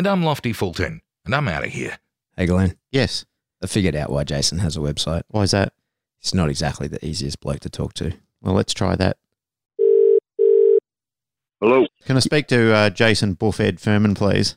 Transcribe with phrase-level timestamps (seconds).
[0.00, 1.98] And I'm Lofty Fulton, and I'm out of here.
[2.34, 2.74] Hey, Glenn.
[2.90, 3.26] Yes.
[3.62, 5.24] I figured out why Jason has a website.
[5.28, 5.74] Why is that?
[6.18, 8.14] He's not exactly the easiest bloke to talk to.
[8.40, 9.18] Well, let's try that.
[11.60, 11.86] Hello.
[12.06, 14.56] Can I speak to uh, Jason Buffed Furman, please?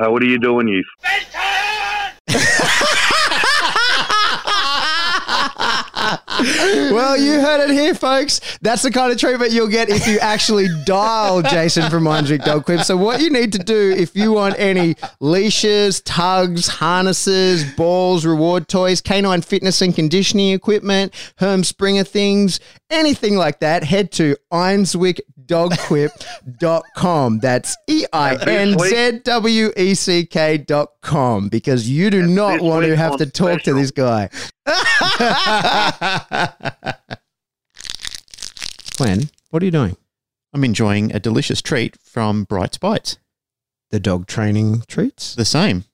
[0.00, 0.84] Uh, what are you doing, you?
[6.42, 8.40] well, you heard it here, folks.
[8.60, 12.64] That's the kind of treatment you'll get if you actually dial Jason from Einzweck Dog
[12.64, 12.80] Quip.
[12.80, 18.68] So, what you need to do if you want any leashes, tugs, harnesses, balls, reward
[18.68, 27.38] toys, canine fitness and conditioning equipment, Herm Sprenger things, anything like that, head to EinzweckDogQuip.com.
[27.38, 32.84] That's E I N Z W E C K.com because you do And not want
[32.86, 34.28] to have to talk to this guy.
[38.96, 39.96] Glenn, what are you doing?
[40.52, 43.18] I'm enjoying a delicious treat from Bright's Bites.
[43.90, 45.34] The dog training treats?
[45.34, 45.84] The same.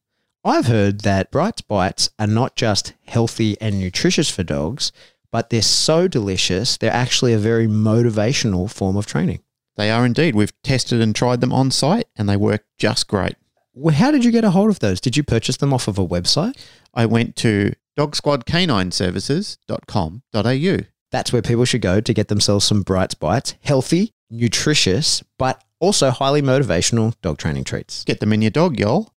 [0.45, 4.93] I've heard that Bright's Bites are not just healthy and nutritious for dogs,
[5.31, 9.41] but they're so delicious, they're actually a very motivational form of training.
[9.77, 10.35] They are indeed.
[10.35, 13.37] We've tested and tried them on site and they work just great.
[13.75, 15.01] Well, how did you get a hold of those?
[15.01, 16.57] Did you purchase them off of a website?
[16.95, 20.79] I went to dogsquadcanineservices.com.au.
[21.11, 26.11] That's where people should go to get themselves some Bright's Bites, healthy, nutritious, but also
[26.11, 28.05] highly motivational dog training treats.
[28.05, 29.13] Get them in your dog, y'all.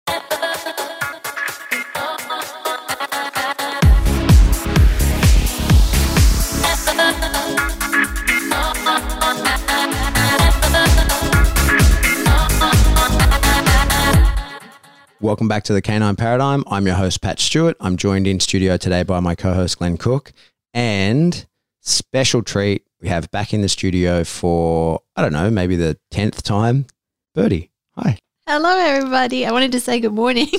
[15.21, 16.65] Welcome back to the Canine Paradigm.
[16.67, 17.77] I'm your host, Pat Stewart.
[17.81, 20.33] I'm joined in studio today by my co host, Glenn Cook.
[20.73, 21.45] And
[21.83, 26.43] special treat, we have back in the studio for, I don't know, maybe the 10th
[26.43, 26.87] time,
[27.35, 27.71] Birdy.
[27.97, 28.19] Hi.
[28.47, 29.45] Hello, everybody.
[29.47, 30.49] I wanted to say good morning.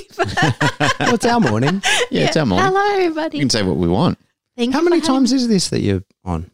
[1.00, 1.82] Well, it's our morning.
[2.10, 2.66] Yeah, it's our morning.
[2.72, 3.38] Hello, We everybody.
[3.40, 4.18] can say what we want.
[4.56, 6.50] Thank How you for many having- times is this that you're on?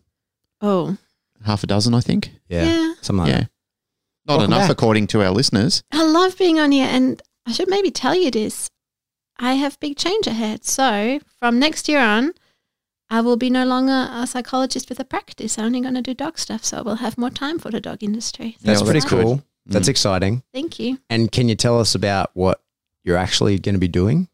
[0.61, 0.97] Oh,
[1.45, 2.31] Half a dozen, I think.
[2.49, 2.95] yeah.
[3.03, 3.39] Something like yeah.
[3.41, 3.51] that.
[4.27, 4.71] Not Welcome enough, back.
[4.71, 5.83] according to our listeners.
[5.93, 8.69] I love being on here, and I should maybe tell you this.
[9.39, 10.65] I have big change ahead.
[10.65, 12.33] So from next year on,
[13.09, 15.59] I will be no longer a psychologist with a practice.
[15.59, 17.81] I'm only going to do dog stuff, so I will have more time for the
[17.81, 18.59] dog industry.
[18.63, 19.25] That's Yeah, pretty that's good.
[19.25, 19.43] cool.
[19.65, 19.91] That's Mm.
[19.91, 20.43] exciting.
[20.53, 20.99] Thank you.
[21.09, 22.61] And can you tell us about what
[23.05, 24.29] you're actually going to be doing?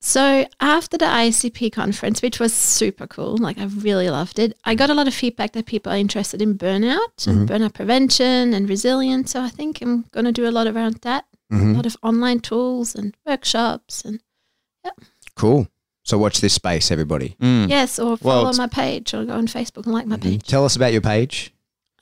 [0.00, 4.76] So after the IACP conference, which was super cool, like I really loved it, I
[4.76, 8.68] got a lot of feedback that people are interested in burnout and burnout prevention and
[8.68, 9.32] resilience.
[9.32, 11.24] So I think I'm going to do a lot around that.
[11.50, 14.20] A lot of online tools and workshops and
[14.84, 14.90] yeah.
[15.34, 15.68] Cool.
[16.04, 17.36] So watch this space, everybody.
[17.40, 17.68] Mm.
[17.68, 20.42] yes, or follow it's- my page or go on Facebook and like my page.
[20.46, 21.52] Tell us about your page.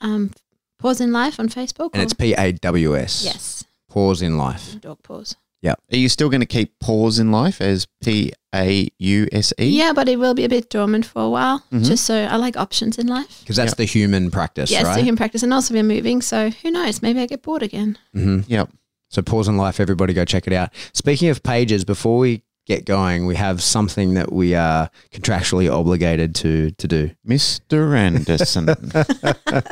[0.01, 0.31] Um,
[0.79, 1.89] pause in life on Facebook.
[1.93, 3.23] And or- it's P A W S.
[3.23, 4.79] yes, Pause in life.
[4.81, 5.35] dog pause.
[5.61, 5.73] Yeah.
[5.91, 9.65] Are you still going to keep pause in life as P A U S E?
[9.67, 11.83] Yeah, but it will be a bit dormant for a while, Mhm.
[11.85, 13.39] just so I like options in life.
[13.41, 13.77] Because that's Yep.
[13.77, 14.93] the human practice, yes, right?
[14.93, 17.01] so you can practice, and also we're moving, so who knows?
[17.01, 17.97] Maybe I get bored again.
[18.13, 18.69] hmm Yep.
[19.09, 20.73] So pause in life, everybody go check it out.
[20.93, 26.35] Speaking of pages, before we get going, we have something that we are contractually obligated
[26.35, 27.11] to to do.
[27.27, 27.97] Mr.
[27.97, 28.67] Anderson.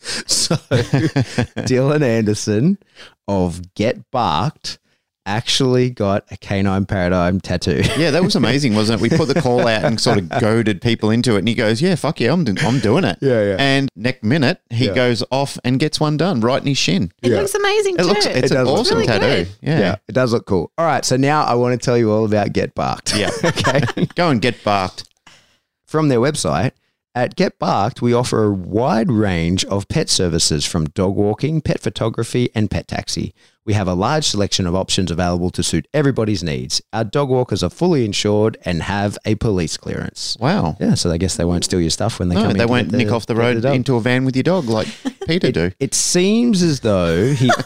[0.26, 2.78] So Dylan Anderson
[3.28, 4.78] of Get Barked
[5.36, 7.82] actually got a canine paradigm tattoo.
[7.96, 9.02] yeah, that was amazing, wasn't it?
[9.10, 11.40] We put the call out and sort of goaded people into it.
[11.40, 13.18] And he goes, Yeah, fuck yeah, I'm, do- I'm doing it.
[13.20, 13.56] Yeah, yeah.
[13.58, 14.94] And next minute, he Yeah.
[14.94, 17.12] goes off and gets one done right in his shin.
[17.22, 17.38] It Yeah.
[17.38, 18.04] looks amazing It too.
[18.08, 19.26] looks, it's It an awesome really tattoo.
[19.44, 19.48] good.
[19.62, 19.96] Yeah.
[20.08, 20.70] it does look cool.
[20.76, 23.16] All right, so now I want to tell you all about Get Barked.
[23.16, 23.30] Yeah.
[23.44, 23.80] okay.
[24.14, 25.04] Go and get barked.
[25.86, 26.70] From their website,
[27.14, 31.80] at Get Barked, we offer a wide range of pet services from dog walking, pet
[31.80, 33.34] photography, and pet taxi.
[33.66, 36.80] We have a large selection of options available to suit everybody's needs.
[36.92, 40.36] Our dog walkers are fully insured and have a police clearance.
[40.40, 40.76] Wow.
[40.80, 42.56] Yeah, so I guess they won't steal your stuff when they No, come in.
[42.58, 43.74] they won't get nick off the road dog.
[43.74, 44.88] into a van with your dog like
[45.26, 45.72] Peter do.
[45.78, 47.50] It seems as though he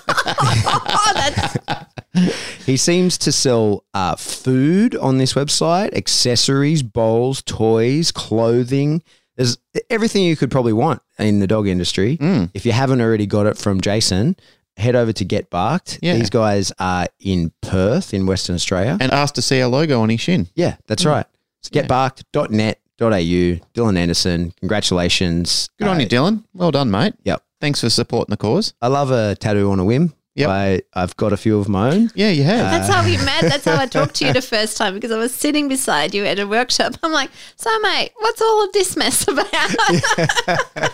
[2.66, 9.02] he seems to sell uh, food on this website, accessories, bowls, toys, clothing.
[9.36, 9.58] There's
[9.90, 12.16] everything you could probably want in the dog industry.
[12.18, 12.50] Mm.
[12.54, 14.36] If you haven't already got it from Jason,
[14.76, 15.98] head over to Get Barked.
[16.02, 16.14] Yeah.
[16.14, 18.96] These guys are in Perth in Western Australia.
[19.00, 20.48] And asked to see our logo on his shin.
[20.54, 21.26] yeah, that's right.
[21.60, 23.60] It's getbarked.net.au.
[23.74, 25.68] Dylan Anderson, congratulations.
[25.78, 26.44] Good on Uh, you, Dylan.
[26.54, 27.14] Well done, mate.
[27.24, 27.42] Yep.
[27.60, 28.74] Thanks for supporting the cause.
[28.82, 30.12] I love a tattoo on a whim.
[30.36, 30.48] Yep.
[30.50, 32.10] I, I've got a few of my own.
[32.16, 32.58] Yeah, you have.
[32.70, 33.42] That's how we met.
[33.42, 36.24] That's how I talked to you the first time because I was sitting beside you
[36.24, 36.94] at a workshop.
[37.04, 39.44] I'm like, so mate, what's all of this mess about?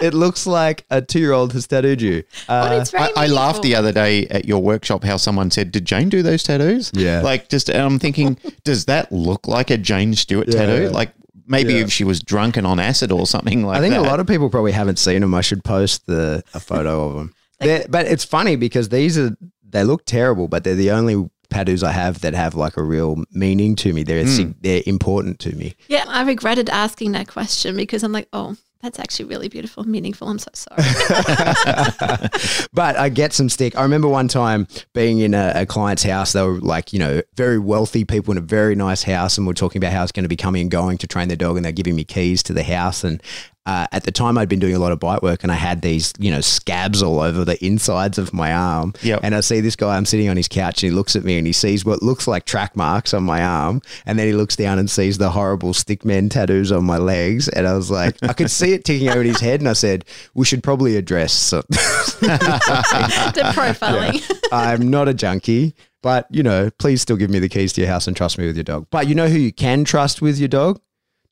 [0.00, 2.24] It looks like a two year old has tattooed you.
[2.46, 5.50] but Uh, it's very I, I laughed the other day at your workshop how someone
[5.50, 7.20] said, "Did Jane do those tattoos?" Yeah.
[7.22, 10.66] like just and I'm thinking, does that look like a Jane Stewart Yeah.
[10.66, 10.88] tattoo?
[10.90, 11.12] Like
[11.46, 11.80] maybe Yeah.
[11.84, 13.78] if she was drunk and on acid or something like that.
[13.78, 14.06] I think that.
[14.06, 15.32] a lot of people probably haven't seen them.
[15.34, 17.34] I should post the a photo of them.
[17.64, 19.36] They're, but it's funny because these are
[19.68, 23.22] they look terrible, but they're the only tattoos I have that have like a real
[23.30, 24.02] meaning to me.
[24.02, 24.52] They're sig- hmm.
[24.60, 25.74] they're important to me.
[25.88, 30.28] Yeah, I regretted asking that question because I'm like, oh, that's actually really beautiful, meaningful.
[30.28, 30.82] I'm so sorry.
[32.74, 33.78] but I get some stick.
[33.78, 36.34] I remember one time being in a, a client's house.
[36.34, 39.54] They were like, you know, very wealthy people in a very nice house, and we're
[39.54, 41.64] talking about how it's going to be coming and going to train their dog, and
[41.64, 43.04] they're giving me keys to the house.
[43.04, 43.22] And
[43.66, 45.80] uh, at the time, I'd been doing a lot of bite work, and I had
[45.80, 48.92] these, you know, scabs all over the insides of my arm.
[49.02, 49.20] Yep.
[49.22, 49.96] And I see this guy.
[49.96, 52.28] I'm sitting on his couch, and he looks at me, and he sees what looks
[52.28, 55.72] like track marks on my arm, and then he looks down and sees the horrible
[55.72, 59.22] stickman tattoos on my legs, and I was like, I could see it ticking over
[59.22, 61.32] his head, and I said, we should probably address.
[61.32, 61.62] So-
[62.20, 64.22] the profiling.
[64.52, 67.88] I'm not a junkie, but you know, please still give me the keys to your
[67.88, 68.86] house and trust me with your dog.
[68.90, 70.80] But you know who you can trust with your dog?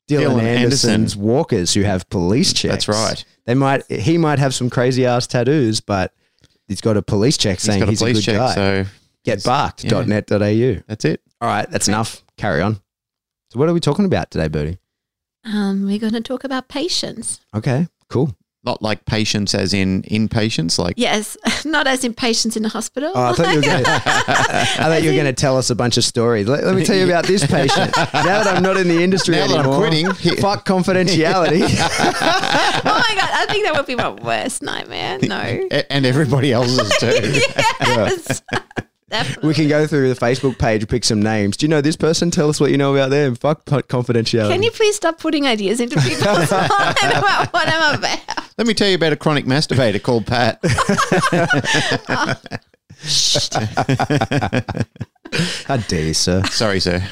[0.09, 1.21] Dylan, Dylan Anderson's Anderson.
[1.21, 2.85] walkers who have police checks.
[2.85, 3.25] That's right.
[3.45, 6.13] They might he might have some crazy ass tattoos, but
[6.67, 8.53] he's got a police check He's saying got a he's a, police good check, guy.
[8.55, 8.85] so
[9.25, 10.83] Getbarked.net.au.
[10.87, 11.21] that's it.
[11.41, 12.23] All right, that's enough.
[12.37, 12.75] Carry on.
[13.51, 14.77] So what are we talking about today, Birdy?
[15.45, 17.41] Um, we're going to talk about patience.
[17.55, 18.35] Okay, cool.
[18.65, 23.11] Not like patients as in inpatients, like Yes, not as in patients in the hospital.
[23.13, 23.89] Oh, I thought you were going to.
[23.91, 26.47] I thought you were going to tell us a bunch of stories.
[26.47, 27.91] Let, let me tell you about this patient.
[27.97, 29.79] Now that I'm not in the industry Now that I'm anymore,
[30.13, 31.61] quitting, fuck confidentiality.
[31.63, 35.19] oh my god, I think that would be my worst nightmare.
[35.21, 35.35] No.
[35.89, 37.41] and everybody else's too.
[37.81, 38.41] yes.
[39.13, 39.47] Definitely.
[39.47, 41.55] we can go through the Facebook page, pick some names.
[41.55, 42.31] Do you know this person?
[42.31, 43.35] Tell us what you know about them.
[43.35, 44.49] Fuck confidentiality.
[44.49, 48.19] Can you please stop putting ideas into people's mind about what I'm about?
[48.57, 50.59] Let me tell you about a chronic masturbator called Pat.
[55.65, 56.41] How dare you, sir?
[56.45, 57.07] Sorry, sir.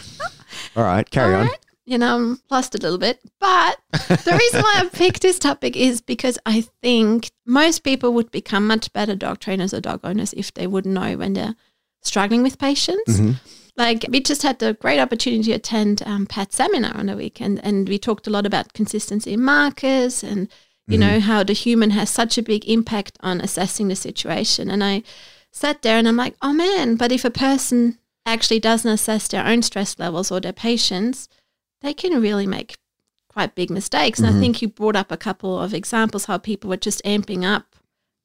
[0.76, 1.50] All right, carry on.
[1.86, 3.20] You know, I'm lost a little bit.
[3.40, 8.32] But the reason why I picked this topic is because I think most people would
[8.32, 11.56] become much better dog trainers or dog owners if they would know when they're
[12.02, 13.20] struggling with patients.
[13.20, 13.32] Mm-hmm.
[13.78, 17.62] Like we just had the great opportunity to attend um, Pat's seminar on the weekend,
[17.64, 20.50] and we talked a lot about consistency in markers and
[20.88, 24.70] you know how the human has such a big impact on assessing the situation.
[24.70, 25.04] And I
[25.52, 29.46] sat there and I'm like, oh man, but if a person actually doesn't assess their
[29.46, 31.30] own stress levels or their patients,
[31.82, 32.78] they can really make
[33.30, 34.20] quite big mistakes.
[34.20, 37.46] And I think you brought up a couple of examples how people were just amping
[37.46, 37.71] up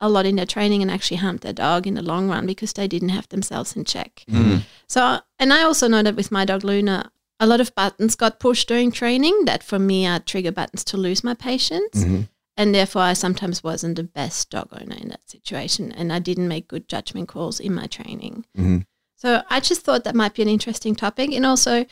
[0.01, 2.73] a lot in their training and actually harmed their dog in the long run because
[2.73, 4.25] they didn't have themselves in check.
[4.29, 4.63] Mm.
[4.87, 7.11] So, and I also know that with my dog Luna,
[7.41, 10.97] a lot of buttons got pushed during training that for me are trigger buttons to
[10.97, 12.05] lose my patience.
[12.05, 12.23] Mm-hmm.
[12.59, 15.93] And therefore, I sometimes wasn't the best dog owner in that situation.
[15.93, 18.47] And I didn't make good judgment calls in my training.
[18.57, 18.79] Mm-hmm.
[19.17, 21.33] So I just thought that might be an interesting topic.
[21.33, 21.85] And also,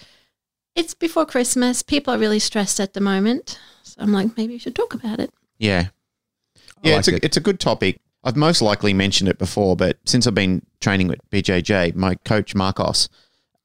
[0.74, 1.82] it's before Christmas.
[1.82, 3.58] People are really stressed at the moment.
[3.82, 5.30] So I'm like, maybe we should talk about it.
[5.58, 5.88] Yeah.
[6.84, 7.24] Yeah, it's a it.
[7.24, 8.00] it's a good topic.
[8.22, 12.54] I've most likely mentioned it before, but since I've been training with BJJ, my coach
[12.54, 13.08] Marcos,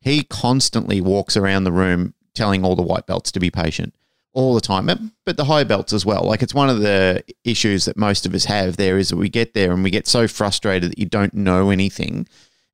[0.01, 3.93] he constantly walks around the room telling all the white belts to be patient
[4.33, 6.23] all the time, but- but the high belts as well.
[6.23, 9.27] Like it's one of the issues that most of us have there is that we
[9.29, 12.27] get there and we get so frustrated that you don't know anything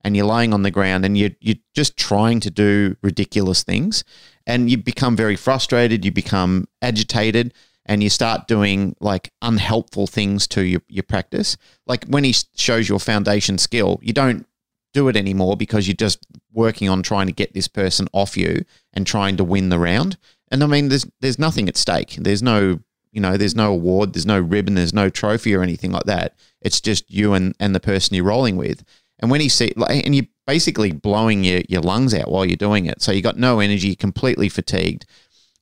[0.04, 4.04] and you're lying on the ground and you're, you're just trying to do ridiculous things
[4.46, 7.54] and you become very frustrated, you become agitated
[7.86, 11.58] and you start doing like unhelpful things to your, your practice.
[11.86, 14.48] Like when he shows your foundation skill, you don't
[14.94, 18.64] do it anymore because you're just working on trying to get this person off you
[18.94, 20.18] and trying to win the round.
[20.50, 22.16] And I mean, there's there's nothing at stake.
[22.20, 22.80] There's no
[23.16, 26.36] you know, there's no award, there's no ribbon, there's no trophy or anything like that.
[26.62, 28.84] It's just you and, and the person you're rolling with.
[29.20, 32.88] And when he see, and you're basically blowing your, your lungs out while you're doing
[32.88, 33.02] it.
[33.02, 35.06] So you got no energy, completely fatigued.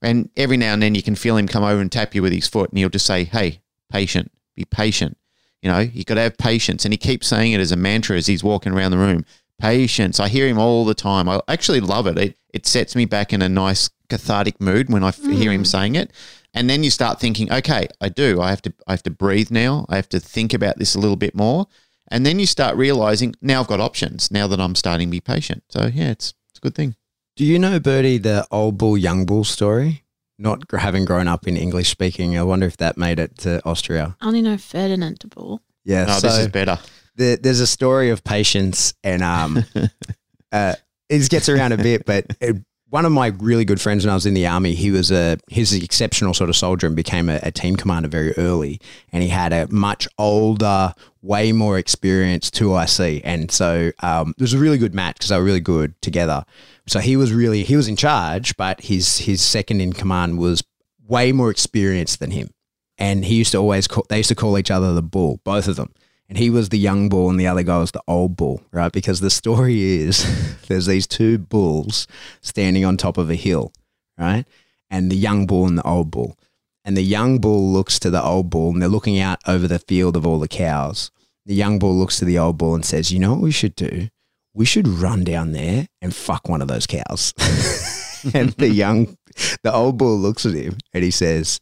[0.03, 2.33] And every now and then you can feel him come over and tap you with
[2.33, 5.17] his foot and he'll just say, Hey, patient, be patient.
[5.61, 6.83] You know, you've got to have patience.
[6.85, 9.25] And he keeps saying it as a mantra as he's walking around the room.
[9.59, 10.19] Patience.
[10.19, 11.29] I hear him all the time.
[11.29, 12.17] I actually love it.
[12.17, 15.63] It, it sets me back in a nice cathartic mood when I f- hear him
[15.63, 15.67] mm.
[15.67, 16.11] saying it.
[16.53, 18.41] And then you start thinking, okay, I do.
[18.41, 19.85] I have to I have to breathe now.
[19.89, 21.67] I have to think about this a little bit more.
[22.09, 25.21] And then you start realizing now I've got options now that I'm starting to be
[25.21, 25.63] patient.
[25.69, 26.95] So yeah, it's it's a good thing.
[27.35, 30.03] Do you know, Birdy, the old bull, young bull story?
[30.37, 34.15] Not having grown up in English speaking, I wonder if that made it to Austria.
[34.21, 35.61] I only know Ferdinand de Bull.
[35.83, 36.79] Yeah, No, so this is better.
[37.15, 39.63] the, there's a story of patience, and um,
[40.51, 40.75] uh,
[41.09, 42.05] it gets around a bit.
[42.05, 42.57] But it,
[42.89, 45.37] one of my really good friends when I was in the army, he was a
[45.49, 48.79] he's an exceptional sort of soldier and became a, a team commander very early.
[49.11, 54.53] And he had a much older, way more experienced 2IC, and so um, it was
[54.53, 56.45] a really good match because they were really good together.
[56.87, 60.63] So he was really he was in charge, but his his second in command was
[61.07, 62.49] way more experienced than him.
[62.97, 65.67] And he used to always call, they used to call each other the bull, both
[65.67, 65.93] of them.
[66.29, 68.91] And he was the young bull and the other guy was the old bull, right?
[68.91, 72.07] Because the story is there's these two bulls
[72.41, 73.73] standing on top of a hill,
[74.17, 74.45] right?
[74.89, 76.37] And the young bull and the old bull.
[76.85, 79.79] And the young bull looks to the old bull and they're looking out over the
[79.79, 81.11] field of all the cows.
[81.45, 83.75] The young bull looks to the old bull and says, You know what we should
[83.75, 84.09] do?
[84.53, 87.33] We should run down there and fuck one of those cows.
[88.33, 89.17] and the young,
[89.63, 91.59] the old bull looks at him and he says,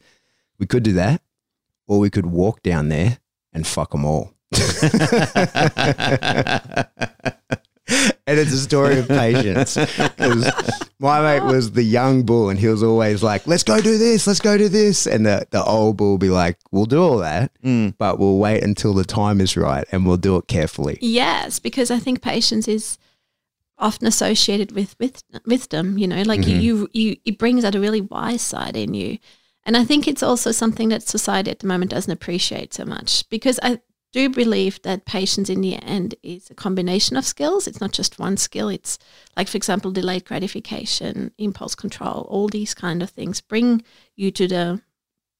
[0.58, 1.22] We could do that,
[1.86, 3.18] or we could walk down there
[3.52, 4.34] and fuck them all.
[8.26, 9.74] and it's a story of patience.
[10.16, 10.50] 'Cause
[10.98, 14.26] my mate was the young bull, and he was always like, "Let's go do this,
[14.26, 17.18] let's go do this," and the the old bull will be like, "We'll do all
[17.18, 17.94] that, Mm.
[17.98, 21.90] but we'll wait until the time is right, and we'll do it carefully." Yes, because
[21.90, 22.98] I think patience is
[23.78, 25.98] often associated with with wisdom.
[25.98, 29.18] You know, like you, you, you, it brings out a really wise side in you,
[29.64, 33.28] and I think it's also something that society at the moment doesn't appreciate so much.
[33.28, 33.80] Because I
[34.12, 37.66] do you believe that patience in the end is a combination of skills.
[37.66, 38.68] It's not just one skill.
[38.68, 38.98] It's
[39.36, 43.82] like, for example, delayed gratification, impulse control, all these kind of things bring
[44.14, 44.82] you to the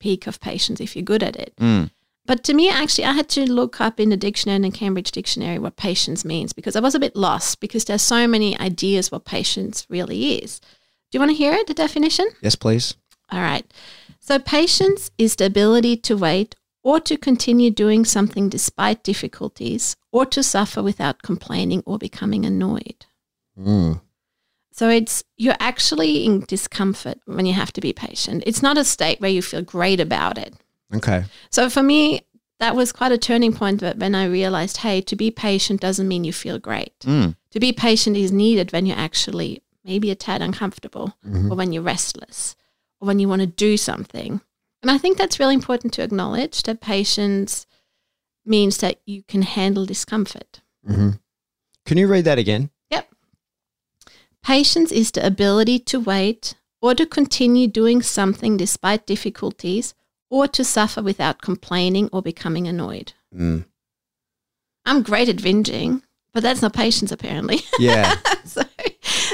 [0.01, 1.55] peak of patience if you're good at it.
[1.57, 1.91] Mm.
[2.25, 5.11] But to me, actually, I had to look up in the dictionary, in the Cambridge
[5.11, 9.11] Dictionary, what patience means because I was a bit lost because there's so many ideas
[9.11, 10.61] what patience really is.
[11.11, 12.29] Do you want to hear it, the definition?
[12.41, 12.95] Yes, please.
[13.31, 13.71] All right.
[14.21, 20.27] So, patience is the ability to wait or to continue doing something despite difficulties or
[20.27, 23.07] to suffer without complaining or becoming annoyed.
[23.59, 24.01] Mm.
[24.73, 28.43] So, it's you're actually in discomfort when you have to be patient.
[28.47, 30.55] It's not a state where you feel great about it.
[30.95, 31.25] Okay.
[31.51, 32.23] So for me,
[32.59, 36.09] that was quite a turning point but when I realized, hey, to be patient doesn't
[36.09, 36.99] mean you feel great.
[37.01, 37.37] Mm.
[37.51, 41.17] To be patient is needed when you're actually maybe a tad uncomfortable
[41.51, 42.55] or when you're restless
[43.01, 44.41] or when you want to do something.
[44.83, 47.67] And I think that's really important to acknowledge that patience
[48.45, 50.61] means that you can handle discomfort.
[50.85, 51.11] hmm
[51.87, 52.71] Can you read that again?
[52.91, 53.09] Yep.
[54.43, 59.95] Patience is the ability to wait or to continue doing something despite difficulties
[60.29, 63.13] or to suffer without complaining or becoming annoyed.
[63.35, 63.67] Mm.
[64.85, 66.03] I'm great at whinging,
[66.35, 67.61] but that's not patience apparently.
[67.79, 68.17] Yeah.
[68.45, 68.63] so,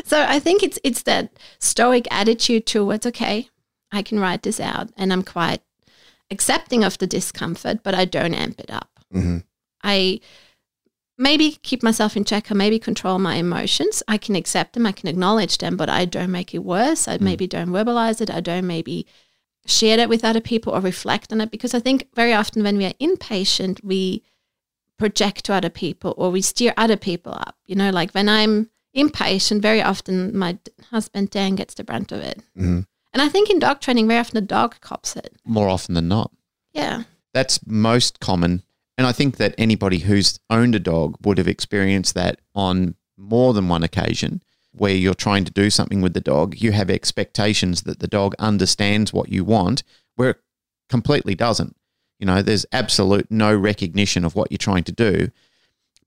[0.05, 3.49] so I think it's it's that stoic attitude towards okay,
[3.93, 5.63] I can write this out, and I'm quite
[6.31, 8.91] accepting of the discomfort, but I don't amp it up.
[9.13, 9.39] hmm
[9.83, 10.21] I
[11.17, 14.03] maybe keep myself in check or maybe control my emotions.
[14.09, 17.09] I can accept them, I can acknowledge them, but I don't make it worse.
[17.09, 18.31] I maybe don't verbalize it.
[18.31, 19.07] I don't maybe
[19.67, 22.77] share that with other people or reflect on it because I think very often when
[22.79, 24.23] we are impatient, we
[24.99, 27.57] project to other people or we steer other people up.
[27.67, 30.59] You know, like when I'm impatient, very often my
[30.91, 32.43] husband Dan gets the brunt of it.
[32.57, 32.87] Mhm.
[33.13, 35.35] And I think in dog training, very often the dog cops it.
[35.45, 36.31] More often than not.
[36.73, 37.05] Yeah.
[37.33, 38.63] That's most common.
[38.97, 43.53] And I think that anybody who's owned a dog would have experienced that on more
[43.53, 46.61] than one occasion where you're trying to do something with the dog.
[46.61, 49.83] You have expectations that the dog understands what you want,
[50.17, 50.37] where it
[50.89, 51.77] completely doesn't.
[52.19, 55.31] You know, there's absolute no recognition of what you're trying to do,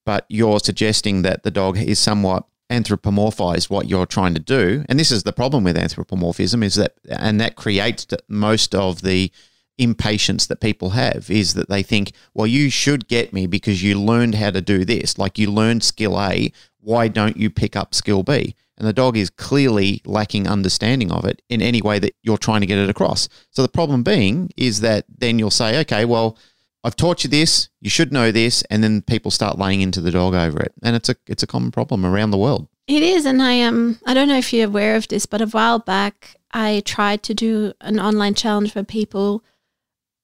[0.05, 4.85] but you're suggesting that the dog is somewhat anthropomorphized what you're trying to do.
[4.89, 9.31] And this is the problem with anthropomorphism is that, and that creates most of the
[9.77, 13.99] impatience that people have is that they think, well, you should get me because you
[13.99, 15.17] learned how to do this.
[15.17, 18.55] Like you learned skill A, why don't you pick up skill B?
[18.77, 22.61] And the dog is clearly lacking understanding of it in any way that you're trying
[22.61, 23.29] to get it across.
[23.51, 26.37] So the problem being is that then you'll say, okay, well,
[26.83, 30.11] I've taught you this, you should know this, and then people start laying into the
[30.11, 30.73] dog over it.
[30.81, 32.67] And it's a it's a common problem around the world.
[32.87, 35.47] It is, and I um I don't know if you're aware of this, but a
[35.47, 39.43] while back I tried to do an online challenge where people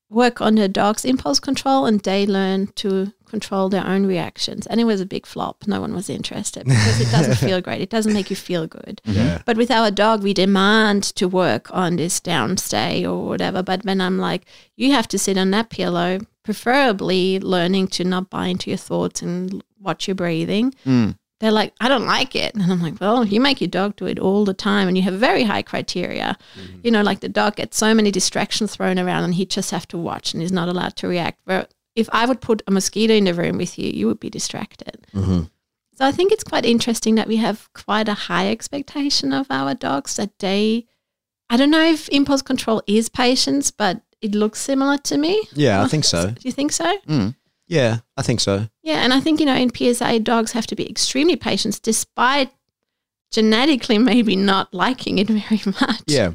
[0.09, 4.65] work on their dog's impulse control and they learn to control their own reactions.
[4.67, 5.67] And it was a big flop.
[5.67, 7.81] No one was interested because it doesn't feel great.
[7.81, 9.01] It doesn't make you feel good.
[9.03, 9.41] Yeah.
[9.45, 13.61] But with our dog, we demand to work on this downstay or whatever.
[13.61, 14.45] But when I'm like,
[14.77, 19.21] you have to sit on that pillow, preferably learning to not buy into your thoughts
[19.21, 20.73] and watch your breathing.
[20.85, 21.17] Mm.
[21.41, 22.55] They're like, I don't like it.
[22.55, 25.03] And I'm like, well, you make your dog do it all the time and you
[25.03, 26.37] have very high criteria.
[26.83, 29.89] You know, like the dog gets so many distractions thrown around and he just have
[29.89, 31.39] to watch and he's not allowed to react.
[31.45, 34.29] But if I would put a mosquito in the room with you, you would be
[34.29, 35.05] distracted.
[35.95, 39.73] So I think it's quite interesting that we have quite a high expectation of our
[39.73, 40.85] dogs that they,
[41.49, 45.47] I don't know if impulse control is patience, but it looks similar to me.
[45.53, 46.31] Yeah, I think so.
[46.31, 46.97] Do you think so?
[47.07, 47.35] Mm.
[47.67, 48.67] Yeah, I think so.
[48.81, 52.51] Yeah, and I think you know in PSA dogs have to be extremely patient, despite
[53.31, 56.03] genetically maybe not liking it very much.
[56.07, 56.33] Yeah.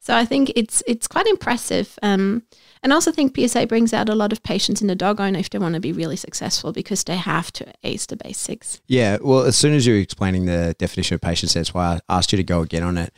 [0.00, 1.98] So I think it's it's quite impressive.
[2.02, 2.42] Um,
[2.82, 5.38] and I also think PSA brings out a lot of patience in the dog owner
[5.38, 8.80] if they want to be really successful because they have to ace the basics.
[8.86, 12.16] Yeah, well, as soon as you were explaining the definition of patience, that's why I
[12.16, 13.12] asked you to go again on it.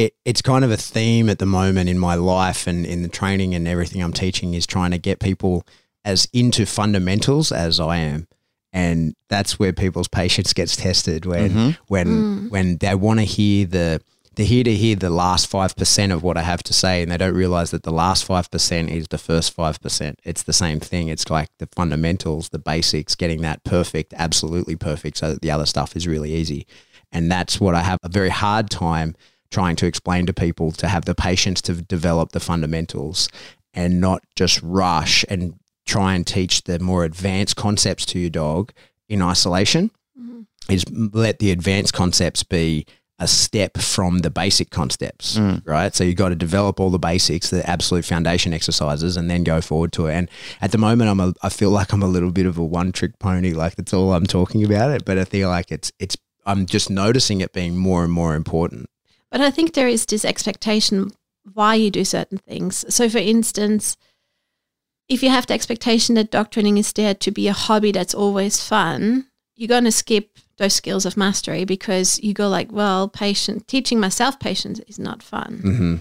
[0.00, 3.08] It it's kind of a theme at the moment in my life and in the
[3.08, 5.66] training and everything I'm teaching is trying to get people
[6.04, 8.26] as into fundamentals as I am.
[8.72, 11.70] And that's where people's patience gets tested when mm-hmm.
[11.88, 12.50] when mm.
[12.50, 14.00] when they want to hear the
[14.36, 17.12] they're here to hear the last five percent of what I have to say, and
[17.12, 20.18] they don't realize that the last five percent is the first five percent.
[20.24, 21.08] It's the same thing.
[21.08, 25.66] It's like the fundamentals, the basics, getting that perfect, absolutely perfect, so that the other
[25.66, 26.66] stuff is really easy.
[27.12, 29.14] And that's what I have a very hard time
[29.50, 33.28] trying to explain to people to have the patience to develop the fundamentals
[33.74, 38.72] and not just rush and try and teach the more advanced concepts to your dog
[39.08, 40.42] in isolation mm-hmm.
[40.68, 42.86] is let the advanced concepts be
[43.20, 45.60] a step from the basic concepts, mm.
[45.66, 45.94] right?
[45.94, 49.60] So you've got to develop all the basics, the absolute foundation exercises, and then go
[49.60, 50.14] forward to it.
[50.14, 50.30] And
[50.62, 52.92] at the moment, I'm a, I feel like I'm a little bit of a one
[52.92, 53.52] trick pony.
[53.52, 56.16] Like that's all I'm talking about it, but I feel like it's it's
[56.46, 58.88] I'm just noticing it being more and more important.
[59.30, 61.12] But I think there is this expectation
[61.54, 62.84] why you do certain things.
[62.92, 63.96] So, for instance,
[65.08, 68.14] if you have the expectation that dog training is there to be a hobby that's
[68.14, 73.08] always fun, you're going to skip those skills of mastery because you go like, well,
[73.08, 75.60] patient teaching myself patience is not fun.
[75.64, 75.96] Mm-hmm.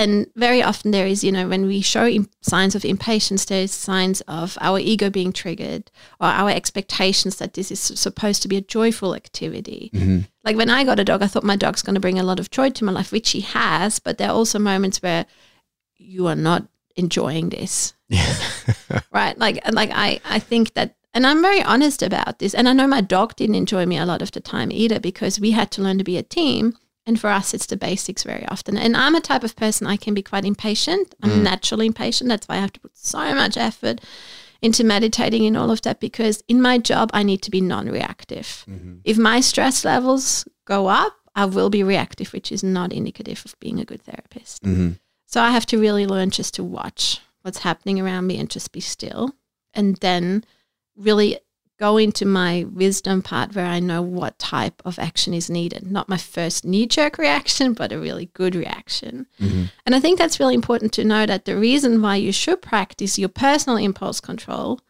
[0.00, 2.08] And very often there is, you know, when we show
[2.40, 7.70] signs of impatience, there's signs of our ego being triggered or our expectations that this
[7.70, 9.90] is supposed to be a joyful activity.
[9.92, 10.20] Mm-hmm.
[10.42, 12.40] Like when I got a dog, I thought my dog's going to bring a lot
[12.40, 13.98] of joy to my life, which he has.
[13.98, 15.26] But there are also moments where
[15.98, 18.34] you are not enjoying this, Yeah.
[19.12, 19.36] right?
[19.36, 22.54] Like, like I, I think that, and I'm very honest about this.
[22.54, 25.38] And I know my dog didn't enjoy me a lot of the time either because
[25.38, 26.78] we had to learn to be a team.
[27.06, 28.76] And for us, it's the basics very often.
[28.76, 31.14] And I'm a type of person I can be quite impatient.
[31.22, 31.42] I'm mm.
[31.42, 32.28] naturally impatient.
[32.28, 34.00] That's why I have to put so much effort
[34.62, 37.86] into meditating and all of that because in my job, I need to be non
[37.86, 38.64] reactive.
[38.68, 38.96] Mm-hmm.
[39.04, 43.58] If my stress levels go up, I will be reactive, which is not indicative of
[43.60, 44.62] being a good therapist.
[44.62, 44.92] Mm-hmm.
[45.26, 48.72] So I have to really learn just to watch what's happening around me and just
[48.72, 49.34] be still.
[49.72, 50.44] And then
[50.96, 51.38] really
[51.80, 55.90] go into my wisdom part where I know what type of action is needed.
[55.90, 59.26] Not my first knee jerk reaction, but a really good reaction.
[59.40, 59.64] Mm-hmm.
[59.86, 63.18] And I think that's really important to know that the reason why you should practice
[63.18, 64.80] your personal impulse control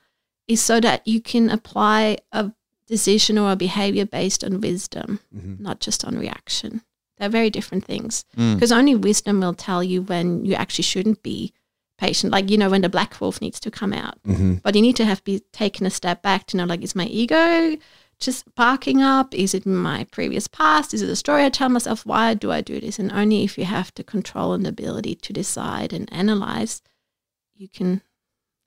[0.49, 2.51] is so that you can apply a
[2.89, 5.63] decision or a behavior based on wisdom, mm-hmm.
[5.63, 6.83] not just on reaction.
[7.19, 8.55] They're very different things mm.
[8.55, 11.53] because only wisdom will tell you when you actually shouldn't be
[12.01, 12.33] patient.
[12.33, 14.19] Like, you know, when the black wolf needs to come out.
[14.63, 17.07] But you need to have be taken a step back to know, like, is my
[17.07, 17.77] ego
[18.19, 19.35] just barking up?
[19.35, 20.93] Is it my previous past?
[20.95, 22.05] Is it a story I tell myself?
[22.05, 22.99] Why do I do this?
[22.99, 26.83] And only if you have the control and ability to decide and analyze,
[27.55, 28.03] you can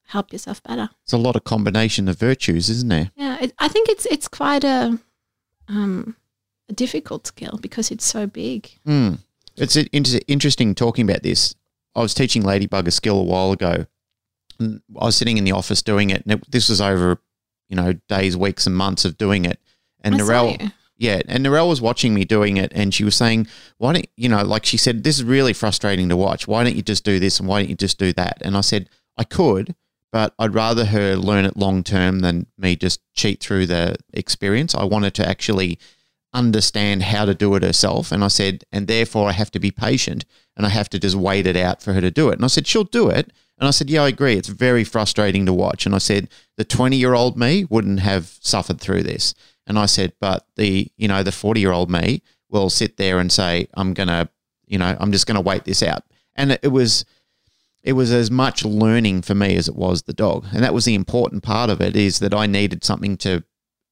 [0.08, 0.90] help yourself better.
[1.04, 3.12] It's a lot of combination of virtues, isn't there?
[3.16, 5.00] Yeah, it, I think it's it's quite a
[5.68, 6.16] um,
[6.70, 8.70] a difficult skill because it's so big.
[8.88, 9.20] Mm.
[9.56, 9.78] It's
[10.28, 11.56] interesting talking about this.
[11.96, 13.86] I was teaching Ladybug a skill a while ago.
[14.60, 17.20] I was sitting in the office doing it, and it, this was over,
[17.70, 19.60] you know, days, weeks, and months of doing it.
[20.02, 23.94] And Narelle, yeah, and Narelle was watching me doing it, and she was saying, "Why
[23.94, 26.48] don't you know?" Like she said, "This is really frustrating to watch.
[26.48, 28.62] Why don't you just do this and why don't you just do that?" And I
[28.62, 29.76] said, "I could,
[30.12, 34.76] but I'd rather her learn it long term than me just cheat through the experience.
[34.76, 35.80] I wanted to actually
[36.34, 38.12] understand how to do it herself.
[38.12, 41.16] And I said, and therefore I have to be patient and I have to just
[41.16, 42.36] wait it out for her to do it.
[42.36, 43.32] And I said, she'll do it.
[43.58, 44.34] And I said, yeah, I agree.
[44.34, 45.86] It's very frustrating to watch.
[45.86, 49.36] And I said, the 20 year old me wouldn't have suffered through this.
[49.68, 53.20] And I said, but the, you know, the 40 year old me will sit there
[53.20, 54.30] and say, I'm going to,
[54.66, 56.04] you know, I'm just going to wait this out.
[56.36, 57.06] And it was,
[57.84, 60.46] it was as much learning for me as it was the dog.
[60.54, 63.44] And that was the important part of it is that I needed something to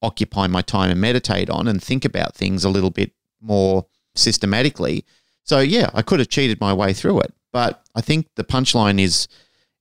[0.02, 5.04] occupy my time and meditate on and think about things a little bit more systematically.
[5.44, 9.00] So yeah, I could have cheated my way through it, but I think the punchline
[9.00, 9.28] is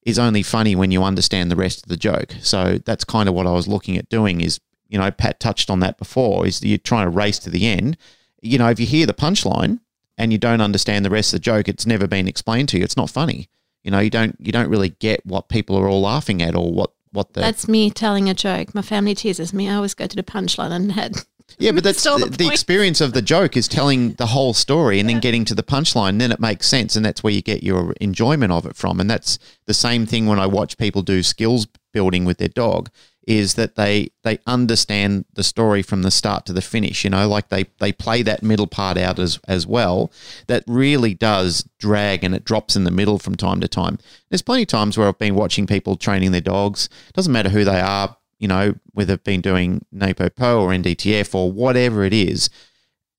[0.04, 2.34] is only funny when you understand the rest of the joke.
[2.42, 5.70] So that's kind of what I was looking at doing is, you know, Pat touched
[5.70, 7.98] on that before, is you're trying to race to the end.
[8.42, 9.80] You know, if you hear the punchline
[10.18, 12.84] and you don't understand the rest of the joke, it's never been explained to you.
[12.84, 13.48] It's not funny.
[13.84, 16.72] You know, you don't you don't really get what people are all laughing at or
[16.72, 18.74] what what the That's me telling a joke.
[18.74, 19.70] My family teases me.
[19.70, 21.16] I always go to the punchline and head.
[21.60, 25.00] Yeah, but that's the, the the experience of the joke is telling the whole story
[25.00, 26.20] and then getting to the punchline.
[26.20, 29.00] Then it makes sense, and that's where you get your enjoyment of it from.
[29.00, 32.90] And that's the same thing when I watch people do skills building with their dog.
[33.28, 37.04] Is that they they understand the story from the start to the finish?
[37.04, 40.12] You know, like they they play that middle part out as as well.
[40.48, 44.00] That really does drag and it drops in the middle from time to time.
[44.30, 46.90] There's plenty of times where I've been watching people training their dogs.
[47.14, 51.52] Doesn't matter who they are, you know, whether they've been doing NAPOPO or NDTF or
[51.52, 52.50] whatever it is,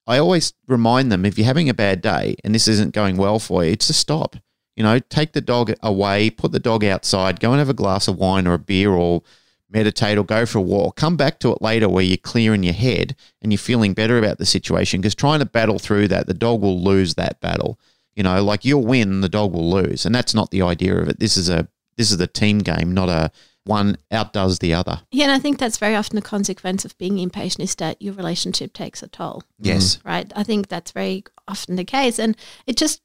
[0.06, 3.38] I always remind them if you're having a bad day and this isn't going well
[3.38, 4.36] for you, it's to stop.
[4.74, 8.08] You know, take the dog away, put the dog outside, go and have a glass
[8.08, 9.22] of wine or a beer or
[9.72, 10.96] meditate or go for a walk.
[10.96, 14.18] Come back to it later where you're clear in your head and you're feeling better
[14.18, 17.78] about the situation because trying to battle through that, the dog will lose that battle.
[18.14, 20.04] You know, like you'll win, the dog will lose.
[20.04, 21.18] And that's not the idea of it.
[21.18, 23.30] This is a this is a team game, not a
[23.64, 25.02] one outdoes the other.
[25.12, 28.14] Yeah, and I think that's very often the consequence of being impatient is that your
[28.14, 29.96] relationship takes a toll, Yes.
[29.96, 30.04] Mm.
[30.04, 30.32] right?
[30.34, 32.18] I think that's very often the case.
[32.18, 33.00] And it just,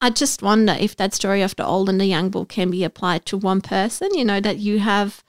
[0.00, 2.84] I just wonder if that story of the old and the young bull can be
[2.84, 5.24] applied to one person, you know, that you have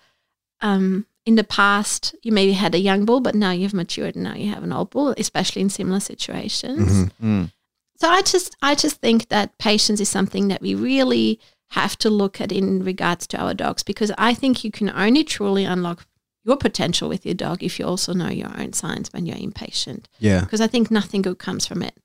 [0.62, 4.24] um, in the past, you maybe had a young bull, but now you've matured and
[4.24, 7.12] now you have an old bull, especially in similar situations.
[7.21, 7.52] Mm.
[8.00, 12.10] So I just I just think that patience is something that we really have to
[12.10, 16.08] look at in regards to our dogs because I think you can only truly unlock
[16.43, 20.10] your potential with your dog if you also know your own signs when you're impatient.
[20.17, 20.41] Yeah.
[20.41, 21.95] Because I think nothing good comes from it.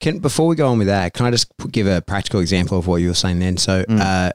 [0.00, 2.86] Can before we go on with that, can I just give a practical example of
[2.86, 3.56] what you were saying then?
[3.56, 4.32] So, uh,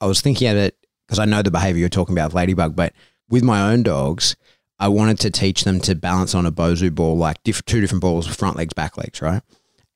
[0.00, 0.77] I was thinking of it
[1.08, 2.92] because I know the behavior you're talking about, with ladybug, but
[3.30, 4.36] with my own dogs,
[4.78, 8.02] I wanted to teach them to balance on a BOSU ball, like diff- two different
[8.02, 9.42] balls, front legs, back legs, right?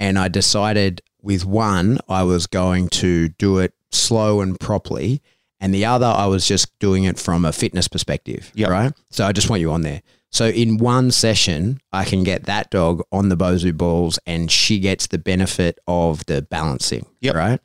[0.00, 5.20] And I decided with one, I was going to do it slow and properly,
[5.60, 8.70] and the other, I was just doing it from a fitness perspective, Yep.
[8.70, 8.92] right?
[9.10, 10.02] So I just want you on there.
[10.30, 14.80] So in one session, I can get that dog on the BOSU balls, and she
[14.80, 17.34] gets the benefit of the balancing, Yep.
[17.36, 17.60] right?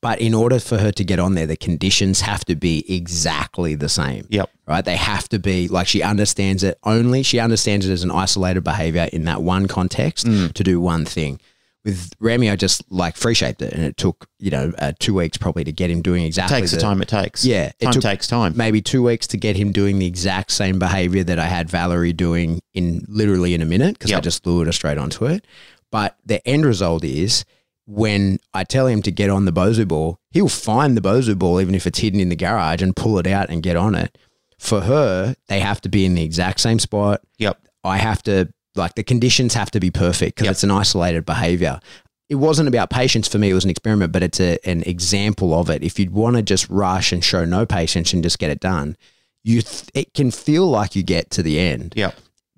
[0.00, 3.74] But in order for her to get on there, the conditions have to be exactly
[3.74, 4.50] the same Yep.
[4.66, 4.84] right?
[4.84, 8.62] They have to be like she understands it only, she understands it as an isolated
[8.62, 10.52] behavior in that one context Mm.
[10.52, 11.40] to do one thing.
[11.84, 15.14] With Remy, I just like free shaped it and it took, you know, uh, two
[15.14, 17.44] weeks probably to get him doing exactly takes the time it takes.
[17.44, 18.54] Yeah, it took- takes time.
[18.56, 22.12] Maybe two weeks to get him doing the exact same behavior that I had Valerie
[22.12, 25.44] doing in literally in a minute because I just lured her straight onto it.
[25.92, 27.44] But the end result is
[27.86, 31.60] when I tell him to get on the BOSU ball, he'll find the BOSU ball
[31.60, 34.18] even if it's hidden in the garage and pull it out and get on it.
[34.58, 37.20] For her, they have to be in the exact same spot.
[37.38, 37.58] Yep.
[37.84, 40.52] I have to like the conditions have to be perfect because Yep.
[40.52, 41.80] it's an isolated behavior.
[42.28, 45.54] It wasn't about patience for me; it was an experiment, but it's a, an example
[45.54, 45.84] of it.
[45.84, 48.96] If you'd want to just rush and show no patience and just get it done,
[49.44, 52.16] you th- it can feel like you get to the end, Yep.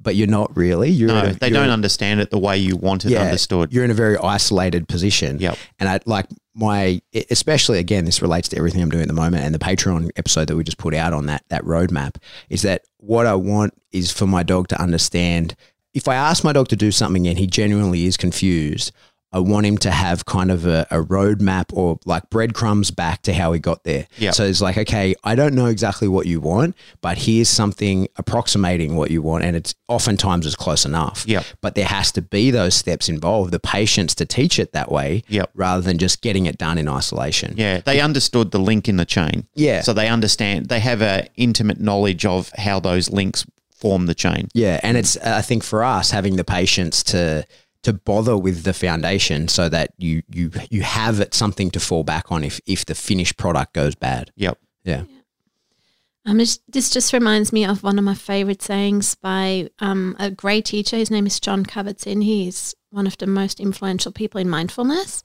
[0.09, 0.89] But you're not really.
[0.89, 3.75] You're No, a- they don't in- understand it the way you want it understood.
[3.75, 5.39] You're in a very isolated position.
[5.39, 5.59] Yep.
[5.79, 9.45] And I like my, especially again, this relates to everything I'm doing at the moment
[9.45, 12.17] and the Patreon episode that we just put out on that, that roadmap
[12.49, 15.55] is that what I want is for my dog to understand.
[15.93, 18.93] If I ask my dog to do something and he genuinely is confused,
[19.31, 23.35] I want him to have kind of a, a roadmap or like breadcrumbs back to
[23.35, 24.07] how he got there.
[24.19, 24.35] Yep.
[24.35, 28.97] So it's like, okay, I don't know exactly what you want, but here's something approximating
[28.97, 29.45] what you want.
[29.45, 31.25] And it's oftentimes is close enough.
[31.27, 31.45] Yep.
[31.61, 35.25] But there has to be those steps involved, the patience to teach it that way
[35.29, 35.51] Yep.
[35.55, 37.55] rather than just getting it done in isolation.
[37.57, 39.47] Yeah, they understood the link in the chain.
[39.55, 39.83] Yeah.
[39.83, 43.45] So they understand, they have a intimate knowledge of how those links
[43.77, 44.49] form the chain.
[44.55, 47.47] Yeah, and it's I think for us having the patience to
[47.83, 52.05] to bother with the foundation so that you you you have it something to fall
[52.05, 54.31] back on if if the finished product goes bad.
[54.37, 54.59] Yep.
[54.85, 55.05] Yeah.
[56.29, 60.31] Um, this, this just reminds me of one of my favorite sayings by um, a
[60.31, 60.97] great teacher.
[60.97, 62.21] His name is John Kabat-Zinn.
[62.21, 65.23] He's one of the most influential people in mindfulness.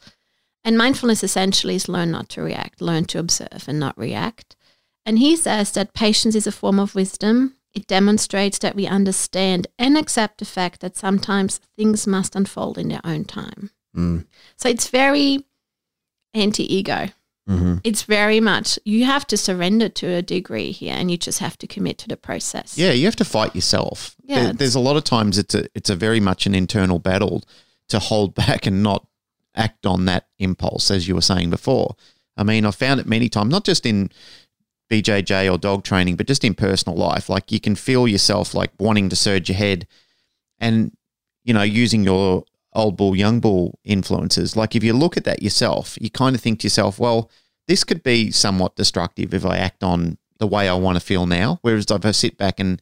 [0.63, 4.56] And mindfulness essentially is learn not to react, learn to observe and not react.
[5.06, 7.58] And he says that patience is a form of wisdom.
[7.74, 12.88] It demonstrates that we understand and accept the fact that sometimes things must unfold in
[12.90, 13.72] their own time.
[13.96, 14.26] Mm.
[14.58, 15.46] So it's very
[16.34, 17.10] anti ego.
[17.50, 17.76] Mm-hmm.
[17.84, 21.58] It's very much you have to surrender to a degree here, and you just have
[21.58, 22.78] to commit to the process.
[22.78, 24.16] Yeah, you have to fight yourself.
[24.24, 27.00] Yeah, There- there's a lot of times it's a it's a very much an internal
[27.00, 27.44] battle
[27.90, 29.06] to hold back and not
[29.56, 31.96] act on that impulse, as you were saying before.
[32.38, 34.10] I mean, I've found it many times, not just in
[34.93, 37.29] BJJ or dog training, but just in personal life.
[37.29, 39.88] Like you can feel yourself like wanting to surge ahead
[40.60, 40.95] and,
[41.43, 44.56] you know, using your old bull, young bull influences.
[44.56, 47.32] Like if you look at that yourself, you kind of think to yourself, well,
[47.67, 51.25] this could be somewhat destructive if I act on the way I want to feel
[51.25, 51.58] now.
[51.62, 52.82] Whereas if I sit back and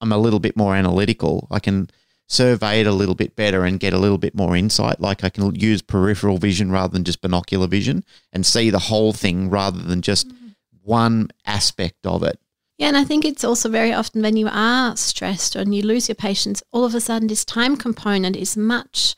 [0.00, 1.90] I'm a little bit more analytical, I can
[2.28, 5.00] survey it a little bit better and get a little bit more insight.
[5.00, 9.12] Like I can use peripheral vision rather than just binocular vision and see the whole
[9.12, 10.47] thing rather than just mm-hmm.
[10.88, 12.38] One aspect of it.
[12.78, 16.08] Yeah, and I think it's also very often when you are stressed and you lose
[16.08, 19.16] your patience, all of a sudden this time component is much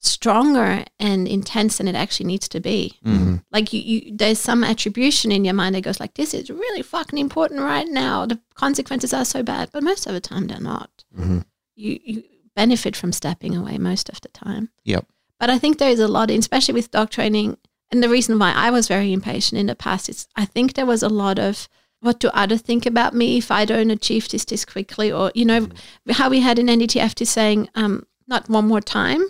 [0.00, 2.98] stronger and intense than it actually needs to be.
[3.04, 3.36] Mm-hmm.
[3.50, 6.82] Like you, you, there's some attribution in your mind that goes like, "This is really
[6.82, 8.26] fucking important right now.
[8.26, 11.04] The consequences are so bad," but most of the time they're not.
[11.18, 11.44] Mhm.
[11.74, 12.22] You you
[12.54, 14.68] benefit from stepping away most of the time.
[14.84, 15.06] Yep.
[15.40, 17.56] But I think there is a lot, especially with dog training.
[17.94, 20.84] And the reason why I was very impatient in the past is I think there
[20.84, 21.68] was a lot of
[22.00, 25.44] what do others think about me if I don't achieve this this quickly, or you
[25.44, 25.68] know
[26.10, 29.22] how we had in NDTF to saying um, not one more time.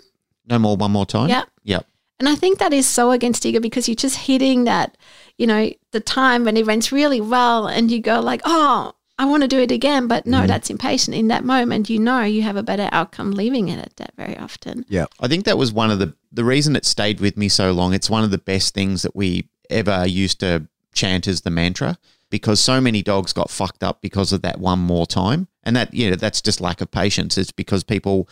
[0.47, 1.29] No more, one more time.
[1.29, 1.43] Yeah.
[1.61, 1.85] Yep.
[2.19, 4.97] And I think that is so against ego because you're just hitting that,
[5.37, 9.25] you know, the time when it went really well and you go like, oh, I
[9.25, 10.07] want to do it again.
[10.07, 10.47] But no, mm-hmm.
[10.47, 11.15] that's impatient.
[11.15, 14.37] In that moment, you know you have a better outcome leaving it at that very
[14.37, 14.85] often.
[14.89, 15.05] Yeah.
[15.19, 17.93] I think that was one of the the reason it stayed with me so long.
[17.93, 21.97] It's one of the best things that we ever used to chant as the mantra
[22.29, 25.47] because so many dogs got fucked up because of that one more time.
[25.63, 27.37] And that you know, that's just lack of patience.
[27.37, 28.27] It's because people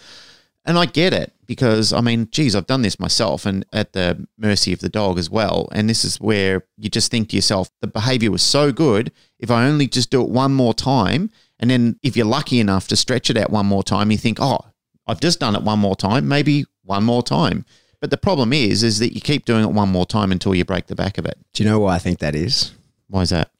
[0.66, 4.28] and I get it because I mean, geez, I've done this myself and at the
[4.38, 5.70] mercy of the dog as well.
[5.72, 9.12] And this is where you just think to yourself, the behavior was so good.
[9.40, 11.30] If I only just do it one more time,
[11.60, 14.38] and then if you're lucky enough to stretch it out one more time, you think,
[14.42, 14.60] oh,
[15.08, 17.66] I've just done it one more time, maybe one more time.
[18.02, 20.66] But the problem is, is that you keep doing it one more time until you
[20.66, 21.38] break the back of it.
[21.54, 22.74] Do you know why I think that is?
[23.08, 23.52] Why is that?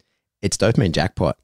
[0.42, 1.38] It's dopamine jackpot.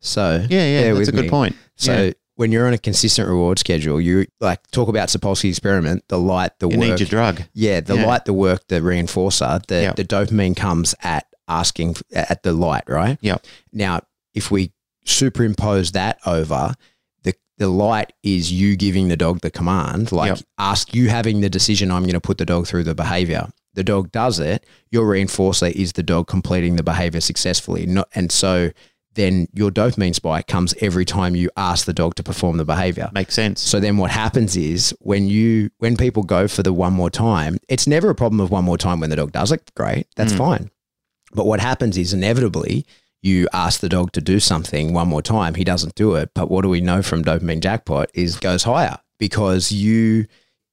[0.00, 1.30] So Yeah, yeah, that's a good me.
[1.30, 1.56] point.
[1.76, 2.12] So Yeah.
[2.36, 6.52] When you're on a consistent reward schedule, you like talk about Sapolsky experiment, the light,
[6.60, 6.88] the you work.
[6.90, 7.42] need your drug.
[7.54, 8.06] yeah, the Yeah.
[8.06, 9.92] light, the work, the reinforcer, the, Yeah.
[9.92, 13.18] the dopamine comes at asking at the light, right?
[13.20, 13.36] Yeah.
[13.72, 14.00] Now,
[14.34, 14.72] if we
[15.04, 16.74] superimpose that over
[17.22, 20.40] the the light is you giving the dog the command, like Yep.
[20.58, 23.48] ask you having the decision, I'm going to put the dog through the behavior.
[23.74, 24.64] The dog does it.
[24.90, 27.86] Your reinforcer is the dog completing the behavior successfully.
[27.86, 28.70] Not, and so
[29.16, 33.10] then your dopamine spike comes every time you ask the dog to perform the behavior.
[33.12, 33.60] Makes sense.
[33.60, 37.58] So then what happens is when you when people go for the one more time,
[37.68, 39.70] it's never a problem of one more time when the dog does it.
[39.74, 40.06] Great.
[40.16, 40.38] That's Mm.
[40.38, 40.70] fine.
[41.34, 42.86] But what happens is inevitably
[43.22, 46.30] you ask the dog to do something one more time, he doesn't do it.
[46.34, 50.26] But what do we know from dopamine jackpot is goes higher because you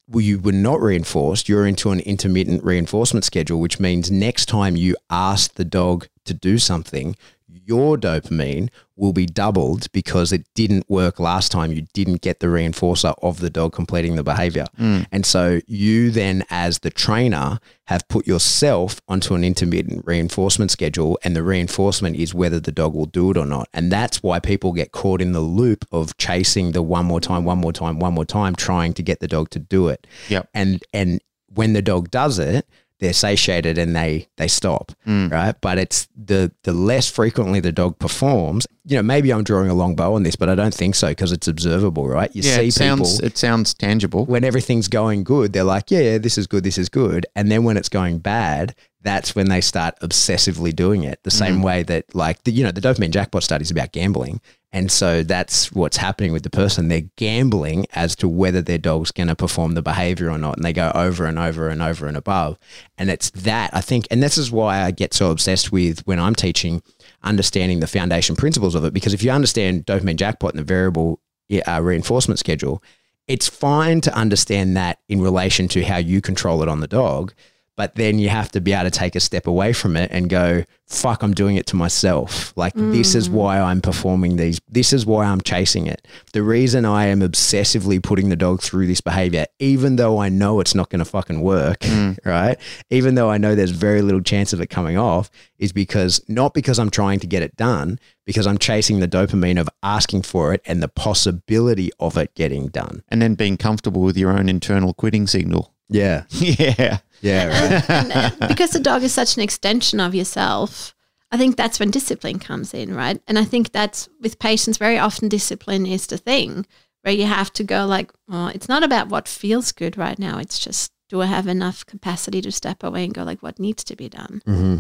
[0.10, 1.47] well, you were not reinforced.
[1.47, 6.34] You're into an intermittent reinforcement schedule, which means next time you ask the dog to
[6.34, 7.15] do something,
[7.53, 11.71] your dopamine will be doubled because it didn't work last time.
[11.71, 14.65] You didn't get the reinforcer of the dog completing the behavior.
[14.79, 15.07] Mm.
[15.11, 21.17] And so you then, as the trainer, have put yourself onto an intermittent reinforcement schedule,
[21.23, 23.67] and the reinforcement is whether the dog will do it or not.
[23.73, 27.45] And that's why people get caught in the loop of chasing the one more time,
[27.45, 30.07] one more time, one more time, trying to get the dog to do it.
[30.29, 30.49] Yep.
[30.53, 31.21] And and
[31.53, 32.67] when the dog does it,
[33.03, 35.29] they're satiated and they they stop, mm.
[35.29, 35.55] right?
[35.59, 38.65] But it's the the less frequently the dog performs.
[38.85, 41.09] You know, maybe I'm drawing a long bow on this, but I don't think so
[41.09, 42.33] because it's observable, right?
[42.33, 44.25] You yeah, see it sounds people it sounds tangible.
[44.25, 47.25] when everything's going good, they're like, yeah, yeah, this is good, this is good.
[47.35, 51.21] And then when it's going bad, that's when they start obsessively doing it.
[51.23, 51.63] The same mm.
[51.65, 54.39] way that, like, the, you know, the dopamine jackpot study is about gambling.
[54.75, 56.88] And so that's what's happening with the person.
[56.88, 60.57] They're gambling as to whether their dog's going to perform the behavior or not.
[60.57, 62.57] And they go over and over and over and above.
[62.97, 66.19] And it's that, I think, and this is why I get so obsessed with when
[66.19, 66.81] I'm teaching
[67.21, 68.95] understanding the foundation principles of it.
[68.95, 71.19] Because if you understand dopamine jackpot and the variable
[71.67, 72.81] uh, reinforcement schedule,
[73.27, 77.33] it's fine to understand that in relation to how you control it on the dog,
[77.75, 80.29] but then you have to be able to take a step away from it and
[80.29, 82.55] go, fuck, I'm doing it to myself.
[82.55, 83.33] Like, this is mm.
[83.33, 84.62] why I'm performing these.
[84.69, 86.07] This is why I'm chasing it.
[86.33, 90.59] The reason I am obsessively putting the dog through this behavior, even though I know
[90.59, 92.17] it's not going to fucking work, mm.
[92.25, 92.57] right?
[92.91, 96.53] Even though I know there's very little chance of it coming off, is because not
[96.53, 100.53] because I'm trying to get it done, because I'm chasing the dopamine of asking for
[100.53, 103.03] it and the possibility of it getting done.
[103.09, 105.73] and then being comfortable with your own internal quitting signal.
[105.89, 106.23] Yeah.
[106.29, 106.99] yeah.
[107.23, 107.47] Yeah.
[107.47, 107.89] Right.
[107.89, 110.93] and uh, because the dog is such an extension of yourself,
[111.31, 113.19] I think that's when discipline comes in, right?
[113.27, 116.65] And I think that's with patients, very often discipline is the thing
[117.01, 120.38] where you have to go like, oh, it's not about what feels good right now.
[120.38, 123.83] It's just do I have enough capacity to step away and go like, what needs
[123.86, 124.41] to be done?
[124.45, 124.77] hmm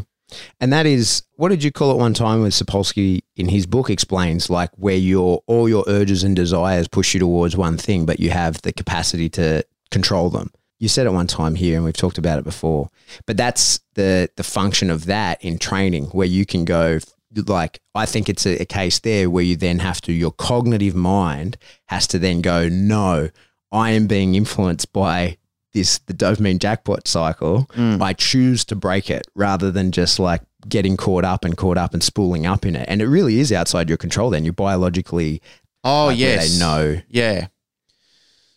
[0.59, 2.41] And that is, what did you call it one time?
[2.41, 7.13] With Sapolsky in his book explains like where your all your urges and desires push
[7.13, 10.51] you towards one thing, but you have the capacity to control them.
[10.83, 12.89] You said it one time here, and we've talked about it before.
[13.25, 16.99] But that's the the function of that in training, where you can go
[17.47, 20.93] like I think it's a, a case there where you then have to your cognitive
[20.93, 23.29] mind has to then go no,
[23.71, 25.37] I am being influenced by
[25.71, 27.67] this the dopamine jackpot cycle.
[27.75, 28.01] Mm.
[28.01, 31.93] I choose to break it rather than just like getting caught up and caught up
[31.93, 32.89] and spooling up in it.
[32.89, 34.31] And it really is outside your control.
[34.31, 35.41] Then you're biologically
[35.83, 37.01] Oh yes, they know.
[37.07, 37.47] Yeah.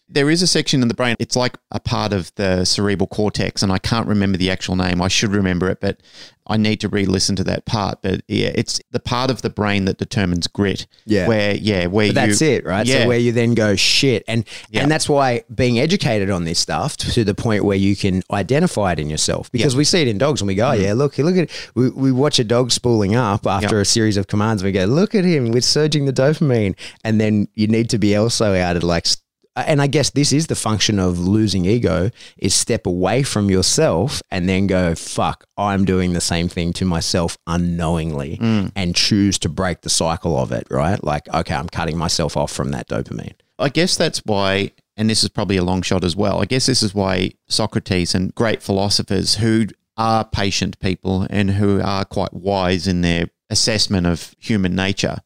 [0.08, 3.62] There is a section in the brain, it's like a part of the cerebral cortex,
[3.62, 5.02] and I can't remember the actual name.
[5.02, 6.00] I should remember it, but
[6.46, 8.02] I need to re listen to that part.
[8.02, 10.86] But yeah, it's the part of the brain that determines grit.
[11.06, 11.26] Yeah.
[11.26, 12.86] Where, yeah, where But that's you, it, right?
[12.86, 13.02] Yeah.
[13.02, 14.82] So where you then go shit, and Yeah.
[14.82, 18.92] and that's why being educated on this stuff to the point where you can identify
[18.92, 20.82] it in yourself, because we see it in dogs and we go, oh, Mm-hmm.
[20.84, 21.70] yeah, look, look at it.
[21.74, 23.82] we, we watch a dog spooling up after Yeah.
[23.82, 27.20] a series of commands, and we go, look at him, we're surging the dopamine, and
[27.20, 29.08] then you need to be also out of like.
[29.56, 33.50] St- And I guess this is the function of losing ego is step away from
[33.50, 38.72] yourself and then go, fuck, I'm doing the same thing to myself unknowingly Mm.
[38.76, 41.02] and choose to break the cycle of it, right?
[41.02, 43.34] Like, okay, I'm cutting myself off from that dopamine.
[43.58, 46.40] I guess that's why, and this is probably a long shot as well.
[46.42, 49.66] I guess this is why Socrates and great philosophers who
[49.96, 55.18] are patient people and who are quite wise in their assessment of human nature.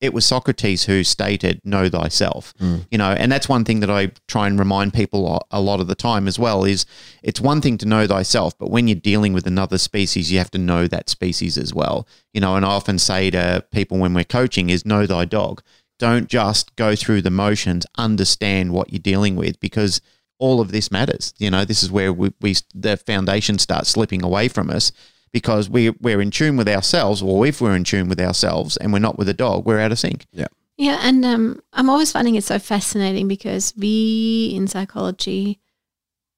[0.00, 2.52] It was Socrates who stated, Know thyself.
[2.58, 2.78] Hmm.
[2.90, 5.80] You know, and that's one thing that I try and remind people a- a lot
[5.80, 6.84] of the time as well is
[7.22, 10.50] it's one thing to know thyself, but when you're dealing with another species, you have
[10.50, 12.06] to know that species as well.
[12.34, 15.62] You know, and I often say to people when we're coaching is know thy dog
[15.98, 20.02] don't just go through the motions understand what you're dealing with because
[20.38, 24.22] all of this matters you know this is where we, we the foundation starts slipping
[24.22, 24.92] away from us
[25.36, 28.90] because we, we're in tune with ourselves or if we're in tune with ourselves and
[28.90, 30.46] we're not with a dog we're out of sync Yeah,
[30.78, 35.60] Yeah, and um, I'm always finding it so fascinating because we in psychology,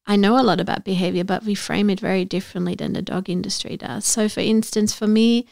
[0.05, 3.31] I know a lot about behavior, but we frame it very differently than the dog
[3.31, 4.05] industry does.
[4.05, 5.47] So, for instance, for me,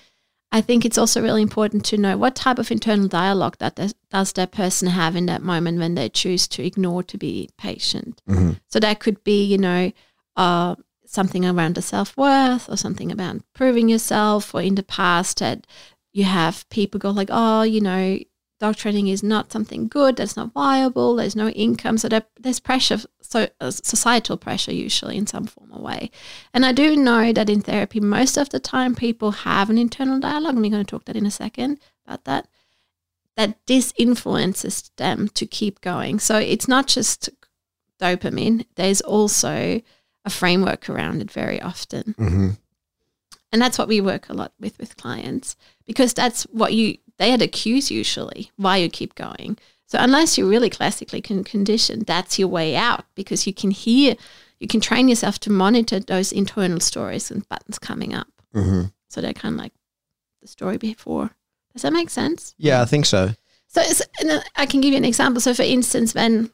[0.50, 3.94] I think it's also really important to know what type of internal dialogue that does,
[4.10, 8.20] does that person have in that moment when they choose to ignore to be patient.
[8.66, 9.92] So that could be, you know,
[10.34, 10.74] uh,
[11.06, 15.66] something around the self worth or something about proving yourself, or in the past that
[16.12, 18.18] you have people go like, oh, you know,
[18.58, 20.16] dog training is not something good.
[20.16, 21.16] That's not viable.
[21.16, 22.08] There's no income, so
[22.40, 26.10] there's pressure, so uh, societal pressure usually in some form or way.
[26.54, 30.18] And I do know that in therapy, most of the time people have an internal
[30.18, 32.48] dialogue, and we're going to talk that in a second about that.
[33.36, 36.20] That this influences them to keep going.
[36.20, 37.28] So it's not just
[38.00, 38.64] dopamine.
[38.76, 39.82] There's also
[40.26, 42.14] a framework around it very often.
[42.18, 42.50] Mm-hmm.
[43.52, 47.32] And that's what we work a lot with with clients because that's what you they
[47.32, 49.56] are the cues usually why you keep going.
[49.86, 54.16] So unless you're really classically con- conditioned, that's your way out because you can hear,
[54.58, 58.26] you can train yourself to monitor those internal stories and buttons coming up.
[58.52, 58.86] Mm-hmm.
[59.08, 59.72] So they're kind of like
[60.42, 61.30] the story before.
[61.72, 62.54] Does that make sense?
[62.58, 63.30] Yeah, I think so.
[63.68, 65.40] So it's, and I can give you an example.
[65.40, 66.50] So for instance, when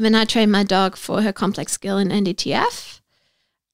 [0.00, 3.00] when I trained my dog for her complex skill in NDTF,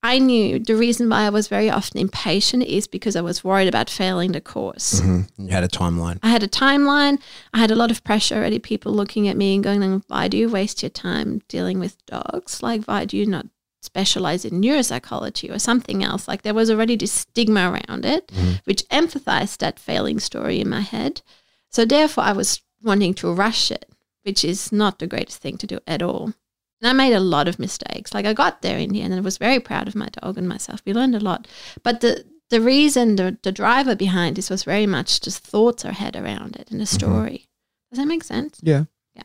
[0.02, 3.66] I knew the reason why I was very often impatient is because I was worried
[3.66, 5.00] about failing the course.
[5.00, 5.46] Mm-hmm.
[5.46, 6.20] You had a timeline.
[6.22, 7.18] I had a timeline.
[7.52, 8.58] I had a lot of pressure already.
[8.58, 12.62] People looking at me and going, "Why do you waste your time dealing with dogs?
[12.62, 13.46] Like, why do you not
[13.82, 18.30] specialize in neuropsychology or something else?" Like, there was already this stigma around it,
[18.64, 21.22] which emphasized that failing story in my head.
[21.70, 23.90] So therefore, I was wanting to rush it,
[24.26, 26.32] which is not the greatest thing to do at all.
[26.80, 28.12] And I made a lot of mistakes.
[28.12, 30.36] Like I got there in the end and I was very proud of my dog
[30.36, 30.82] and myself.
[30.84, 31.46] We learned a lot.
[31.82, 35.92] But the the reason, the, the driver behind this was very much just thoughts I
[35.92, 36.94] had around it and a mm-hmm.
[36.94, 37.48] story.
[37.90, 38.60] Does that make sense?
[38.62, 38.84] Yeah.
[39.14, 39.24] Yeah.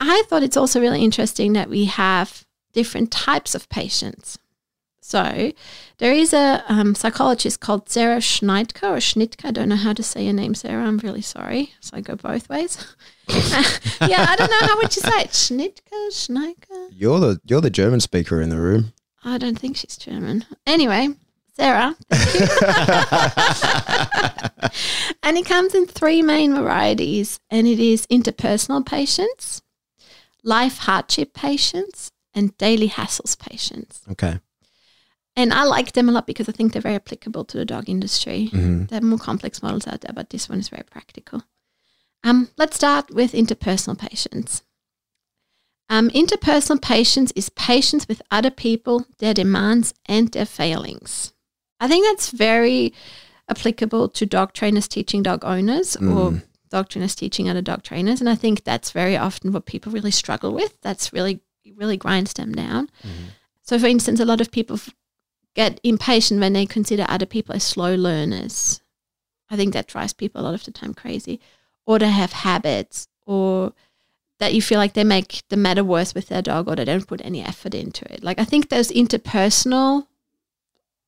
[0.00, 4.38] I thought it's also really interesting that we have different types of patience.
[5.06, 5.52] So
[5.98, 9.44] there is a um, psychologist called Sarah Schneidker or Schnitker.
[9.44, 10.82] I don't know how to say your name, Sarah.
[10.82, 11.74] I'm really sorry.
[11.80, 12.78] So I go both ways.
[13.28, 15.28] yeah, I don't know how would you say it.
[15.28, 16.88] Schnitker, Schneidker.
[16.90, 18.94] You're the you're the German speaker in the room.
[19.22, 20.46] I don't think she's German.
[20.66, 21.10] Anyway,
[21.54, 21.94] Sarah.
[25.22, 29.60] and it comes in three main varieties, and it is interpersonal patience,
[30.42, 34.00] life hardship patience, and daily hassles patience.
[34.10, 34.40] Okay.
[35.36, 37.88] And I like them a lot because I think they're very applicable to the dog
[37.88, 38.50] industry.
[38.52, 38.88] Mhm.
[38.88, 41.42] There are more complex models out there, but this one is very practical.
[42.22, 44.62] Um, let's start with interpersonal patience.
[45.90, 51.32] Um, interpersonal patience is patience with other people, their demands, and their failings.
[51.80, 52.94] I think that's very
[53.48, 58.20] applicable to dog trainers teaching dog owners or dog trainers teaching other dog trainers.
[58.20, 60.80] And I think that's very often what people really struggle with.
[60.80, 61.40] That's really,
[61.76, 62.88] really grinds them down.
[63.62, 64.78] So, for instance, a lot of people
[65.54, 68.80] get impatient when they consider other people as slow learners.
[69.50, 71.40] I think that drives people a lot of the time crazy.
[71.86, 73.72] Or they have habits, or
[74.40, 77.06] that you feel like they make the matter worse with their dog, or they don't
[77.06, 78.24] put any effort into it.
[78.24, 80.06] Like, I think those interpersonal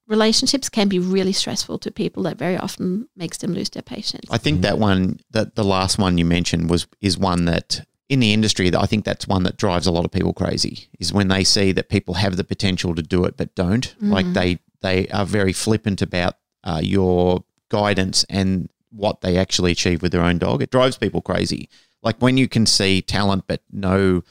[0.06, 4.26] relationships can be really stressful to people that very often makes them lose their patience.
[4.30, 8.20] I think that one, that the last one you mentioned was is one that in
[8.20, 10.88] the industry, I think that's one that drives a lot of people crazy.
[11.00, 13.94] Is when they see that people have the potential to do it but don't.
[14.00, 16.34] Like they they are very flippant about
[16.64, 20.62] uh, your guidance and what they actually achieve with their own dog.
[20.62, 21.68] It drives people crazy.
[22.02, 24.22] Like when you can see talent but no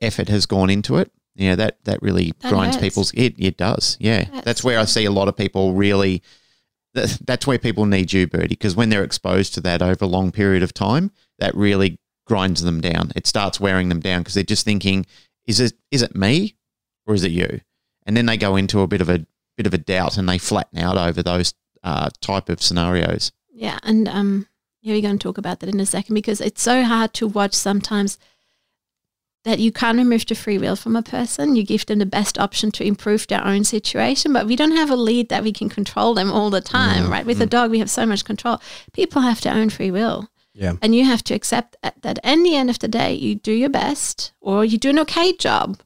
[0.00, 1.10] effort has gone into it.
[1.34, 2.86] Yeah, that that really That grinds hurts.
[2.86, 3.12] people's.
[3.14, 3.96] It it does.
[4.00, 4.44] Yeah, Hurts.
[4.44, 6.22] that's where I see a lot of people really
[6.94, 10.32] that's where people need you, Birdy, because when they're exposed to that over a long
[10.32, 13.12] period of time, that really grinds them down.
[13.16, 15.06] It starts wearing them down because they're just thinking,
[15.46, 16.56] is it is it me
[17.06, 17.60] or is it you?
[18.04, 20.38] And then they go into a bit of a bit of a doubt and they
[20.38, 23.32] flatten out over those uh, type of scenarios.
[23.52, 24.48] Yeah, and um,
[24.82, 27.26] yeah, we're going to talk about that in a second because it's so hard to
[27.26, 28.18] watch sometimes
[29.44, 31.54] that you can't remove the free will from a person.
[31.54, 34.90] You give them the best option to improve their own situation, but we don't have
[34.90, 37.24] a lead that we can control them all the time, right?
[37.24, 38.60] With a dog, we have so much control.
[38.92, 40.28] People have their own free will.
[40.56, 40.74] Yeah.
[40.80, 43.52] And you have to accept that that in the end of the day, you do
[43.52, 45.78] your best or you do an okay job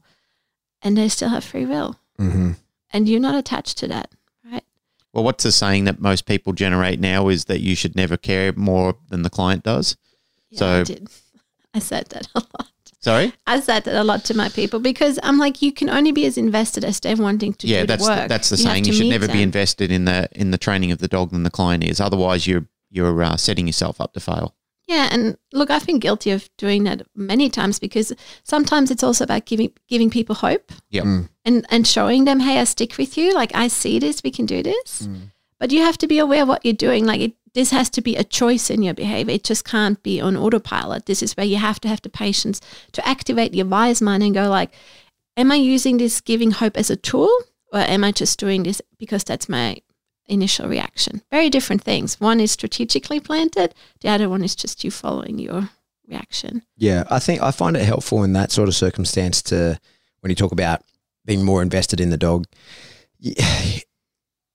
[0.82, 1.96] and they still have free will.
[2.18, 2.52] Mm-hmm.
[2.92, 4.10] And you're not attached to that,
[4.50, 4.64] right?
[5.12, 8.52] Well, what's the saying that most people generate now is that you should never care
[8.52, 9.96] more than the client does.
[10.50, 11.08] Yeah, So- I did.
[11.74, 12.70] I said that a lot.
[12.98, 13.32] Sorry.
[13.46, 16.26] I said that a lot to my people because I'm like, you can only be
[16.26, 18.28] as invested as they're wanting to yeah, do that's the the, work.
[18.28, 18.84] that's the You saying.
[18.84, 21.44] You should meet never be invested in the in the training of the dog than
[21.44, 22.00] the client is.
[22.00, 24.54] Otherwise, you're you're uh, setting yourself up to fail.
[24.90, 28.12] Yeah, and look, I've been guilty of doing that many times because
[28.42, 31.04] sometimes it's also about giving giving people hope Yep.
[31.04, 31.28] Mm.
[31.44, 33.32] and and showing them, hey, I stick with you.
[33.32, 35.06] Like I see this, we can do this.
[35.06, 35.30] Mm.
[35.60, 37.06] But you have to be aware of what you're doing.
[37.06, 39.34] Like it, this has to be a choice in your behavior.
[39.34, 41.06] It just can't be on autopilot.
[41.06, 42.60] This is where you have to have the patience
[42.92, 44.70] to activate your wise mind and go like,
[45.36, 47.30] am I using this giving hope as a tool,
[47.72, 49.76] or am I just doing this because that's my
[50.30, 51.22] initial reaction?
[51.30, 52.18] Very different things.
[52.20, 53.74] One is strategically planted.
[54.00, 55.68] The other one is just you following your
[56.08, 56.62] reaction.
[56.76, 59.78] Yeah, I think I find it helpful in that sort of circumstance to
[60.20, 60.82] when you talk about
[61.24, 62.46] being more invested in the dog.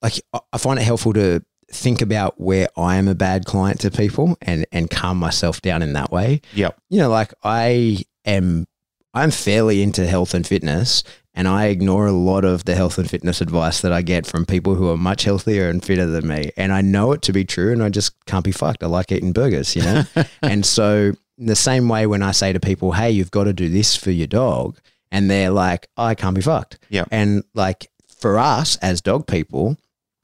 [0.02, 3.80] Like I- I find it helpful to think about where I am a bad client
[3.82, 6.42] to people and and calm myself down in that way.
[6.54, 6.78] Yep.
[6.90, 8.68] You know, like I am
[9.14, 11.04] I'm fairly into health and fitness
[11.36, 14.46] and I ignore a lot of the health and fitness advice that I get from
[14.46, 16.52] people who are much healthier and fitter than me.
[16.56, 18.84] And I know it to be true and I just can't be fucked.
[18.84, 20.04] I like eating burgers, you know?
[20.42, 23.54] and so in the same way when I say to people, "Hey, you've got to
[23.54, 24.80] do this for your dog,"
[25.12, 27.06] and they're like, "I can't be fucked." Yeah.
[27.12, 29.78] And like for us as dog people,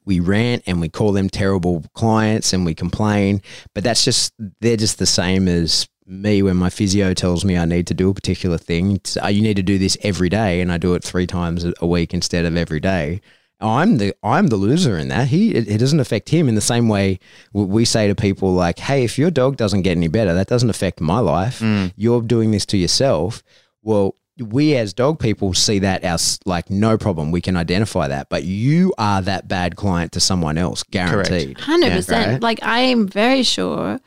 [0.04, 3.42] we rant and we call them terrible clients and we complain,
[3.74, 7.64] but that's just they're just the same as me when my physio tells me I
[7.64, 8.92] need to do a particular thing.
[8.96, 11.64] It's, "Oh, you need to do this every day, and I do it three times
[11.80, 13.20] a week instead of every day.
[13.60, 15.28] I'm the I'm the loser in that.
[15.28, 17.20] He it, it doesn't affect him in the same way
[17.52, 20.70] we say to people like, "Hey, if your dog doesn't get any better, that doesn't
[20.70, 21.60] affect my life.
[21.60, 21.92] Mm.
[21.96, 23.42] You're doing this to yourself."
[23.84, 27.30] Well, we as dog people see that as like no problem.
[27.30, 31.58] We can identify that, but you are that bad client to someone else, guaranteed.
[31.60, 32.32] Hundred Yeah, percent.
[32.32, 32.42] right.
[32.42, 34.00] Like I am very sure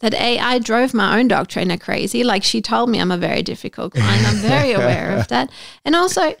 [0.00, 2.24] that a I drove my own dog trainer crazy.
[2.24, 4.26] Like she told me I'm a very difficult client.
[4.26, 5.50] I'm very aware of that.
[5.84, 6.34] And also,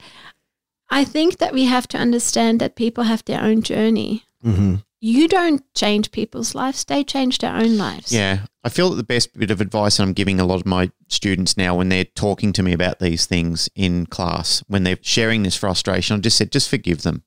[0.90, 4.24] I think that we have to understand that people have their own journey.
[4.42, 8.12] hmm You don't change people's lives; they change their own lives.
[8.12, 8.46] Yeah.
[8.64, 11.56] I feel that the best bit of advice I'm giving a lot of my students
[11.56, 15.56] now when they're talking to me about these things in class, when they're sharing this
[15.56, 17.22] frustration, I've just said, just forgive them.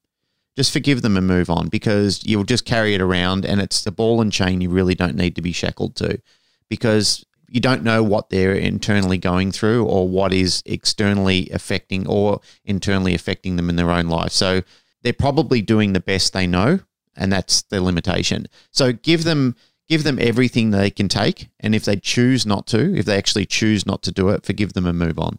[0.58, 3.92] Just forgive them and move on because you'll just carry it around and it's the
[3.92, 6.22] ball and chain you really don't need to be shackled to
[6.70, 12.40] because you don't know what they're internally going through or what is externally affecting or
[12.64, 14.32] internally affecting them in their own life.
[14.32, 14.62] So
[15.02, 16.80] they're probably doing the best they know
[17.16, 18.48] and that's their limitation.
[18.72, 19.56] So give them
[19.90, 23.46] give them everything they can take and if they choose not to, if they actually
[23.46, 25.38] choose not to do it, forgive them and move on.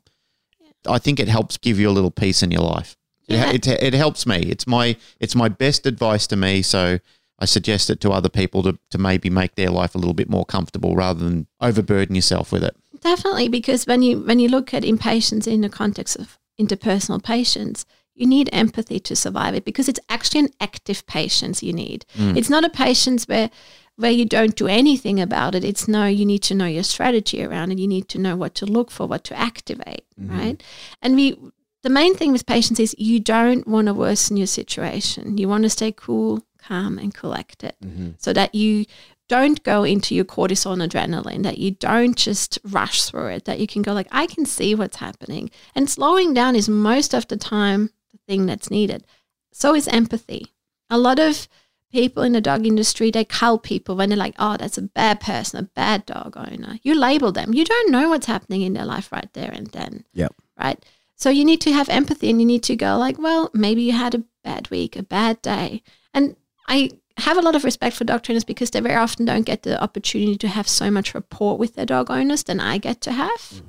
[0.87, 2.97] I think it helps give you a little peace in your life.
[3.29, 3.51] It- Yeah.
[3.53, 4.39] It, it, helps me.
[4.39, 6.63] It's my it's my best advice to me.
[6.63, 6.99] So
[7.39, 10.31] I suggest it to other people to, to maybe make their life a little bit
[10.31, 12.77] more comfortable rather than overburden yourself with it.
[13.01, 17.85] Definitely, because when you when you look at impatience in the context of interpersonal patience,
[18.15, 22.05] you need empathy to survive it because it's actually an active patience you need.
[22.17, 22.37] Mm.
[22.37, 23.51] It's not a patience where
[23.97, 25.65] where you don't do anything about it.
[25.65, 27.79] It's no, you need to know your strategy around it.
[27.79, 30.39] You need to know what to look for, what to activate, mm-hmm.
[30.39, 30.63] right?
[31.03, 31.37] And we
[31.83, 35.39] the main thing with patience is you don't want to worsen your situation.
[35.39, 38.11] You want to stay cool, calm, and collected mm-hmm.
[38.19, 38.87] so that you
[39.29, 43.59] don't go into your cortisol and adrenaline, that you don't just rush through it, that
[43.59, 45.51] you can go like, I can see what's happening.
[45.75, 49.05] And slowing down is most of the time the thing that's needed.
[49.53, 50.53] So is empathy.
[50.91, 51.49] A lot of
[51.91, 55.21] people in the dog industry, they cull people when they're like, oh, that's a bad
[55.21, 56.79] person, a bad dog owner.
[56.83, 57.55] You label them.
[57.55, 60.35] You don't know what's happening in their life right there and then Yep.
[60.59, 60.85] right?
[61.23, 63.93] So you need to have empathy and you need to go like, well, maybe you
[63.93, 65.85] had a bad week, a bad day.
[66.13, 66.35] And
[66.67, 69.63] I have a lot of respect for dog trainers because they very often don't get
[69.63, 73.13] the opportunity to have so much rapport with their dog owners than I get to
[73.13, 73.63] have.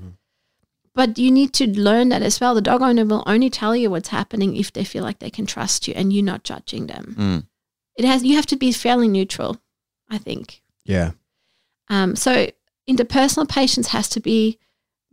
[0.96, 2.56] But you need to learn that as well.
[2.56, 5.46] The dog owner will only tell you what's happening if they feel like they can
[5.46, 7.16] trust you and you're not judging them.
[7.16, 7.48] Mm.
[7.96, 9.62] It has you have to be fairly neutral,
[10.10, 10.64] I think.
[10.86, 11.12] Yeah.
[11.88, 12.48] Um, so
[12.90, 14.58] interpersonal patience has to be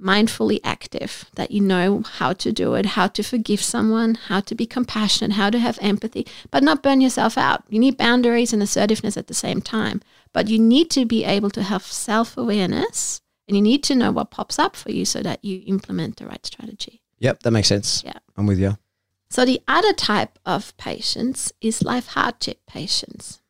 [0.00, 4.54] mindfully active, that you know how to do it, how to forgive someone, how to
[4.54, 7.64] be compassionate, how to have empathy, but not burn yourself out.
[7.68, 10.00] You need boundaries and assertiveness at the same time.
[10.32, 14.12] But you need to be able to have self awareness and you need to know
[14.12, 17.02] what pops up for you so that you implement the right strategy.
[17.18, 17.42] Yep.
[17.42, 18.02] That makes sense.
[18.04, 18.18] Yeah.
[18.36, 18.78] I'm with you.
[19.28, 23.40] So the other type of patience is life hardship patience.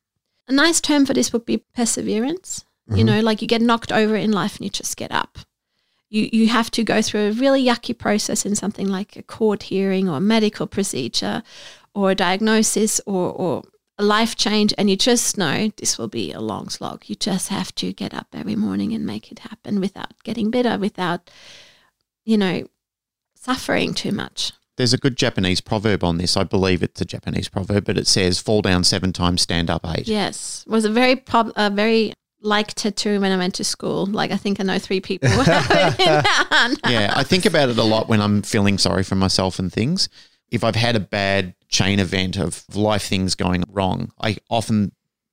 [0.48, 2.64] A nice term for this would be perseverance.
[2.88, 3.06] You mm-hmm.
[3.06, 5.38] know, like you get knocked over in life and you just get up.
[6.10, 9.64] You you have to go through a really yucky process in something like a court
[9.64, 11.42] hearing or a medical procedure
[11.94, 13.62] or a diagnosis or, or
[13.98, 17.04] a life change and you just know this will be a long slog.
[17.06, 20.78] You just have to get up every morning and make it happen without getting bitter,
[20.78, 21.30] without,
[22.24, 22.66] you know,
[23.34, 24.52] suffering too much.
[24.76, 26.36] There's a good Japanese proverb on this.
[26.36, 29.84] I believe it's a Japanese proverb, but it says "fall down seven times, stand up
[29.86, 30.08] eight.
[30.08, 34.06] Yes, was a very pop, a very like tattoo when I went to school.
[34.06, 37.46] Like I think I know three people who have it in their yeah, I think
[37.46, 40.08] about it a lot when I'm feeling sorry for myself and things.
[40.50, 44.92] If I've had a bad chain event of life things going wrong, I often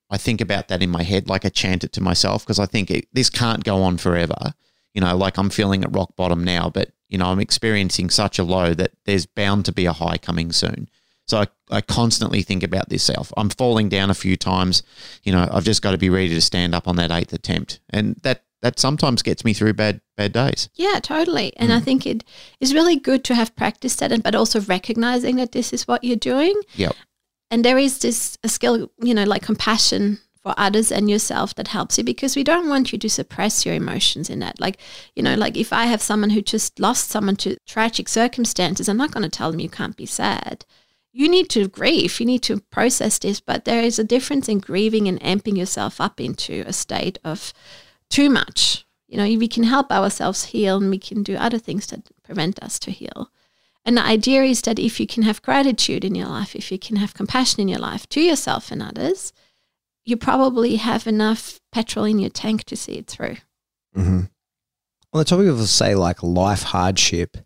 [0.10, 2.66] I think about that in my head, like I chant it to myself because I
[2.66, 4.54] think it, this can't go on forever.
[4.94, 8.40] You know, like I'm feeling at rock bottom now, but you know I'm experiencing such
[8.40, 10.90] a low that there's bound to be a high coming soon.
[11.28, 13.32] So I, I constantly think about this self.
[13.36, 14.84] I'm falling down a few times.
[15.24, 17.80] You know, I've just got to be ready to stand up on that eighth attempt,
[17.90, 20.70] and that that sometimes gets me through bad bad days.
[20.76, 21.56] Yeah, totally.
[21.58, 21.84] And I mm.
[21.84, 22.24] think it
[22.60, 26.04] is really good to have practiced that, and but also recognizing that this is what
[26.04, 26.56] you're doing.
[26.76, 26.96] Yep.
[27.50, 31.70] And there is this a skill, you know, like compassion for others and yourself that
[31.70, 34.60] helps you because we don't want you to suppress your emotions in that.
[34.62, 34.78] Like,
[35.16, 38.98] you know, like if I have someone who just lost someone to tragic circumstances, I'm
[38.98, 40.66] not going to tell them you can't be sad.
[41.18, 44.60] You need to grieve, you need to process this, but there is a difference in
[44.60, 47.54] grieving and amping yourself up into a state of
[48.12, 48.86] too much.
[49.08, 52.62] You know, we can help ourselves heal and we can do other things that prevent
[52.62, 53.32] us to heal.
[53.84, 56.78] And the idea is that if you can have gratitude in your life, if you
[56.78, 59.34] can have compassion in your life to yourself and others,
[60.06, 63.38] you probably have enough petrol in your tank to see it through.
[63.96, 64.20] Mm-hmm.
[65.14, 67.38] On the topic of say like life hardship,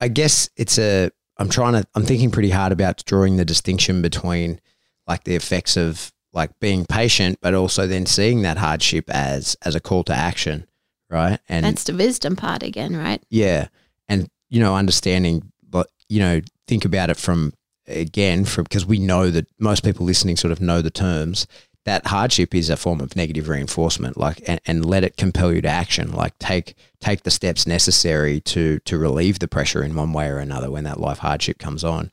[0.00, 1.10] I guess it's a.
[1.40, 1.84] I'm trying to.
[1.94, 4.60] I'm thinking pretty hard about drawing the distinction between
[5.06, 9.74] like the effects of like being patient, but also then seeing that hardship as as
[9.74, 10.66] a call to action,
[11.08, 11.40] right?
[11.48, 13.22] And That's the wisdom part again, right?
[13.30, 13.68] yeah,
[14.08, 17.54] and you know, understanding, but you know, think about it from
[17.86, 21.46] again from because we know that most people listening sort of know the terms.
[21.86, 25.62] That hardship is a form of negative reinforcement, like and, and let it compel you
[25.62, 26.12] to action.
[26.12, 30.38] Like take take the steps necessary to to relieve the pressure in one way or
[30.38, 32.10] another when that life hardship comes on.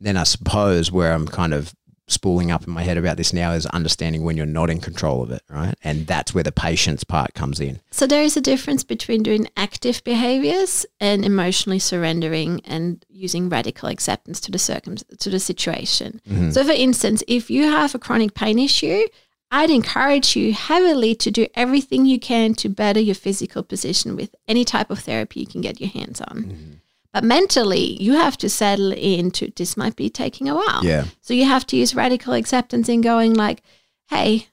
[0.00, 1.74] Then I suppose where I'm kind of
[2.10, 5.22] spooling up in my head about this now is understanding when you're not in control
[5.22, 5.74] of it, right?
[5.82, 7.80] And that's where the patience part comes in.
[7.90, 13.88] So there is a difference between doing active behaviors and emotionally surrendering and using radical
[13.88, 16.20] acceptance to the circum to the situation.
[16.28, 16.50] Mm-hmm.
[16.50, 19.06] So for instance, if you have a chronic pain issue,
[19.52, 24.34] I'd encourage you heavily to do everything you can to better your physical position with
[24.46, 26.44] any type of therapy you can get your hands on.
[26.44, 26.72] Mm-hmm.
[27.12, 30.84] But mentally, you have to settle into this might be taking a while.
[30.84, 31.06] Yeah.
[31.20, 33.62] So you have to use radical acceptance in going like,
[34.08, 34.46] hey,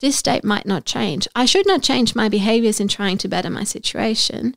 [0.00, 1.28] this state might not change.
[1.34, 4.56] I should not change my behaviors in trying to better my situation,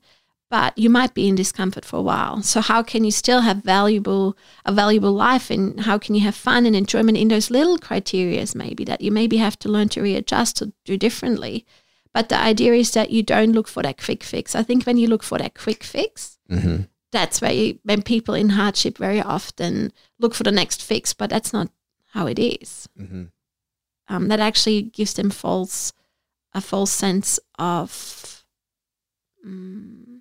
[0.49, 2.41] but you might be in discomfort for a while.
[2.41, 6.35] So how can you still have valuable a valuable life and how can you have
[6.35, 10.01] fun and enjoyment in those little criterias maybe that you maybe have to learn to
[10.01, 11.65] readjust to do differently?
[12.13, 14.53] But the idea is that you don't look for that quick fix.
[14.55, 16.83] I think when you look for that quick fix, Mm-hmm.
[17.11, 21.29] That's where you, when people in hardship very often look for the next fix, but
[21.29, 21.69] that's not
[22.13, 22.87] how it is.
[22.99, 23.25] Mm-hmm.
[24.07, 25.93] Um, that actually gives them false
[26.53, 28.43] a false sense of
[29.47, 30.19] mm,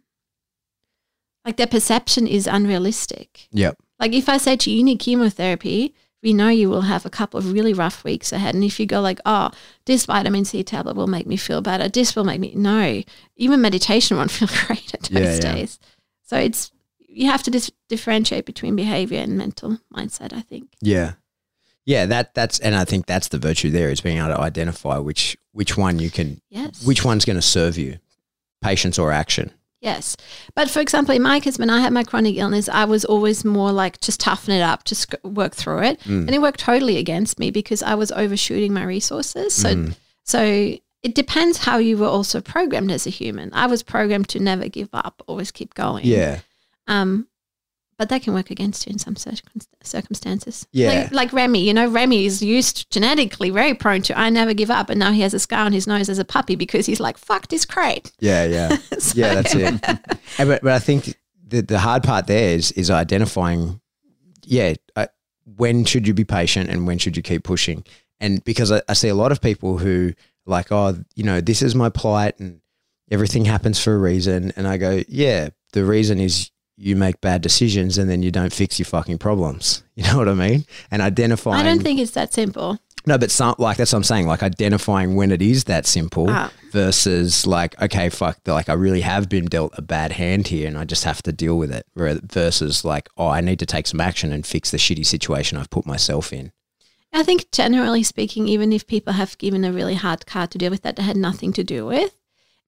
[1.45, 3.49] like their perception is unrealistic.
[3.51, 3.77] Yep.
[3.99, 7.11] Like if I say to you, you need chemotherapy, we know you will have a
[7.11, 8.55] couple of really rough weeks ahead.
[8.55, 9.51] And if you go like, oh,
[9.87, 13.03] this vitamin C tablet will make me feel better, this will make me no,
[13.37, 15.55] even meditation won't feel great at those Yeah, yeah.
[15.55, 15.81] days.
[16.23, 16.71] So it's
[17.13, 20.33] you have to dis- differentiate between behavior and mental mindset.
[20.33, 20.71] I think.
[20.81, 21.13] Yeah.
[21.87, 24.99] Yeah, that that's and I think that's the virtue there is being able to identify
[24.99, 26.85] which which one you can Yes.
[26.85, 27.99] which one's going to serve you,
[28.63, 29.53] patience or action.
[29.81, 30.15] Yes.
[30.55, 33.45] But for example, in my case, when I had my chronic illness, I was always
[33.47, 36.01] more like just toughen it up, just work through it.
[36.01, 36.27] Mm.
[36.27, 39.55] And it worked totally against me because I was overshooting my resources.
[39.55, 39.97] So, Mm.
[40.25, 40.43] so
[41.03, 43.51] it depends how you were also programmed as a human.
[43.55, 46.05] I was programmed to never give up, always keep going.
[46.05, 46.41] Yeah.
[46.91, 47.27] Um,
[47.99, 49.15] but that can work against you in some
[49.83, 50.67] circumstances.
[50.73, 50.89] Yeah.
[50.89, 54.71] Like, like Remy, you know, Remy is used genetically very prone to I never give
[54.71, 54.89] up.
[54.89, 57.19] And now he has a scar on his nose as a puppy because he's like,
[57.19, 58.11] fuck this crate.
[58.19, 58.77] Yeah, yeah.
[58.99, 59.67] So- yeah, that's it.
[60.39, 61.15] And but, but I think
[61.47, 63.81] the, the hard part there is is identifying,
[64.45, 65.07] yeah, uh,
[65.57, 67.85] when should you be patient and when should you keep pushing?
[68.19, 70.15] And because I, I see a lot of people who
[70.47, 72.63] like, oh, you know, this is my plight and
[73.11, 74.53] everything happens for a reason.
[74.57, 76.51] And I go, yeah, the reason is
[76.81, 79.83] you make bad decisions and then you don't fix your fucking problems.
[80.01, 80.65] You know what I mean?
[80.91, 81.61] And identifying.
[81.61, 82.79] I don't think it's that simple.
[83.05, 84.27] No, but some like that's what I'm saying.
[84.27, 86.51] Like identifying when it is that simple Ah.
[86.73, 90.79] versus like, okay, fuck, like I really have been dealt a bad hand here, and
[90.79, 91.85] I just have to deal with it.
[91.95, 95.69] Versus like, oh, I need to take some action and fix the shitty situation I've
[95.69, 96.51] put myself in.
[97.13, 100.71] I think generally speaking, even if people have given a really hard card to deal
[100.71, 102.15] with that they had nothing to do with,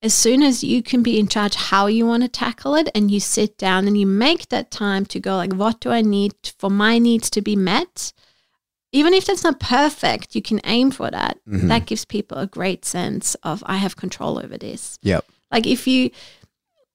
[0.02, 3.10] as soon as you can be in charge how you want to tackle it and
[3.10, 6.32] you sit down and you make that time to go like, what do I need
[6.58, 8.12] for my needs to be met?
[8.90, 11.38] Even if that's not perfect, you can aim for that.
[11.48, 11.68] Mhm.
[11.68, 14.98] That gives people a great sense of I have control over this.
[15.02, 15.24] Yep.
[15.50, 16.10] Like if you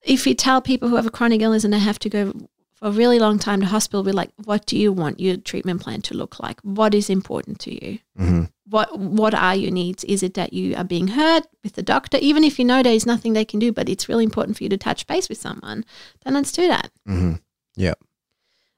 [0.03, 2.33] if you tell people who have a chronic illness and they have to go
[2.77, 5.81] for a really long time to hospital, we're like, what do you want your treatment
[5.81, 6.61] plan to look like?
[6.61, 7.99] What is important to you?
[8.19, 8.43] Mm-hmm.
[8.69, 10.03] What what are your needs?
[10.03, 12.93] Is it that you are being heard with the doctor, even if you know there
[12.93, 15.39] is nothing they can do, but it's really important for you to touch base with
[15.39, 15.85] someone?
[16.23, 16.91] Then let's do that.
[17.07, 17.33] Mm-hmm.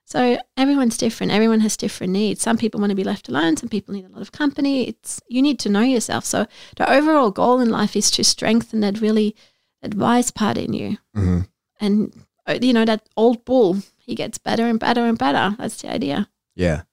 [0.05, 1.31] So everyone's different.
[1.31, 2.41] Everyone has different needs.
[2.41, 3.57] Some people want to be left alone.
[3.57, 4.87] Some people need a lot of company.
[4.87, 6.25] It's you need to know yourself.
[6.25, 6.47] So
[6.77, 9.35] the overall goal in life is to strengthen that really
[9.83, 10.97] wise part in you.
[11.15, 11.41] Mm-hmm.
[11.79, 15.55] And you know that old bull, he gets better and better and better.
[15.57, 16.27] That's the idea.
[16.55, 16.83] Yeah.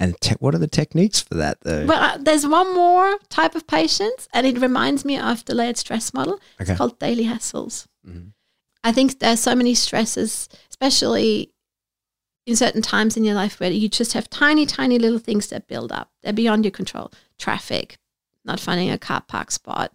[0.00, 1.86] And te- what are the techniques for that though?
[1.86, 5.76] Well, uh, there's one more type of patience, and it reminds me of the layered
[5.76, 6.34] stress model.
[6.60, 6.72] Okay.
[6.72, 7.86] It's called daily hassles.
[8.06, 8.32] Mhm.
[8.82, 11.52] I think there's so many stresses, especially
[12.46, 15.68] in certain times in your life where you just have tiny, tiny little things that
[15.68, 16.10] build up.
[16.22, 17.10] They're beyond your control.
[17.38, 17.96] Traffic,
[18.44, 19.92] not finding a car park spot,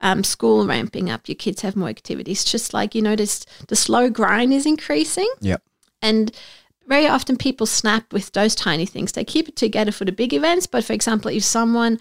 [0.00, 2.44] um, school ramping up, your kids have more activities.
[2.44, 5.30] Just like you notice the slow grind is increasing.
[5.40, 5.62] Yep.
[6.02, 6.30] And
[6.86, 9.12] very often people snap with those tiny things.
[9.12, 10.66] They keep it together for the big events.
[10.66, 11.98] But for example, if someone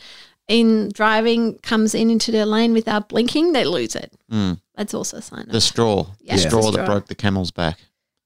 [0.47, 4.13] in driving comes in into their lane without blinking, they lose it.
[4.31, 4.61] Mm.
[4.75, 6.35] That's also a sign of The straw, Yeah.
[6.35, 7.79] the straw The that broke the camel's back.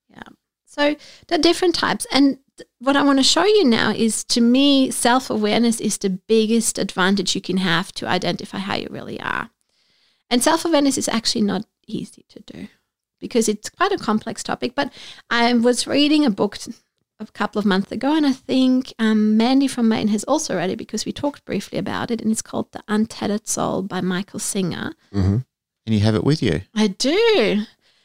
[0.10, 0.22] Yeah.
[0.66, 0.96] So
[1.28, 2.06] there are different types.
[2.12, 5.98] And th- what I want to show you now is to me, self awareness is
[5.98, 9.50] the biggest advantage you can have to identify how you really are.
[10.32, 12.68] And self awareness is actually not easy to do
[13.20, 14.74] because it's quite a complex topic.
[14.76, 14.92] But
[15.30, 16.58] I was reading a book
[17.20, 20.72] a couple of months ago, and I think um, Mandy from Maine has also read
[20.72, 22.22] it because we talked briefly about it.
[22.22, 24.94] And it's called The Untethered Soul by Michael Singer.
[25.14, 25.38] mm-hmm.
[25.86, 26.62] And you have it with you.
[26.76, 27.64] I do.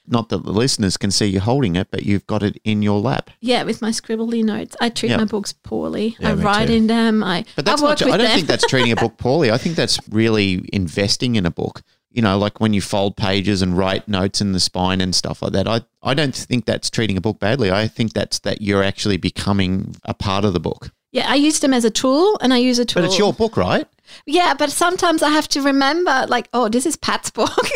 [0.08, 3.00] Not that the listeners can see you holding it, but you've got it in your
[3.00, 3.28] lap.
[3.40, 4.76] Yeah, with my scribbly notes.
[4.80, 5.16] I treat Yeah.
[5.18, 6.16] my books poorly.
[6.18, 6.74] Yeah, I write too.
[6.74, 7.22] in them.
[7.24, 7.90] I, But that's I not.
[7.90, 8.36] work ju- with I don't them.
[8.36, 9.50] think that's treating a book poorly.
[9.50, 11.82] I think that's really investing in a book.
[12.10, 15.42] You know, like when you fold pages and write notes in the spine and stuff
[15.42, 15.68] like that.
[15.68, 17.70] I I don't think that's treating a book badly.
[17.70, 20.90] I think that's that you're actually becoming a part of the book.
[21.12, 23.02] Yeah, I use them as a tool, and I use a tool.
[23.02, 23.86] But it's your book, right?
[24.26, 27.50] Yeah, but sometimes I have to remember, like, oh, this is Pat's book.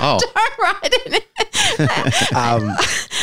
[0.00, 0.16] Oh.
[0.20, 2.32] Don't write in it.
[2.36, 2.72] um,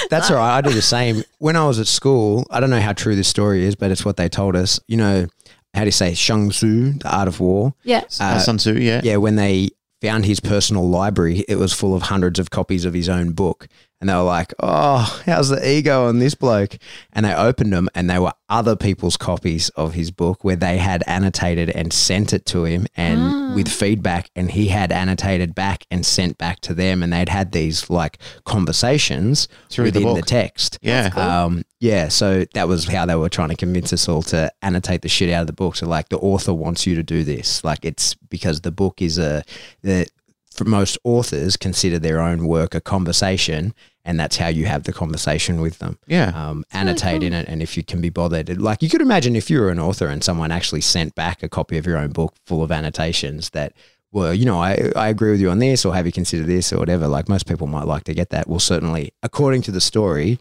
[0.09, 0.57] that's all right.
[0.57, 1.23] I do the same.
[1.37, 4.03] When I was at school, I don't know how true this story is, but it's
[4.03, 4.77] what they told us.
[4.89, 5.27] You know,
[5.73, 7.73] how do you say Shang Tzu, the art of war?
[7.83, 8.99] yeah, Uh, Sun Tzu, yeah.
[9.05, 9.69] Yeah, when they
[10.05, 13.67] found his personal library, it was full of hundreds of copies of his own book.
[14.05, 16.77] And and they were like, "Oh, how's the ego on this bloke?"
[17.13, 20.77] And they opened them, and they were other people's copies of his book where they
[20.77, 23.55] had annotated and sent it to him, and Ah.
[23.55, 27.51] with feedback, and he had annotated back and sent back to them, and they'd had
[27.51, 30.25] these like conversations Through within the, book.
[30.27, 30.77] text.
[30.81, 31.09] Yeah.
[31.15, 35.01] Um, yeah, so that was how they were trying to convince us all to annotate
[35.01, 35.75] the shit out of the book.
[35.75, 37.63] So, like, the author wants you to do this.
[37.63, 39.43] Like, it's because the book is a
[39.81, 40.05] the
[40.53, 43.73] for most authors consider their own work a conversation,
[44.05, 45.97] and that's how you have the conversation with them.
[46.07, 46.29] Yeah.
[46.29, 49.35] Um, really annotate in it, and if you can be bothered, like you could imagine
[49.35, 52.11] if you were an author and someone actually sent back a copy of your own
[52.11, 53.73] book full of annotations that
[54.11, 56.71] well, you know, I, I agree with you on this, or have you considered this,
[56.71, 57.05] or whatever.
[57.05, 58.47] Like most people might like to get that.
[58.47, 60.39] Well, certainly, according to the story,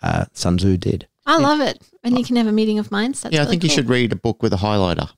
[0.00, 1.08] uh, Sun Tzu did.
[1.26, 1.82] I love it.
[2.04, 3.22] And you can have a meeting of minds.
[3.22, 5.10] That's yeah, I really think you should read a book with a highlighter.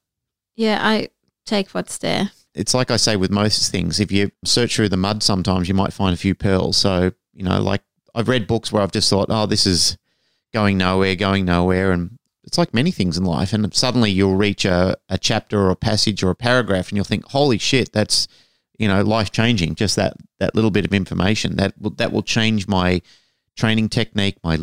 [0.56, 1.10] Yeah, I
[1.44, 2.30] take what's there.
[2.54, 5.74] It's like I say with most things, if you search through the mud sometimes you
[5.74, 6.78] might find a few pearls.
[6.78, 7.82] So, you know, like
[8.16, 9.96] I've read books where I've just thought, oh, this is
[10.52, 11.92] going nowhere, going nowhere.
[11.92, 13.52] And it's like many things in life.
[13.52, 17.04] And suddenly you'll reach a, a chapter or a passage or a paragraph and you'll
[17.04, 18.26] think, holy shit, that's,
[18.76, 19.76] you know, life changing.
[19.76, 23.00] Just that, that little bit of information that will, that will change my
[23.54, 24.58] training technique, my,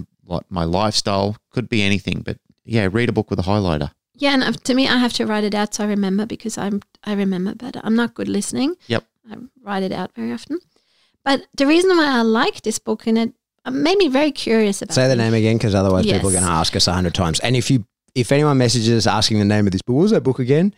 [0.49, 2.23] my lifestyle, could be anything.
[2.25, 3.91] But yeah, read a book with a highlighter.
[4.17, 6.57] Yeah, and uh, to me, I have to write it out so I remember because
[6.57, 7.81] I'm I remember better.
[7.83, 8.75] I'm not good listening.
[8.87, 9.03] Yep.
[9.29, 10.59] I write it out very often.
[11.25, 13.33] But the reason why I like this book and it
[13.65, 14.93] uh, made me very curious about.
[14.93, 15.17] Say the it.
[15.17, 17.39] name again, because otherwise people are going to ask us a hundred times.
[17.39, 20.11] And if you, if anyone messages us asking the name of this book, what was
[20.11, 20.73] that book again?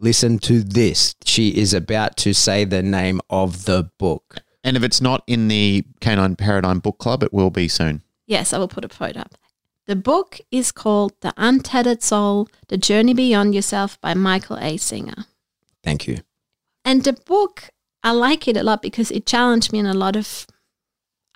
[0.00, 1.14] Listen to this.
[1.24, 4.38] She is about to say the name of the book.
[4.64, 8.02] And if it's not in the Canine Paradigm Book Club, it will be soon.
[8.26, 9.34] Yes, I will put a photo up.
[9.86, 14.76] The book is called The Untethered Soul: The Journey Beyond Yourself by Michael A.
[14.76, 15.26] Singer.
[15.82, 16.18] Thank you.
[16.84, 17.70] And the book,
[18.02, 20.46] I like it a lot because it challenged me in a lot of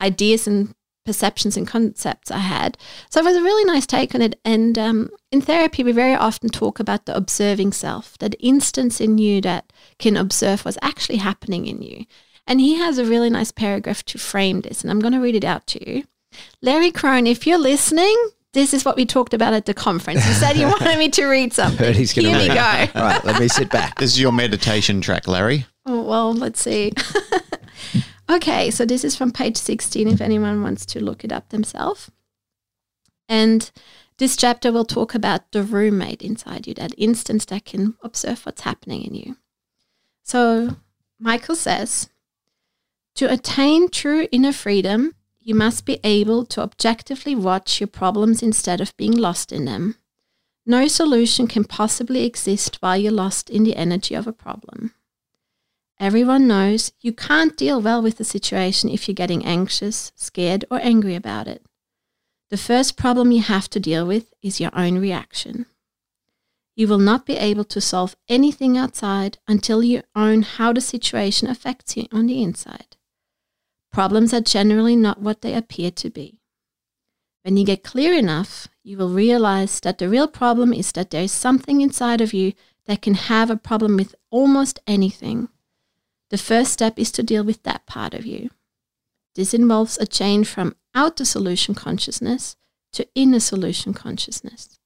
[0.00, 2.78] ideas and perceptions and concepts I had.
[3.10, 4.40] So it was a really nice take on it.
[4.44, 9.18] And um, in therapy, we very often talk about the observing self, that instance in
[9.18, 12.06] you that can observe what's actually happening in you.
[12.46, 15.34] And he has a really nice paragraph to frame this, and I'm going to read
[15.34, 16.04] it out to you.
[16.60, 18.14] Larry Crone, if you're listening,
[18.52, 20.26] this is what we talked about at the conference.
[20.26, 21.78] You said you wanted me to read something.
[21.78, 22.54] Heard he's Here we go.
[22.54, 23.98] All right, let me sit back.
[23.98, 25.66] This is your meditation track, Larry.
[25.86, 26.92] Oh, well, let's see.
[28.30, 32.10] okay, so this is from page 16 if anyone wants to look it up themselves.
[33.28, 33.70] And
[34.18, 38.62] this chapter will talk about the roommate inside you, that instance that can observe what's
[38.62, 39.36] happening in you.
[40.22, 40.76] So,
[41.18, 42.08] Michael says
[43.16, 48.80] To attain true inner freedom, you must be able to objectively watch your problems instead
[48.80, 49.96] of being lost in them.
[50.64, 54.94] No solution can possibly exist while you're lost in the energy of a problem.
[56.04, 60.78] Everyone knows you can't deal well with the situation if you're getting anxious, scared, or
[60.82, 61.64] angry about it.
[62.50, 65.64] The first problem you have to deal with is your own reaction.
[66.76, 71.48] You will not be able to solve anything outside until you own how the situation
[71.48, 72.98] affects you on the inside.
[73.90, 76.38] Problems are generally not what they appear to be.
[77.44, 81.22] When you get clear enough, you will realize that the real problem is that there
[81.22, 82.52] is something inside of you
[82.84, 85.48] that can have a problem with almost anything.
[86.34, 88.50] The first step is to deal with that part of you.
[89.36, 92.56] This involves a change from outer solution consciousness
[92.94, 94.80] to inner solution consciousness.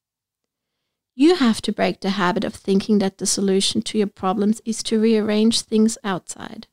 [1.14, 4.82] You have to break the habit of thinking that the solution to your problems is
[4.82, 6.66] to rearrange things outside.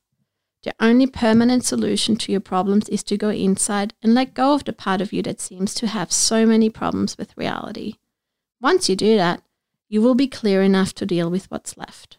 [0.63, 4.65] The only permanent solution to your problems is to go inside and let go of
[4.65, 7.93] the part of you that seems to have so many problems with reality.
[8.59, 9.41] Once you do that,
[9.87, 12.17] you will be clear enough to deal with what's left.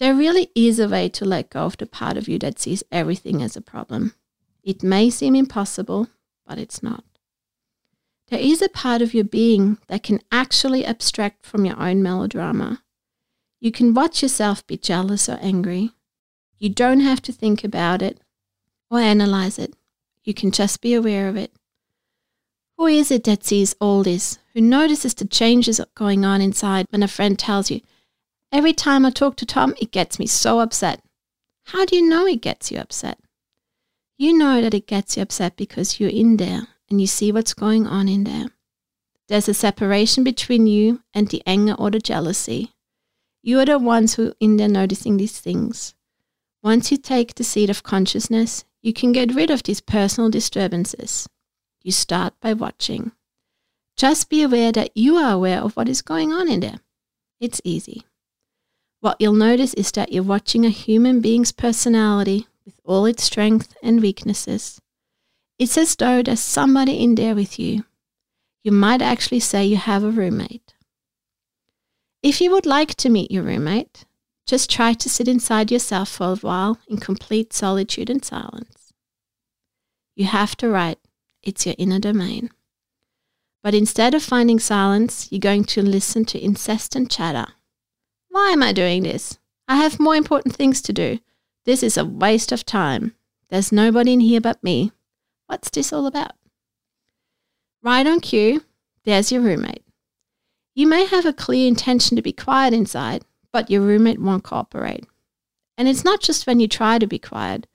[0.00, 2.82] There really is a way to let go of the part of you that sees
[2.90, 4.14] everything as a problem.
[4.64, 6.08] It may seem impossible,
[6.46, 7.04] but it's not.
[8.28, 12.82] There is a part of your being that can actually abstract from your own melodrama.
[13.60, 15.90] You can watch yourself be jealous or angry.
[16.58, 18.20] You don't have to think about it
[18.90, 19.74] or analyze it.
[20.24, 21.52] You can just be aware of it.
[22.78, 27.02] Who is it that sees all this, who notices the changes going on inside when
[27.02, 27.82] a friend tells you,
[28.52, 31.02] Every time I talk to Tom, it gets me so upset.
[31.66, 33.18] How do you know it gets you upset?
[34.18, 37.54] You know that it gets you upset because you're in there and you see what's
[37.54, 38.48] going on in there.
[39.28, 42.72] There's a separation between you and the anger or the jealousy.
[43.42, 45.94] You are the ones who are in there noticing these things.
[46.62, 51.28] Once you take the seat of consciousness, you can get rid of these personal disturbances.
[51.82, 53.12] You start by watching.
[53.96, 56.80] Just be aware that you are aware of what is going on in there.
[57.38, 58.04] It's easy.
[59.00, 63.74] What you'll notice is that you're watching a human being's personality with all its strengths
[63.82, 64.80] and weaknesses.
[65.58, 67.84] It's as though there's somebody in there with you.
[68.62, 70.74] You might actually say you have a roommate.
[72.22, 74.04] If you would like to meet your roommate,
[74.46, 78.92] just try to sit inside yourself for a while in complete solitude and silence.
[80.14, 80.98] You have to write,
[81.42, 82.50] it's your inner domain.
[83.62, 87.46] But instead of finding silence, you're going to listen to incessant chatter.
[88.30, 89.38] Why am I doing this?
[89.66, 91.18] I have more important things to do.
[91.64, 93.14] This is a waste of time.
[93.48, 94.92] There's nobody in here but me.
[95.46, 96.32] What's this all about?
[97.82, 98.62] Right on cue,
[99.04, 99.82] there's your roommate.
[100.74, 105.04] You may have a clear intention to be quiet inside, but your roommate won't cooperate.
[105.76, 107.66] And it's not just when you try to be quiet,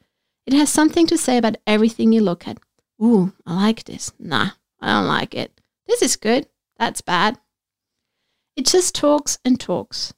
[0.46, 2.60] it has something to say about everything you look at.
[3.02, 4.14] Ooh, I like this.
[4.20, 5.60] Nah, I don't like it.
[5.88, 6.48] This is good.
[6.78, 7.40] That's bad.
[8.56, 10.14] It just talks and talks.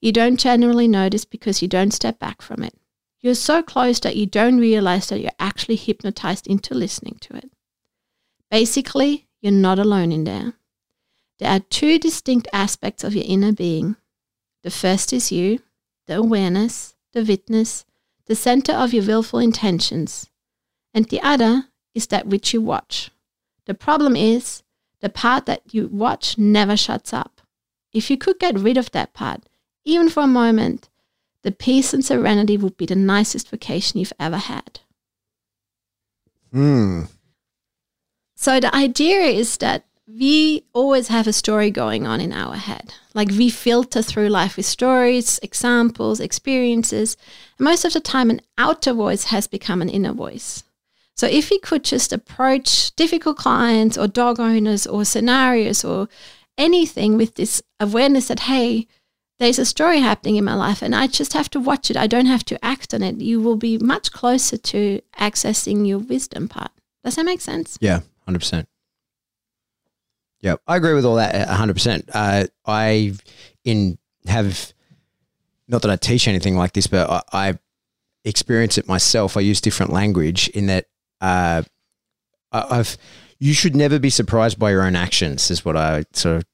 [0.00, 2.74] You don't generally notice because you don't step back from it.
[3.20, 7.50] You're so close that you don't realize that you're actually hypnotized into listening to it.
[8.50, 10.54] Basically, you're not alone in there.
[11.38, 13.96] There are two distinct aspects of your inner being.
[14.62, 15.60] The first is you,
[16.06, 17.84] the awareness, the witness,
[18.26, 20.30] the center of your willful intentions.
[20.94, 23.10] And the other is that which you watch.
[23.66, 24.62] The problem is,
[25.00, 27.40] the part that you watch never shuts up.
[27.92, 29.47] If you could get rid of that part,
[29.88, 30.88] even for a moment,
[31.42, 34.80] the peace and serenity would be the nicest vacation you've ever had.
[36.52, 37.04] Hmm.
[38.36, 42.94] So the idea is that we always have a story going on in our head.
[43.14, 47.16] Like we filter through life with stories, examples, experiences.
[47.58, 50.64] And most of the time, an outer voice has become an inner voice.
[51.14, 56.08] So if we could just approach difficult clients or dog owners or scenarios or
[56.56, 58.86] anything with this awareness that, hey,
[59.38, 61.96] there's a story happening in my life and I just have to watch it.
[61.96, 63.20] I don't have to act on it.
[63.20, 66.72] You will be much closer to accessing your wisdom part.
[67.04, 67.78] Does that make sense?
[67.80, 68.68] Yeah, hundred percent.
[70.40, 71.48] Yeah, I agree with all that.
[71.48, 72.08] hundred percent.
[72.12, 73.14] Uh, I
[73.64, 74.72] in have
[75.68, 77.58] not that I teach anything like this, but I, I
[78.24, 79.36] experience it myself.
[79.36, 80.86] I use different language in that
[81.20, 81.62] uh,
[82.52, 82.96] I- I've
[83.38, 86.44] you should never be surprised by your own actions is what I sort of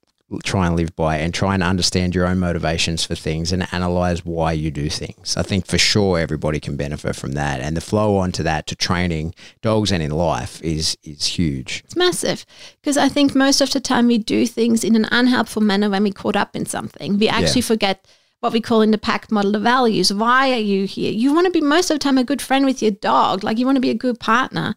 [0.43, 4.25] try and live by and try and understand your own motivations for things and analyze
[4.25, 5.37] why you do things.
[5.37, 8.67] I think for sure everybody can benefit from that and the flow on to that
[8.69, 11.83] to training dogs and in life is is huge.
[11.85, 12.45] It's massive
[12.81, 16.03] because I think most of the time we do things in an unhelpful manner when
[16.03, 17.19] we're caught up in something.
[17.19, 18.07] We actually forget
[18.41, 20.13] what we call in the pack model the values.
[20.13, 21.11] Why are you here?
[21.11, 23.59] You want to be most of the time a good friend with your dog, like
[23.59, 24.75] you want to be a good partner.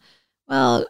[0.48, 0.86] Well,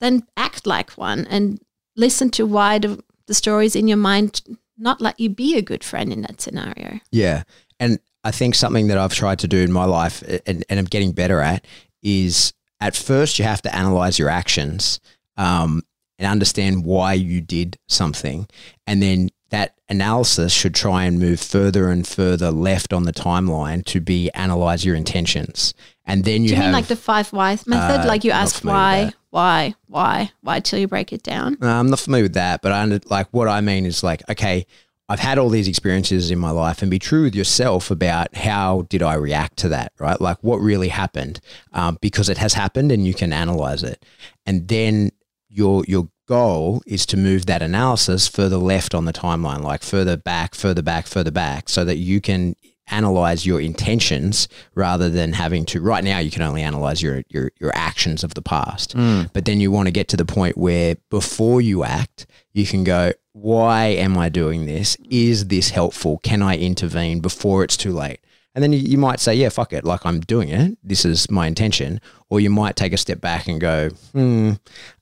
[0.00, 1.60] then act like one and
[1.96, 4.42] listen to why the, the stories in your mind
[4.76, 6.98] not let you be a good friend in that scenario.
[7.12, 7.44] Yeah.
[7.78, 10.84] And I think something that I've tried to do in my life and, and I'm
[10.84, 11.64] getting better at
[12.02, 14.98] is at first you have to analyze your actions
[15.36, 15.82] um,
[16.18, 18.48] and understand why you did something.
[18.84, 23.84] And then that analysis should try and move further and further left on the timeline
[23.84, 25.72] to be analyze your intentions.
[26.04, 28.00] And then you, you have mean like the five whys method?
[28.00, 29.12] Uh, like you ask why.
[29.30, 31.56] Why, why, why till you break it down?
[31.60, 34.66] No, I'm not familiar with that, but I like what I mean is like, okay,
[35.08, 38.82] I've had all these experiences in my life, and be true with yourself about how
[38.88, 40.20] did I react to that, right?
[40.20, 41.40] Like what really happened,
[41.72, 44.04] um, because it has happened, and you can analyze it,
[44.46, 45.10] and then
[45.48, 50.16] your your goal is to move that analysis further left on the timeline, like further
[50.16, 52.54] back, further back, further back, so that you can
[52.90, 57.50] analyze your intentions rather than having to right now you can only analyze your your,
[57.60, 58.92] your actions of the past.
[58.92, 59.24] Hmm.
[59.32, 62.84] But then you want to get to the point where before you act you can
[62.84, 64.96] go why am i doing this?
[65.08, 66.18] Is this helpful?
[66.18, 68.20] Can i intervene before it's too late
[68.54, 70.76] and then you, you might say yeah fuck it like i'm doing it.
[70.82, 72.00] This is my intention.
[72.28, 74.52] Or you might take a step back and go hmm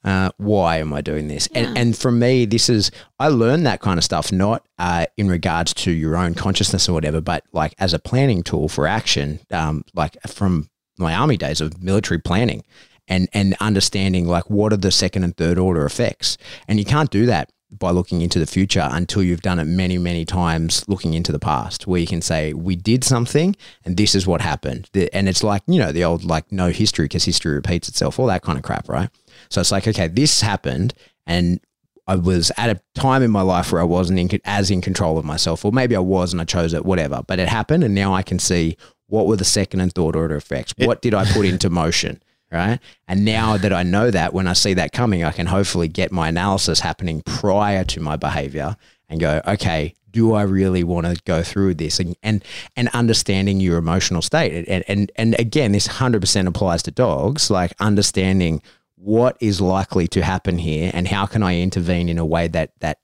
[0.04, 1.48] uh, why am i doing this?
[1.52, 1.60] Yeah.
[1.68, 5.28] and and for me this is i learned that kind of stuff not uh, in
[5.28, 9.40] regards to your own consciousness or whatever but like as a planning tool for action
[9.50, 10.68] um, like from
[10.98, 12.64] my army days of military planning
[13.06, 16.36] and and understanding like what are the second and third order effects.
[16.66, 19.98] And you can't do that by looking into the future until you've done it many
[19.98, 23.54] many times looking into the past where you can say we did something
[23.84, 27.04] and this is what happened and it's like you know the old like no history
[27.04, 29.10] because history repeats itself all that kind of crap right
[29.50, 30.94] so it's like okay this happened
[31.26, 31.60] and
[32.06, 35.18] I was at a time in my life where I wasn't in, as in control
[35.18, 37.22] of myself, or maybe I was and I chose it, whatever.
[37.26, 40.34] But it happened, and now I can see what were the second and third order
[40.34, 40.72] effects.
[40.78, 42.22] What did I put into motion?
[42.50, 42.78] Right.
[43.06, 46.10] And now that I know that, when I see that coming, I can hopefully get
[46.10, 48.74] my analysis happening prior to my behavior
[49.10, 52.00] and go, okay, do I really want to go through this?
[52.00, 52.42] And and,
[52.74, 54.66] and understanding your emotional state.
[54.66, 58.62] And, and and again, this hundred percent applies to dogs, like understanding
[58.96, 62.72] what is likely to happen here and how can I intervene in a way that
[62.80, 62.98] that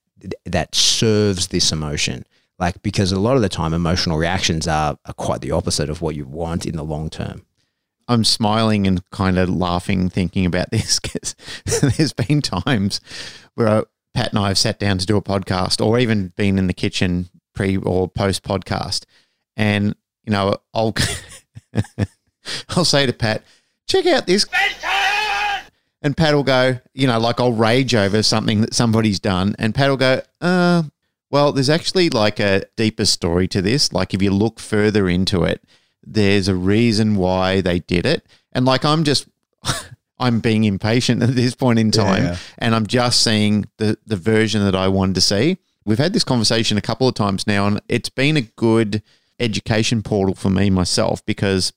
[0.45, 2.25] that serves this emotion?
[2.59, 6.01] Like because a lot of the time emotional reactions are, are quite the opposite of
[6.03, 7.45] what you want in the long term.
[8.09, 11.35] I'm smiling and kind of laughing thinking about this because
[11.65, 13.01] there's been times
[13.55, 13.83] where I,
[14.15, 16.75] Pat and I have sat down to do a podcast or even been in the
[16.75, 19.05] kitchen pre or post podcast.
[19.57, 19.95] And,
[20.25, 20.95] you know, I'll,
[22.71, 23.43] I'll say to Pat,
[23.87, 24.47] check out this.
[26.05, 29.57] And Pat will go, you know, like I'll rage over something that somebody's done.
[29.59, 30.83] And Pat will go, uh,
[31.31, 33.91] well, there's actually like a deeper story to this.
[33.91, 35.65] Like if you look further into it,
[36.07, 38.27] there's a reason why they did it.
[38.53, 39.29] And like I'm just
[40.19, 42.37] I'm being impatient at this point in time yeah.
[42.59, 45.59] and I'm just seeing the the version that I wanted to see.
[45.85, 49.03] We've had this conversation a couple of times now and it's been a good
[49.41, 51.73] education portal for me myself because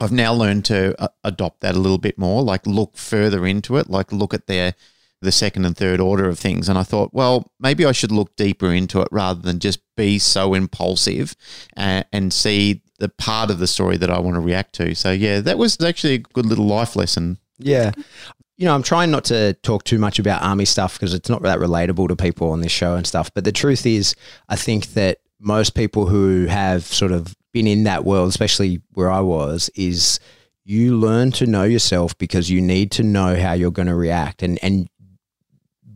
[0.00, 3.76] I've now learned to uh, adopt that a little bit more, like look further into
[3.76, 4.74] it, like look at their
[5.22, 6.68] the second and third order of things.
[6.68, 10.18] And I thought, well, maybe I should look deeper into it rather than just be
[10.18, 11.36] so impulsive
[11.76, 14.94] and, and see the part of the story that I want to react to.
[14.94, 17.38] So yeah, that was actually a good little life lesson.
[17.58, 17.92] Yeah.
[18.56, 21.42] You know, I'm trying not to talk too much about army stuff because it's not
[21.42, 23.32] that relatable to people on this show and stuff.
[23.34, 24.14] But the truth is,
[24.50, 29.10] I think that most people who have sort of been in that world, especially where
[29.10, 30.20] I was, is
[30.64, 34.42] you learn to know yourself because you need to know how you're going to react.
[34.42, 34.90] And, and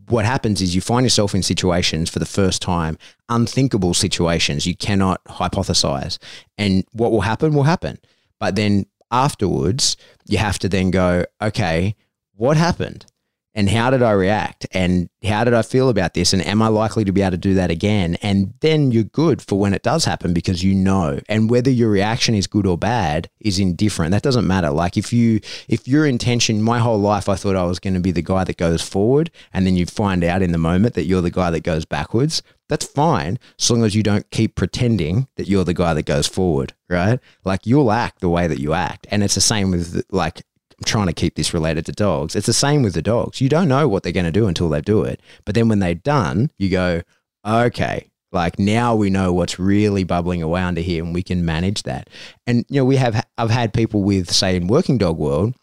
[0.08, 2.98] what happens is you find yourself in situations for the first time,
[3.28, 6.18] unthinkable situations you cannot hypothesize.
[6.58, 7.98] And what will happen will happen.
[8.38, 9.96] But then afterwards,
[10.26, 11.94] you have to then go, okay,
[12.34, 13.06] what happened?
[13.54, 14.66] And how did I react?
[14.72, 16.32] And how did I feel about this?
[16.32, 18.16] And am I likely to be able to do that again?
[18.20, 21.20] And then you're good for when it does happen because you know.
[21.28, 24.10] And whether your reaction is good or bad is indifferent.
[24.10, 24.70] That doesn't matter.
[24.70, 28.00] Like if you if your intention, my whole life I thought I was going to
[28.00, 31.04] be the guy that goes forward, and then you find out in the moment that
[31.04, 32.42] you're the guy that goes backwards.
[32.68, 36.26] That's fine, as long as you don't keep pretending that you're the guy that goes
[36.26, 37.20] forward, right?
[37.44, 40.42] Like you'll act the way that you act, and it's the same with like
[40.78, 42.34] I'm trying to keep this related to dogs.
[42.34, 43.40] It's the same with the dogs.
[43.40, 45.20] You don't know what they're going to do until they do it.
[45.44, 47.02] But then when they're done, you go,
[47.46, 51.84] okay, like now we know what's really bubbling away under here and we can manage
[51.84, 52.10] that.
[52.46, 55.54] And, you know, we have, I've had people with, say, in working dog world,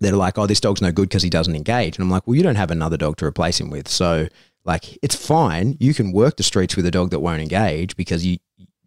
[0.00, 1.96] that are like, oh, this dog's no good because he doesn't engage.
[1.96, 3.88] And I'm like, well, you don't have another dog to replace him with.
[3.88, 4.28] So,
[4.64, 5.76] like, it's fine.
[5.80, 8.36] You can work the streets with a dog that won't engage because you,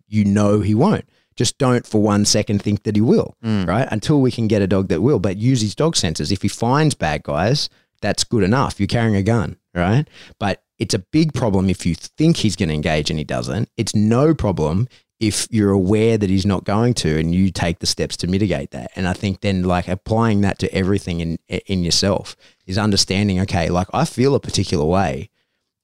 [0.07, 1.05] you know he won't
[1.39, 3.35] just don't for one second think that he will,
[3.65, 3.87] right?
[3.89, 6.31] Until we can get a dog that will, but use his dog senses.
[6.33, 7.69] If he finds bad guys,
[8.01, 8.77] that's good enough.
[8.77, 10.05] You're carrying a gun, right?
[10.37, 13.69] But it's a big problem if you think he's going to engage and he doesn't.
[13.77, 17.85] It's no problem if you're aware that he's not going to and you take the
[17.87, 18.91] steps to mitigate that.
[18.97, 22.35] And I think then like applying that to everything in in yourself
[22.65, 25.29] is understanding, okay, like I feel a particular way.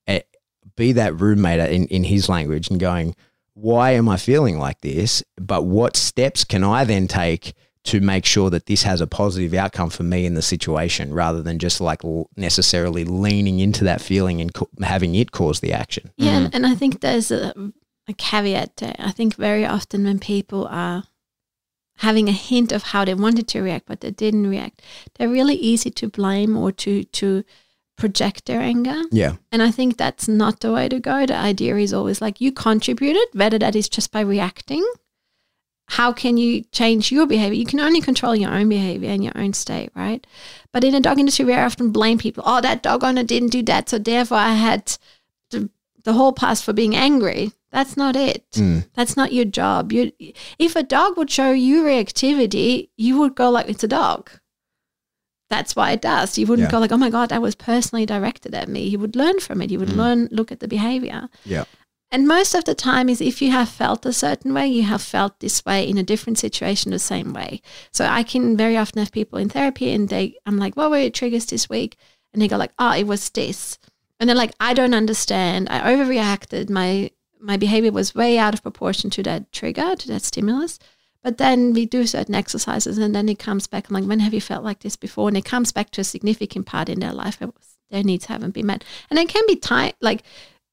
[0.07, 0.21] Eh,
[0.75, 3.15] Be that roommate in, in his language and going,
[3.55, 5.23] why am I feeling like this?
[5.37, 9.53] But what steps can I then take to make sure that this has a positive
[9.53, 12.01] outcome for me in the situation rather than just like
[12.35, 16.11] necessarily leaning into that feeling and co- having it cause the action?
[16.17, 17.53] Yeah, and, and I think there's a,
[18.07, 18.95] a caveat there.
[18.99, 21.03] I think very often when people are
[21.99, 24.81] having a hint of how they wanted to react but they didn't react,
[25.15, 27.43] they're really easy to blame or to to
[27.97, 29.01] project their anger.
[29.11, 29.35] Yeah.
[29.51, 31.25] And I think that's not the way to go.
[31.25, 34.85] The idea is always like you contributed, whether that is just by reacting.
[35.87, 37.55] How can you change your behavior?
[37.55, 40.25] You can only control your own behavior and your own state, right?
[40.71, 42.43] But in the dog industry, we often blame people.
[42.45, 44.97] Oh, that dog owner didn't do that, so therefore I had
[45.51, 45.69] the,
[46.03, 47.51] the whole pass for being angry.
[47.71, 48.49] That's not it.
[48.53, 48.87] Mm.
[48.93, 49.91] That's not your job.
[49.91, 50.11] You,
[50.57, 54.31] if a dog would show you reactivity, you would go like, "It's a dog."
[55.49, 56.37] That's why it does.
[56.37, 56.71] You wouldn't Yeah.
[56.71, 59.61] go like, "Oh my god, that was personally directed at me." You would learn from
[59.61, 59.71] it.
[59.71, 59.97] You would mm.
[59.97, 61.29] learn, look at the behavior.
[61.43, 61.65] Yeah.
[62.11, 65.01] And most of the time is if you have felt a certain way, you have
[65.01, 67.61] felt this way in a different situation the same way.
[67.91, 70.99] So I can very often have people in therapy and they I'm like, what were
[70.99, 71.97] your triggers this week?
[72.31, 73.77] And they go like, oh, it was this.
[74.19, 75.67] And they're like, I don't understand.
[75.69, 76.69] I overreacted.
[76.69, 80.79] My my behavior was way out of proportion to that trigger, to that stimulus.
[81.25, 83.89] But then we do certain exercises and then it comes back.
[83.89, 85.27] I'm like, when have you felt like this before?
[85.27, 87.49] And it comes back to a significant part in their life where
[87.89, 88.83] their needs haven't been met.
[89.09, 90.21] And it can be tight, like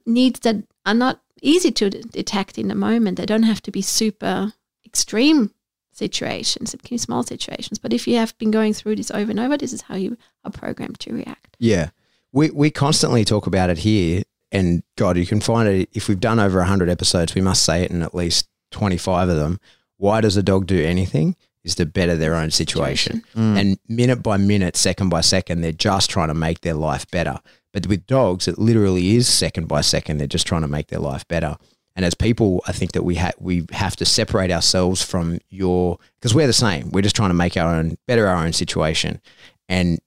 [0.04, 3.16] needs that are not easy to detect in the moment.
[3.16, 4.52] They don't have to be super
[4.84, 5.54] extreme
[5.90, 6.74] situations.
[6.74, 7.78] It can be small situations.
[7.78, 10.18] But if you have been going through this over and over, this is how you
[10.44, 11.56] are programmed to react.
[11.60, 11.90] Yeah.
[12.30, 14.24] We, we constantly talk about it here.
[14.50, 17.84] And God, you can find it if we've done over 100 episodes, we must say
[17.84, 19.58] it in at least 25 of them.
[20.02, 21.36] Why does a dog do anything?
[21.64, 23.22] is to better their own situation.
[23.34, 23.60] Mm.
[23.60, 27.38] And minute by minute, second by second, they're just trying to make their life better.
[27.72, 30.18] But with dogs, it literally is second by second.
[30.18, 31.56] They're just trying to make their life better.
[31.94, 35.98] And as people, I think that we ha- we have to separate ourselves from your
[36.20, 36.90] because we're the same.
[36.90, 39.20] We're just trying to make our own better our own situation.
[39.68, 40.00] And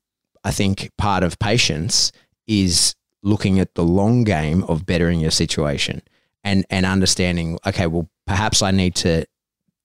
[0.43, 2.11] I think part of patience
[2.47, 6.01] is looking at the long game of bettering your situation
[6.43, 7.59] and and understanding.
[7.65, 9.25] Okay, well, perhaps I need to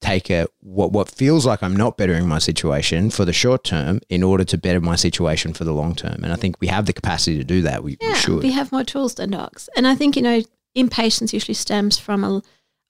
[0.01, 4.01] take a what what feels like I'm not bettering my situation for the short term
[4.09, 6.25] in order to better my situation for the long term.
[6.25, 7.85] And I think we have the capacity to do that.
[7.85, 8.43] We, we Yeah, should.
[8.43, 9.69] we have more tools than dogs.
[9.77, 10.43] And I think, you know,
[10.75, 12.43] impatience usually stems from a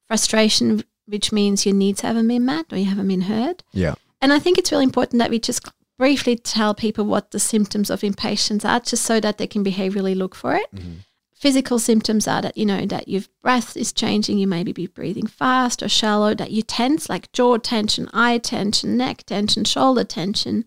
[0.07, 3.63] frustration, which means your needs haven't been met or you haven't been heard.
[3.73, 3.95] yeah.
[4.23, 5.67] And I think it's really important that we just
[5.99, 10.15] briefly tell people what the symptoms of impatience are, just so that they can behaviorally
[10.15, 10.67] look for it.
[10.75, 10.93] Mm-hmm.
[11.41, 15.27] Physical symptoms are that, you know, that your breath is changing, you maybe be breathing
[15.27, 20.67] fast or shallow, that you tense, like jaw tension, eye tension, neck tension, shoulder tension,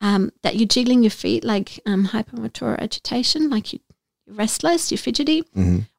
[0.00, 3.80] um, that you're jiggling your feet, like um, hypermotor agitation, like you,
[4.24, 5.42] you're restless, you're fidgety,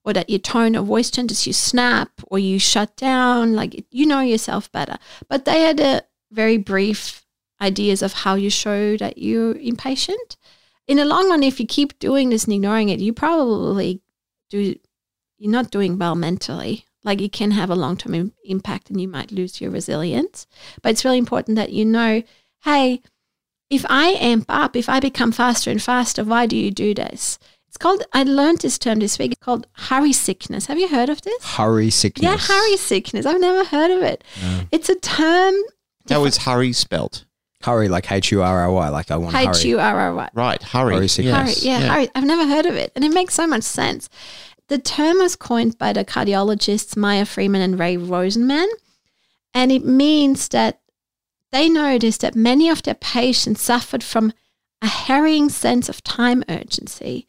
[0.06, 4.06] or that your tone of voice changes, you snap or you shut down, like you
[4.06, 4.98] know yourself better.
[5.28, 7.26] But they had a very brief
[7.60, 10.38] ideas of how you show that you're impatient.
[10.88, 14.02] In the long run, if you keep doing this and ignoring it, you probably
[14.50, 14.76] do.
[15.38, 16.86] You're not doing well mentally.
[17.04, 20.48] Like it can have a long term Im- impact, and you might lose your resilience.
[20.82, 22.24] But it's really important that you know,
[22.64, 23.02] hey,
[23.70, 27.38] if I amp up, if I become faster and faster, why do you do this?
[27.68, 28.04] It's called.
[28.14, 29.34] I learned this term this week.
[29.34, 30.68] It's called hurry sickness.
[30.68, 31.44] Have you heard of this?
[31.44, 32.24] Hurry sickness.
[32.24, 33.26] Yeah, hurry sickness.
[33.26, 34.24] I've never heard of it.
[34.72, 35.56] It's a term.
[36.10, 37.26] How is hurry spelt?
[37.64, 38.90] Hurry like H U R R Y.
[38.90, 39.70] Like I want to H hurry.
[39.70, 40.30] U R R Y.
[40.34, 40.96] Right, hurry.
[40.96, 41.36] Hurry sickness.
[41.36, 42.10] Hurry, Yes, yeah, hurry.
[42.14, 44.10] I've never heard of it, and it makes so much sense.
[44.68, 48.68] The term was coined by the cardiologists Meyer Friedman and Ray Rosenman,
[49.54, 50.82] and it means that
[51.52, 54.34] they noticed that many of their patients suffered from
[54.82, 57.28] a harrying sense of time urgency.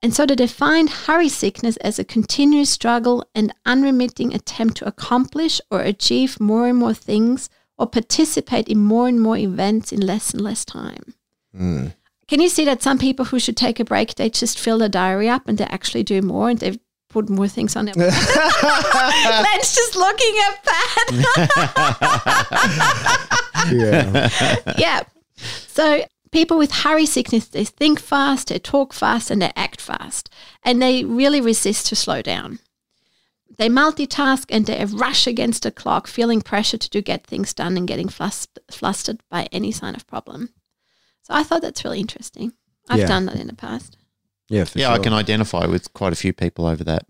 [0.00, 5.60] And so they defined hurry sickness as a continuous struggle and unremitting attempt to accomplish
[5.70, 10.32] or achieve more and more things or participate in more and more events in less
[10.32, 11.14] and less time.
[11.56, 11.94] Mm.
[12.26, 14.88] Can you see that some people who should take a break, they just fill the
[14.88, 18.14] diary up and they actually do more and they put more things on their Ben's
[19.74, 21.08] just looking at that.
[23.72, 24.28] Yeah.
[24.78, 25.02] yeah.
[25.68, 30.30] So people with hurry sickness, they think fast, they talk fast, and they act fast.
[30.62, 32.58] And they really resist to slow down.
[33.58, 37.76] They multitask and they rush against the clock, feeling pressure to do get things done
[37.76, 40.50] and getting flust- flustered by any sign of problem.
[41.22, 42.52] So I thought that's really interesting.
[42.88, 43.06] I've Yeah.
[43.06, 43.96] done that in the past.
[44.50, 47.04] yeah, for Yeah, I can identify with quite a few people over that.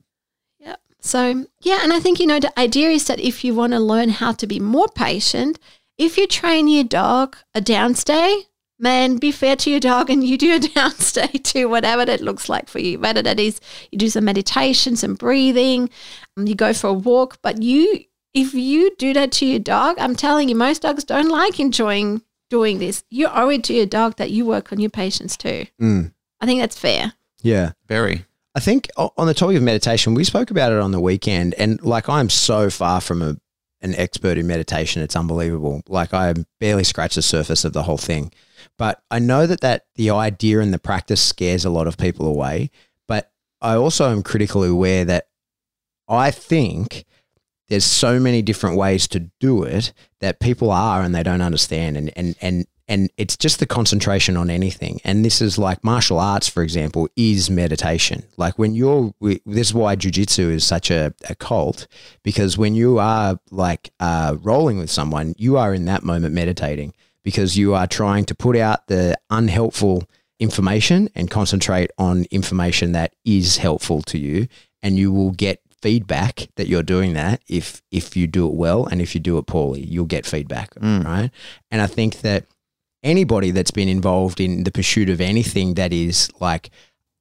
[0.59, 0.75] Yeah.
[1.01, 3.79] So, yeah, and I think, you know, the idea is that if you want to
[3.79, 5.57] learn how to be more patient,
[5.97, 8.47] if you train your dog a downstay,
[8.79, 12.49] man, be fair to your dog and you do a downstay too, whatever that looks
[12.49, 12.99] like for you.
[12.99, 13.61] Whether that is
[13.91, 15.91] you do some meditation, some breathing,
[16.37, 18.05] um, you go for a walk, but you,
[18.35, 22.23] if you do that to your dog, I'm telling you, most dogs don't like enjoying
[22.51, 23.05] doing this.
[23.11, 25.67] You owe it to your dog that you work on your patience too.
[25.81, 26.13] Mm.
[26.41, 27.13] I think that's fair.
[27.43, 27.73] Yeah.
[27.87, 28.25] Very.
[28.55, 31.81] I think on the topic of meditation, we spoke about it on the weekend, and
[31.83, 33.37] like I'm so far from a,
[33.83, 35.83] an expert in meditation, it's unbelievable.
[35.87, 38.33] Like I barely scratch the surface of the whole thing,
[38.77, 42.27] but I know that that the idea and the practice scares a lot of people
[42.27, 42.71] away.
[43.07, 43.31] But
[43.61, 45.29] I also am critically aware that
[46.09, 47.05] I think
[47.69, 51.97] there's so many different ways to do it that people are and they don't understand,
[51.97, 55.01] and and and and it's just the concentration on anything.
[55.05, 58.25] And this is like martial arts, for example, is meditation.
[58.39, 61.87] Like when you're, this is why jujitsu is such a, a cult,
[62.23, 66.95] because when you are like uh, rolling with someone, you are in that moment meditating
[67.29, 70.05] because you are trying to put out the unhelpful
[70.41, 74.49] information and concentrate on information that is helpful to you.
[74.83, 78.87] And you will get feedback that you're doing that if if you do it well
[78.87, 81.05] and if you do it poorly you'll get feedback mm.
[81.05, 81.31] right
[81.71, 82.47] and i think that
[83.05, 86.71] anybody that's been involved in the pursuit of anything that is like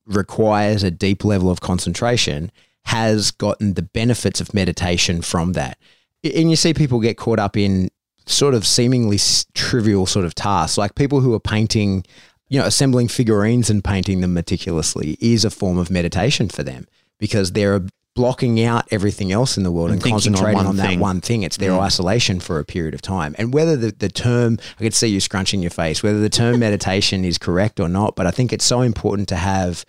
[0.07, 2.51] requires a deep level of concentration
[2.85, 5.77] has gotten the benefits of meditation from that.
[6.23, 7.89] And you see people get caught up in
[8.27, 12.05] sort of seemingly s- trivial sort of tasks, like people who are painting,
[12.49, 16.87] you know, assembling figurines and painting them meticulously is a form of meditation for them
[17.17, 17.81] because they're
[18.15, 21.21] blocking out everything else in the world and, And thinking on concentrating on, that one
[21.21, 21.43] thing.
[21.43, 23.35] It's their isolation for a period of time.
[23.37, 26.59] And whether the, the term, I could see you scrunching your face, whether the term
[26.59, 29.85] meditation is correct or not, but I think it's so important to have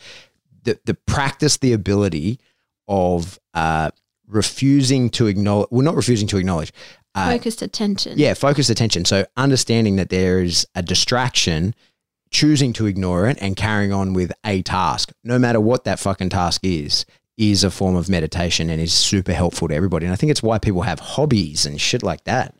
[0.64, 2.38] the, the practice the ability
[2.86, 3.90] of uh,
[4.26, 6.72] refusing to acknowledge, well, not refusing to acknowledge,
[7.26, 8.14] uh, Focused attention.
[8.18, 9.04] yeah, focused attention.
[9.04, 11.74] So understanding that there is a distraction,
[12.30, 16.28] choosing to ignore it and carrying on with a task, no matter what that fucking
[16.30, 17.04] task is,
[17.36, 20.04] is a form of meditation and is super helpful to everybody.
[20.06, 22.54] And I think it's why people have hobbies and shit like that.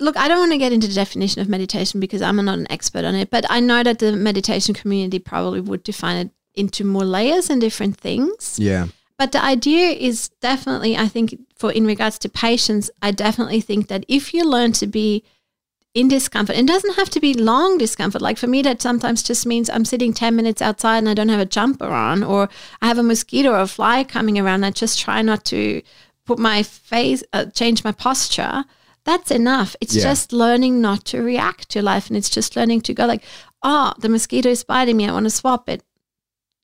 [0.00, 2.70] Look, I don't want to get into the definition of meditation because I'm not an
[2.72, 6.84] expert on it, but I know that the meditation community probably would define it into
[6.84, 8.58] more layers and different things.
[8.58, 8.86] Yeah.
[9.18, 13.88] But the idea is definitely, I think, for in regards to patience, I definitely think
[13.88, 15.22] that if you learn to be
[15.94, 18.22] in discomfort, it doesn't have to be long discomfort.
[18.22, 21.28] Like for me, that sometimes just means I'm sitting 10 minutes outside and I don't
[21.28, 22.48] have a jumper on, or
[22.80, 24.64] I have a mosquito or a fly coming around.
[24.64, 25.82] I just try not to
[26.24, 28.64] put my face, uh, change my posture.
[29.04, 29.76] That's enough.
[29.80, 30.04] It's Yeah.
[30.04, 32.06] just learning not to react to life.
[32.08, 33.22] And it's just learning to go like,
[33.62, 35.06] oh, the mosquito is biting me.
[35.08, 35.82] I want to swap it.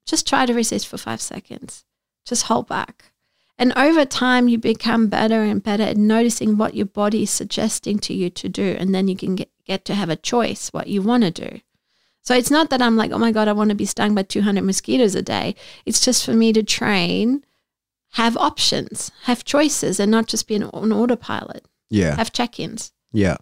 [0.07, 1.85] Just try to resist for five seconds.
[2.29, 3.13] Just hold back.
[3.59, 7.99] And over time, you become better and better at noticing what your body is suggesting
[8.01, 8.77] to you to do.
[8.79, 11.61] And then you can get, get to have a choice what you want to do.
[12.23, 14.23] So it's not that I'm like, oh my God, I want to be stung by
[14.23, 15.57] 200 mosquitoes a day.
[15.87, 17.43] It's just for me to train,
[18.13, 22.15] have options, have choices, and not just be an, an autopilot, Yeah.
[22.17, 22.93] have check ins.
[23.13, 23.39] Yeah.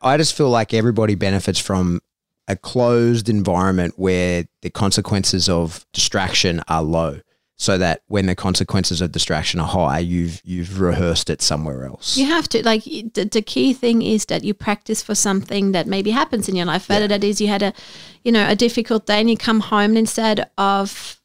[0.00, 2.00] I just feel like everybody benefits from
[2.48, 7.20] a closed environment where the consequences of distraction are low.
[7.60, 12.16] So that when the consequences of distraction are high, you've you've rehearsed it somewhere else.
[12.16, 15.86] You have to like the, the key thing is that you practice for something that
[15.86, 16.88] maybe happens in your life.
[16.88, 17.74] Whether that is you had a,
[18.24, 21.20] you know, a difficult day and you come home and instead of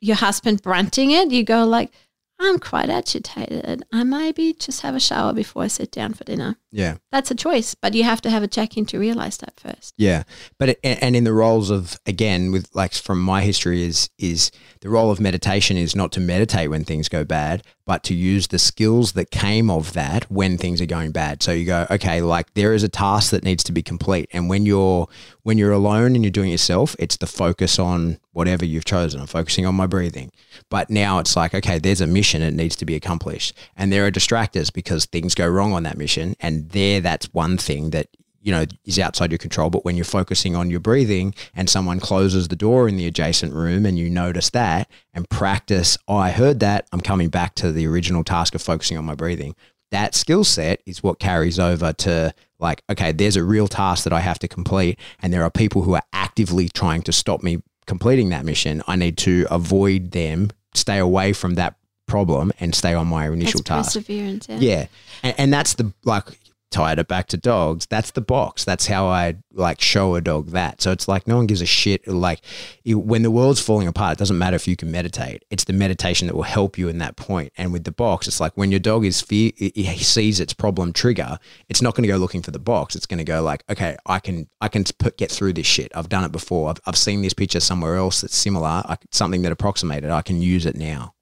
[0.00, 1.92] your husband brunting it, you go like,
[2.40, 3.84] I'm quite agitated.
[3.92, 6.56] I maybe just have a shower before I sit down for dinner.
[6.72, 6.96] Yeah.
[7.10, 9.94] That's a choice, but you have to have a check in to realize that first.
[9.96, 10.22] Yeah,
[10.58, 14.52] but it, and in the roles of again with like from my history is is
[14.80, 18.46] the role of meditation is not to meditate when things go bad, but to use
[18.46, 21.42] the skills that came of that when things are going bad.
[21.42, 24.48] So you go, okay, like there is a task that needs to be complete, and
[24.48, 25.08] when you're
[25.42, 29.20] when you're alone and you're doing it yourself, it's the focus on whatever you've chosen.
[29.20, 30.30] I'm focusing on my breathing,
[30.68, 34.06] but now it's like, okay, there's a mission it needs to be accomplished, and there
[34.06, 38.08] are distractors because things go wrong on that mission, and there that's one thing that
[38.42, 42.00] you know is outside your control but when you're focusing on your breathing and someone
[42.00, 46.30] closes the door in the adjacent room and you notice that and practice oh i
[46.30, 49.54] heard that i'm coming back to the original task of focusing on my breathing
[49.90, 54.12] that skill set is what carries over to like okay there's a real task that
[54.12, 57.62] i have to complete and there are people who are actively trying to stop me
[57.86, 61.74] completing that mission i need to avoid them stay away from that
[62.10, 64.48] problem and stay on my initial That's task perseverance.
[64.48, 64.58] Yeah.
[64.58, 64.86] yeah.
[65.22, 66.24] And, and that's the, like,
[66.70, 67.86] tied it back to dogs.
[67.86, 68.64] That's the box.
[68.64, 70.80] That's how I like show a dog that.
[70.80, 72.06] So it's like no one gives a shit.
[72.06, 72.42] Like
[72.84, 75.44] you, when the world's falling apart, it doesn't matter if you can meditate.
[75.50, 77.52] It's the meditation that will help you in that point.
[77.56, 80.92] And with the box, it's like when your dog is fear, he sees its problem
[80.92, 81.38] trigger,
[81.68, 82.94] it's not going to go looking for the box.
[82.94, 85.90] It's going to go like, okay, I can, I can put, get through this shit.
[85.94, 86.70] I've done it before.
[86.70, 88.68] I've, I've seen this picture somewhere else that's similar.
[88.68, 90.10] I, something that approximated.
[90.10, 91.14] I can use it now.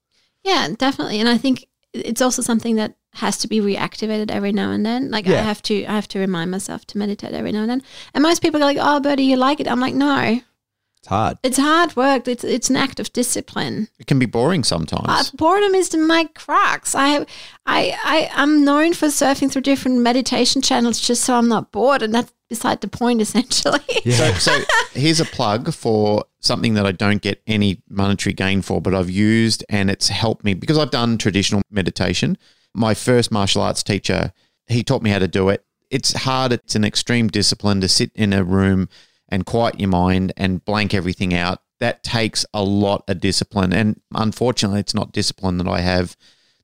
[0.43, 1.19] Yeah, definitely.
[1.19, 5.09] And I think it's also something that has to be reactivated every now and then.
[5.09, 7.83] Like I have to I have to remind myself to meditate every now and then.
[8.13, 10.41] And most people are like, "Oh, Birdy, you like it?" I'm like, "No,
[11.01, 11.37] It's hard.
[11.43, 12.27] it's hard work.
[12.27, 13.87] It's it's an act of discipline.
[13.99, 15.07] It can be boring sometimes.
[15.07, 16.93] Uh, boredom is my crux.
[16.93, 17.27] I have
[17.65, 22.01] I I I'm known for surfing through different meditation channels just so I'm not bored,
[22.01, 23.79] and that's beside the point essentially.
[24.11, 24.59] So, so
[24.91, 29.09] here's a plug for something that I don't get any monetary gain for, but I've
[29.09, 32.37] used and it's helped me because I've done traditional meditation.
[32.73, 34.33] My first martial arts teacher,
[34.67, 35.63] he taught me how to do it.
[35.89, 38.89] It's hard, it's an extreme discipline to sit in a room
[39.29, 41.61] and quiet your mind and blank everything out.
[41.79, 43.71] That takes a lot of discipline.
[43.71, 46.17] And unfortunately, it's not discipline that I have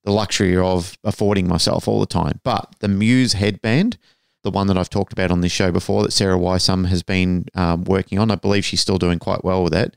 [0.04, 2.42] the luxury of affording myself all the time.
[2.44, 3.98] But the Muse headband,
[4.44, 7.46] the one that I've talked about on this show before that Sarah Wysum has been
[7.56, 8.30] um, working on.
[8.30, 9.96] I believe she's still doing quite well with it.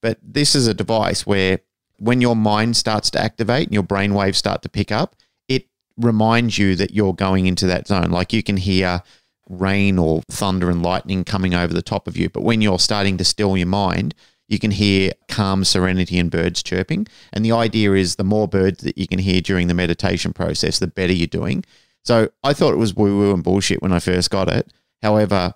[0.00, 1.60] But this is a device where
[1.98, 5.16] when your mind starts to activate and your brain waves start to pick up,
[5.48, 5.66] it
[5.98, 8.10] reminds you that you're going into that zone.
[8.10, 9.02] Like you can hear
[9.50, 12.30] rain or thunder and lightning coming over the top of you.
[12.30, 14.14] But when you're starting to still your mind,
[14.48, 17.06] you can hear calm serenity and birds chirping.
[17.32, 20.78] And the idea is the more birds that you can hear during the meditation process,
[20.78, 21.64] the better you're doing.
[22.04, 24.72] So I thought it was woo woo and bullshit when I first got it.
[25.02, 25.54] However,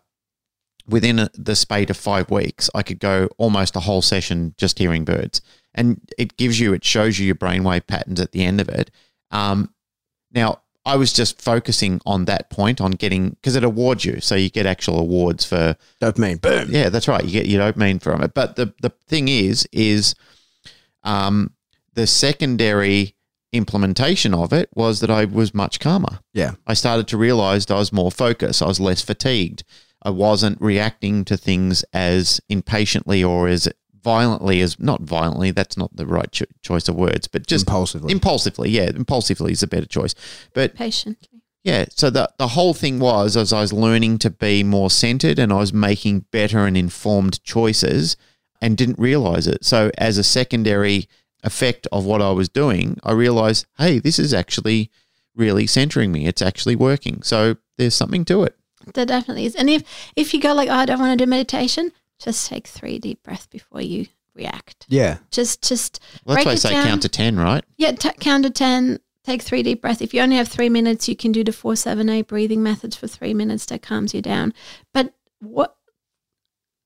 [0.87, 5.05] within the spate of five weeks, I could go almost a whole session just hearing
[5.05, 5.41] birds.
[5.75, 8.91] And it gives you, it shows you your brainwave patterns at the end of it.
[9.31, 9.75] Um,
[10.33, 14.21] now, I was just focusing on that point on getting, because it awards you.
[14.21, 16.41] So you get actual awards for Dopamine.
[16.41, 16.69] Boom.
[16.71, 17.25] yeah, that's right.
[17.25, 18.35] You get your dopamine from it.
[18.35, 20.15] But the the thing is, is
[21.03, 21.53] um,
[21.95, 23.17] the secondary
[23.53, 26.19] implementation of it was that I was much calmer.
[26.33, 26.55] Yeah.
[26.67, 28.61] I started to realize I was more focused.
[28.61, 29.65] I was less fatigued.
[30.03, 33.69] I wasn't reacting to things as impatiently or as
[34.05, 35.51] violently as not violently.
[35.51, 38.13] That's not the right cho- choice of words, but just Impulsively.
[38.13, 38.71] impulsively.
[38.71, 40.15] Yeah, impulsively is a better choice.
[40.53, 41.41] But Patiently.
[41.65, 45.39] yeah, so the the whole thing was as I was learning to be more centered
[45.39, 48.17] and I was making better and informed choices
[48.61, 49.65] and didn't realize it.
[49.65, 51.09] So as a secondary
[51.43, 54.91] effect of what I was doing, I realized, hey, this is actually
[55.35, 56.27] really centering me.
[56.27, 57.23] It's actually working.
[57.23, 58.55] So there's something to it.
[58.95, 59.55] There definitely is.
[59.57, 59.83] And if
[60.15, 61.91] if you go like, oh, I don't want to do meditation,
[62.25, 64.87] just take three deep breaths before you react.
[64.89, 65.19] yeah.
[65.31, 66.87] Just just Well, that's break why I say down.
[66.87, 67.65] count to 10, right?
[67.77, 70.01] Yeah, t- count to 10, take three deep breaths.
[70.01, 73.33] If you only have three minutes, you can do the 478 breathing methods for three
[73.35, 73.67] minutes.
[73.67, 74.53] That calms you down.
[74.93, 75.77] But what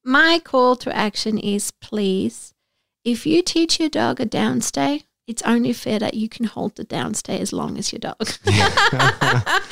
[0.05, 2.55] my call to action is please,
[3.05, 6.85] if you teach your dog a downstay, it's only fair that you can hold the
[6.85, 8.17] downstay as long as your dog.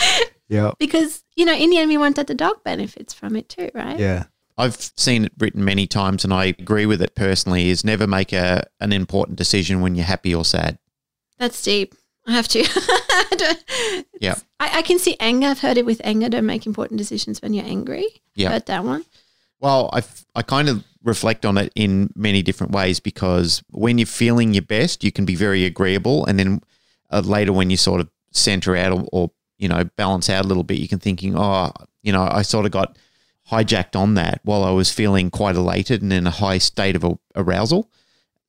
[0.49, 0.71] Yeah.
[0.79, 3.69] because, you know, in the end, we want that the dog benefits from it too,
[3.75, 3.99] right?
[3.99, 4.25] Yeah.
[4.59, 8.33] I've seen it written many times and I agree with it personally is never make
[8.33, 10.79] a an important decision when you're happy or sad.
[11.39, 11.95] That's deep.
[12.27, 12.65] I have to.
[14.21, 14.37] Yeah.
[14.59, 15.49] I, I can see anger.
[15.49, 16.29] I've heard it with anger.
[16.29, 18.07] Don't make important decisions when you're angry.
[18.35, 18.51] Yeah.
[18.51, 19.05] Heard that one.
[19.61, 23.99] Well, I, f- I kind of reflect on it in many different ways because when
[23.99, 26.25] you're feeling your best, you can be very agreeable.
[26.27, 26.61] And then
[27.11, 30.49] uh, later, when you sort of center out or, or, you know, balance out a
[30.49, 31.73] little bit, you can thinking, oh,
[32.03, 32.99] you know, I sort of got
[33.51, 37.19] hijacked on that while I was feeling quite elated and in a high state of
[37.35, 37.91] arousal.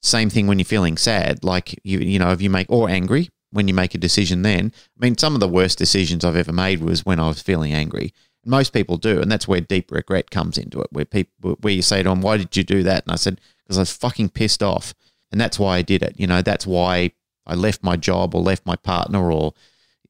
[0.02, 3.30] Same thing when you're feeling sad, like you, you know, if you make or angry
[3.52, 4.42] when you make a decision.
[4.42, 7.42] Then, I mean, some of the worst decisions I've ever made was when I was
[7.42, 8.14] feeling angry.
[8.46, 10.88] Most people do, and that's where deep regret comes into it.
[10.92, 13.42] Where people, where you say to them, "Why did you do that?" And I said,
[13.64, 14.94] "Because I was fucking pissed off,
[15.32, 17.12] and that's why I did it." You know, that's why
[17.46, 19.54] I left my job or left my partner or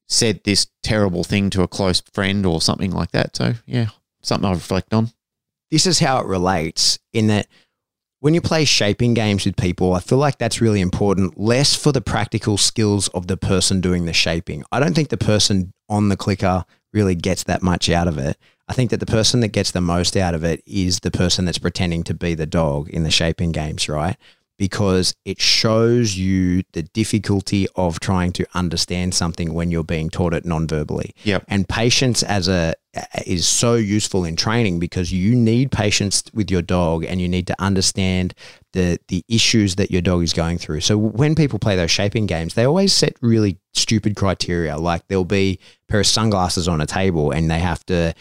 [0.06, 3.36] said this terrible thing to a close friend or something like that.
[3.36, 3.88] So, yeah,
[4.28, 5.10] something I reflect on.
[5.70, 7.46] this is how it relates in that
[8.20, 11.92] when you play shaping games with people, I feel like that's really important, less for
[11.92, 14.64] the practical skills of the person doing the shaping.
[14.72, 18.36] I don't think the person on the clicker really gets that much out of it.
[18.66, 21.44] I think that the person that gets the most out of it is the person
[21.44, 24.16] that's pretending to be the dog in the shaping games, right?
[24.58, 30.34] Because it shows you the difficulty of trying to understand something when you're being taught
[30.34, 31.14] it non-verbally.
[31.22, 31.44] Yep.
[31.46, 32.74] And patience as a
[33.26, 37.46] is so useful in training because you need patience with your dog and you need
[37.46, 38.34] to understand
[38.72, 40.80] the the issues that your dog is going through.
[40.80, 44.76] So when people play those shaping games, they always set really stupid criteria.
[44.76, 45.58] Like there'll be
[45.88, 48.14] a pair of sunglasses on a table and they have to,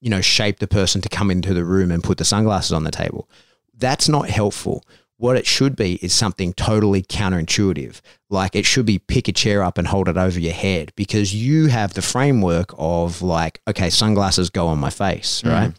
[0.00, 2.84] you know, shape the person to come into the room and put the sunglasses on
[2.84, 3.28] the table.
[3.74, 4.84] That's not helpful.
[5.22, 8.00] What it should be is something totally counterintuitive.
[8.28, 11.32] Like it should be pick a chair up and hold it over your head because
[11.32, 15.48] you have the framework of like, okay, sunglasses go on my face, mm-hmm.
[15.48, 15.72] right?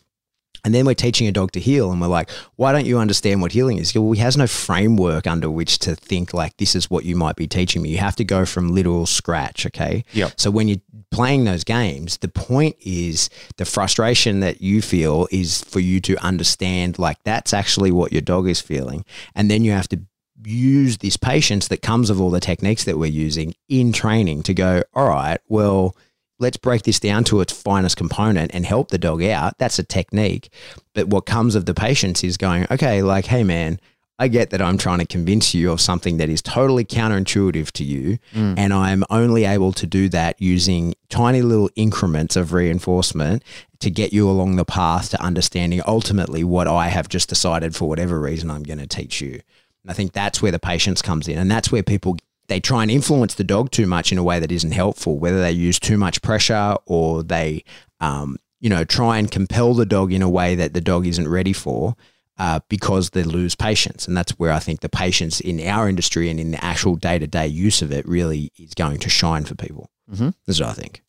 [0.66, 3.42] And then we're teaching a dog to heel, and we're like, why don't you understand
[3.42, 3.94] what heeling is?
[3.94, 7.36] Well, he has no framework under which to think like this is what you might
[7.36, 7.90] be teaching me.
[7.90, 10.06] You have to go from literal scratch, okay?
[10.14, 10.34] Yep.
[10.38, 10.82] So when you're
[11.12, 16.16] playing those games, the point is the frustration that you feel is for you to
[16.24, 19.06] understand like that's actually what your dog is feeling.
[19.36, 20.00] And then you have to
[20.46, 24.54] use this patience that comes of all the techniques that we're using in training to
[24.54, 25.96] go, all right, well,
[26.40, 29.58] let's break this down to its finest component and help the dog out.
[29.58, 30.50] That's a technique.
[30.94, 33.80] But what comes of the patience is going, okay, like, hey, man,
[34.20, 37.84] I get that I'm trying to convince you of something that is totally counterintuitive to
[37.84, 38.20] you.
[38.34, 38.58] Mm.
[38.58, 43.44] And I'm only able to do that using tiny little increments of reinforcement
[43.80, 47.90] to get you along the path to understanding ultimately what I have just decided for
[47.90, 49.42] whatever reason I'm going to teach you.
[49.84, 51.38] And I think that's where the patience comes in.
[51.38, 52.18] And that's where people
[52.54, 55.42] they try and influence the dog too much in a way that isn't helpful, whether
[55.42, 57.64] they use too much pressure or they,
[58.00, 61.28] um, you know, try and compel the dog in a way that the dog isn't
[61.28, 61.96] ready for
[62.38, 64.08] uh, because they lose patience.
[64.08, 67.18] And that's where I think the patience in our industry and in the actual day
[67.18, 69.90] to day use of it really is going to shine for people.
[70.12, 70.30] Mm-hmm.
[70.46, 71.02] This is what I think.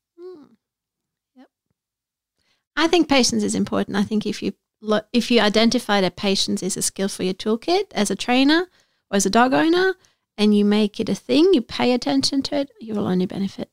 [1.36, 1.48] Yep.
[2.74, 3.98] I think patience is important.
[3.98, 7.34] I think if you lo- if you identify that patience is a skill for your
[7.34, 8.66] toolkit as a trainer
[9.10, 9.94] or as a dog owner,
[10.36, 13.70] and you make it a thing, you pay attention to it, you will only benefit.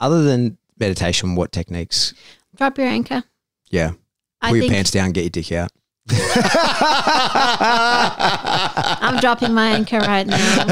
[0.00, 2.14] Other than meditation, what techniques?
[2.54, 3.24] Drop your anchor.
[3.70, 3.92] Yeah.
[4.40, 5.70] I Pull your pants down, get your dick out.
[9.00, 10.64] I'm dropping my anchor right now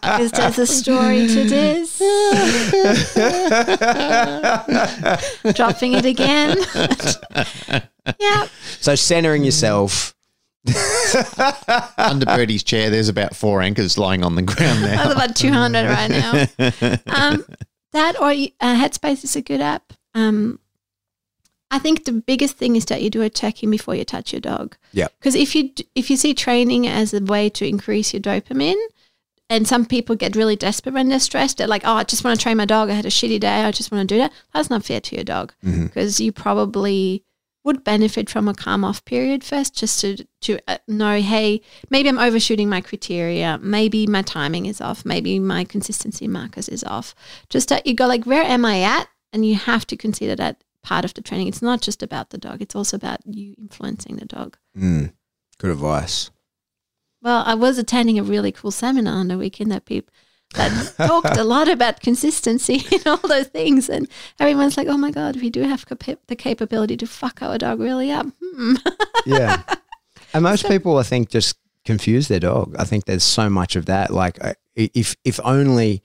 [0.00, 1.98] because there's a story to this.
[5.54, 6.58] dropping it again.
[8.20, 8.46] yeah.
[8.80, 10.14] So centering yourself,
[11.98, 15.10] Under Birdy's chair, there's about four anchors lying on the ground now.
[15.12, 16.98] about 200 right now.
[17.06, 17.44] Um,
[17.92, 19.92] that or uh, Headspace is a good app.
[20.14, 20.58] Um,
[21.70, 24.40] I think the biggest thing is that you do a check-in before you touch your
[24.40, 24.76] dog.
[24.92, 25.12] Yep.
[25.18, 28.80] Because if you if you see training as a way to increase your dopamine,
[29.50, 32.38] and some people get really desperate when they're stressed, they're like, "Oh, I just want
[32.38, 32.90] to train my dog.
[32.90, 33.62] I had a shitty day.
[33.64, 35.86] I just want to do that." That's not fair to your dog Mm-hmm.
[35.86, 37.24] because you probably
[37.68, 42.08] would benefit from a calm off period first, just to to uh, know, hey, maybe
[42.08, 43.58] I'm overshooting my criteria.
[43.60, 45.04] Maybe my timing is off.
[45.04, 47.14] Maybe my consistency markers is off.
[47.50, 49.08] Just that you go like, where am I at?
[49.34, 51.48] And you have to consider that part of the training.
[51.48, 52.62] It's not just about the dog.
[52.62, 54.56] It's also about you influencing the dog.
[54.74, 55.12] Mm.
[55.58, 56.30] Good advice.
[57.20, 60.14] Well, I was attending a really cool seminar on the weekend that people
[60.54, 64.08] that talked a lot about consistency and all those things, and
[64.40, 67.80] everyone's like, "Oh my god, we do have capa- the capability to fuck our dog
[67.80, 68.74] really up." Hmm.
[69.26, 69.62] Yeah.
[70.32, 72.74] and most people, I think, just confuse their dog.
[72.78, 74.10] I think there's so much of that.
[74.10, 76.02] Like, uh, if if only,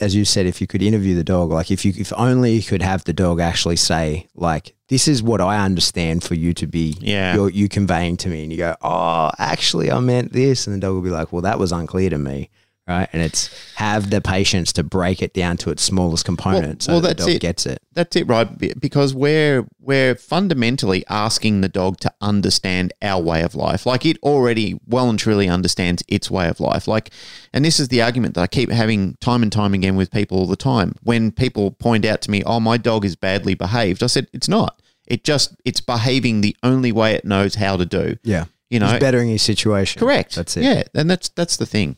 [0.00, 2.62] as you said, if you could interview the dog, like if you if only you
[2.62, 6.66] could have the dog actually say, like, this is what I understand for you to
[6.66, 7.34] be, Yeah.
[7.34, 10.80] you're, you conveying to me, and you go, oh, actually, I meant this, and the
[10.80, 12.50] dog will be like, well, that was unclear to me.
[12.86, 16.92] Right, and it's have the patience to break it down to its smallest component, so
[16.92, 17.40] well, that that's the dog it.
[17.40, 17.80] gets it.
[17.94, 18.46] That's it, right?
[18.78, 23.86] Because we're we're fundamentally asking the dog to understand our way of life.
[23.86, 26.86] Like it already well and truly understands its way of life.
[26.86, 27.08] Like,
[27.54, 30.36] and this is the argument that I keep having time and time again with people
[30.36, 30.94] all the time.
[31.02, 34.48] When people point out to me, "Oh, my dog is badly behaved," I said, "It's
[34.48, 34.82] not.
[35.06, 38.88] It just it's behaving the only way it knows how to do." Yeah, You know,
[38.90, 40.00] He's bettering his situation.
[40.00, 40.34] Correct.
[40.34, 40.64] That's it.
[40.64, 41.96] Yeah, and that's that's the thing.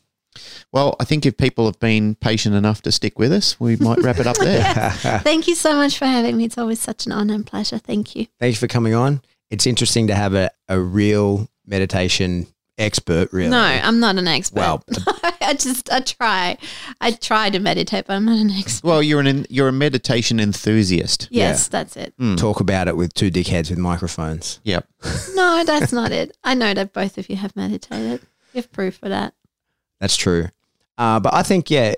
[0.76, 3.96] Well, I think if people have been patient enough to stick with us, we might
[4.02, 4.90] wrap it up there.
[5.22, 6.44] Thank you so much for having me.
[6.44, 7.78] It's always such an honor and pleasure.
[7.78, 8.26] Thank you.
[8.38, 9.22] Thanks for coming on.
[9.48, 12.46] It's interesting to have a, a real meditation
[12.76, 13.48] expert, really.
[13.48, 14.58] No, I'm not an expert.
[14.58, 14.84] Well,
[15.40, 16.58] I just I try.
[17.00, 18.86] I try to meditate, but I'm not an expert.
[18.86, 21.28] well, you're an you're a meditation enthusiast.
[21.30, 22.12] Yes, that's it.
[22.18, 22.34] Hmm.
[22.36, 24.60] talk about it with two dickheads with microphones.
[24.64, 24.86] Yep.
[25.34, 26.36] No, that's not it.
[26.44, 28.20] I know that both of you have meditated.
[28.52, 29.32] You have proof for that.
[30.00, 30.48] That's true.
[30.98, 31.94] Uh, but I think, yeah,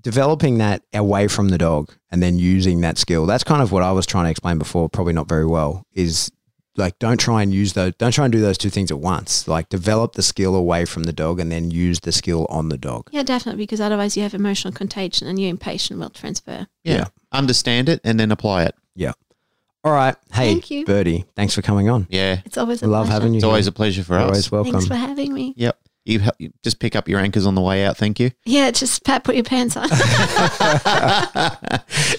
[0.00, 3.82] developing that away from the dog and then using that skill, that's kind of what
[3.82, 6.30] I was trying to explain before, probably not very well, is
[6.76, 9.48] like don't try and use those, don't try and do those two things at once.
[9.48, 12.78] Like develop the skill away from the dog and then use the skill on the
[12.78, 13.08] dog.
[13.10, 16.68] Yeah, definitely, because otherwise you have emotional contagion and your impatient will transfer.
[16.84, 16.94] Yeah.
[16.94, 17.04] Yeah.
[17.32, 18.74] Understand it and then apply it.
[18.94, 19.12] Yeah
[19.84, 20.16] all right.
[20.32, 20.84] Hey, Thank you.
[20.84, 22.06] Birdy, thanks for coming on.
[22.10, 22.40] Yeah.
[22.44, 23.12] It's always a I love pleasure.
[23.14, 23.38] having you.
[23.38, 23.48] It's here.
[23.50, 24.26] always a pleasure for You're us.
[24.28, 24.72] always welcome.
[24.72, 25.54] Thanks for having me.
[25.56, 25.78] Yep.
[26.08, 27.96] You, you just pick up your anchors on the way out.
[27.98, 28.30] Thank you.
[28.46, 29.88] Yeah, just Pat, put your pants on.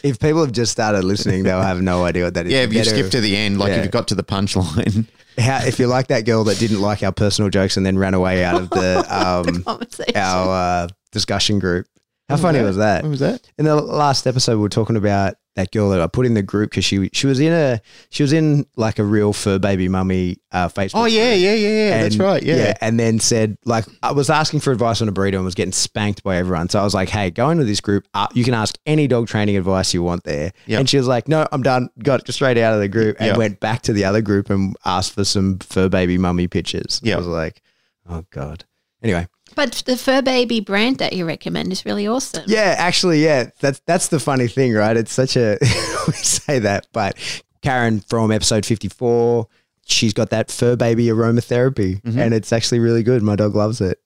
[0.03, 2.53] if people have just started listening, they'll have no idea what that is.
[2.53, 2.59] Yeah.
[2.61, 3.77] If you Better- skip to the end, like Yeah.
[3.77, 5.07] if you got to the punchline.
[5.37, 8.13] how, if you're like that girl that didn't like our personal jokes and then ran
[8.13, 10.15] away out of the um, Conversation.
[10.17, 11.87] our uh, discussion group.
[12.29, 13.03] How funny was that?
[13.03, 13.49] What was that?
[13.57, 16.43] In the last episode, we were talking about that girl that I put in the
[16.43, 17.81] group because she she was in a
[18.11, 20.91] she was in like a real fur baby mummy uh, Facebook.
[21.01, 22.01] Oh yeah, yeah, yeah, yeah.
[22.03, 22.41] That's right.
[22.41, 22.55] Yeah.
[22.55, 22.73] yeah.
[22.81, 25.73] and then said like I was asking for advice on a burrito and was getting
[25.73, 26.69] spanked by everyone.
[26.69, 28.07] So I was like, "Hey, go into this group.
[28.13, 30.79] Uh, you can ask any dog training advice you want there." Yep.
[30.79, 33.37] And she was like, "No, I'm done." Got straight out of the group and Yep.
[33.37, 37.01] went back to the other group and asked for some fur baby mummy pictures.
[37.03, 37.15] Yep.
[37.15, 37.61] I was like,
[38.07, 38.65] "Oh god."
[39.01, 42.43] Anyway, But the fur baby brand that you recommend is really awesome.
[42.47, 44.95] yeah, actually, yeah, that's that's the funny thing, right?
[44.97, 45.57] It's such a
[46.07, 47.15] we say that, but
[47.61, 49.47] Karen from episode fifty four,
[49.85, 52.17] she's got that fur baby aromatherapy, Mhm.
[52.17, 53.21] and it's actually really good.
[53.23, 53.99] My dog loves it.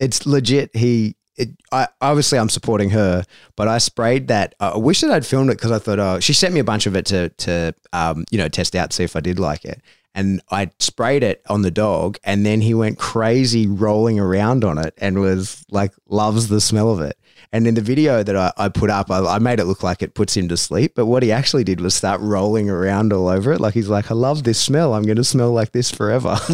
[0.00, 0.74] It's legit.
[0.74, 3.24] He, it, I obviously I'm supporting her,
[3.56, 4.54] but I sprayed that.
[4.60, 6.86] I wish that I'd filmed it because I thought, oh, she sent me a bunch
[6.86, 9.80] of it to to um you know test out see if I did like it.
[10.14, 14.78] And I sprayed it on the dog, and then he went crazy rolling around on
[14.78, 17.18] it and was like, loves the smell of it.
[17.52, 20.02] And in the video that I, I put up, I, I made it look like
[20.02, 20.92] it puts him to sleep.
[20.96, 23.60] But what he actually did was start rolling around all over it.
[23.60, 24.94] Like he's like, I love this smell.
[24.94, 26.36] I'm going to smell like this forever.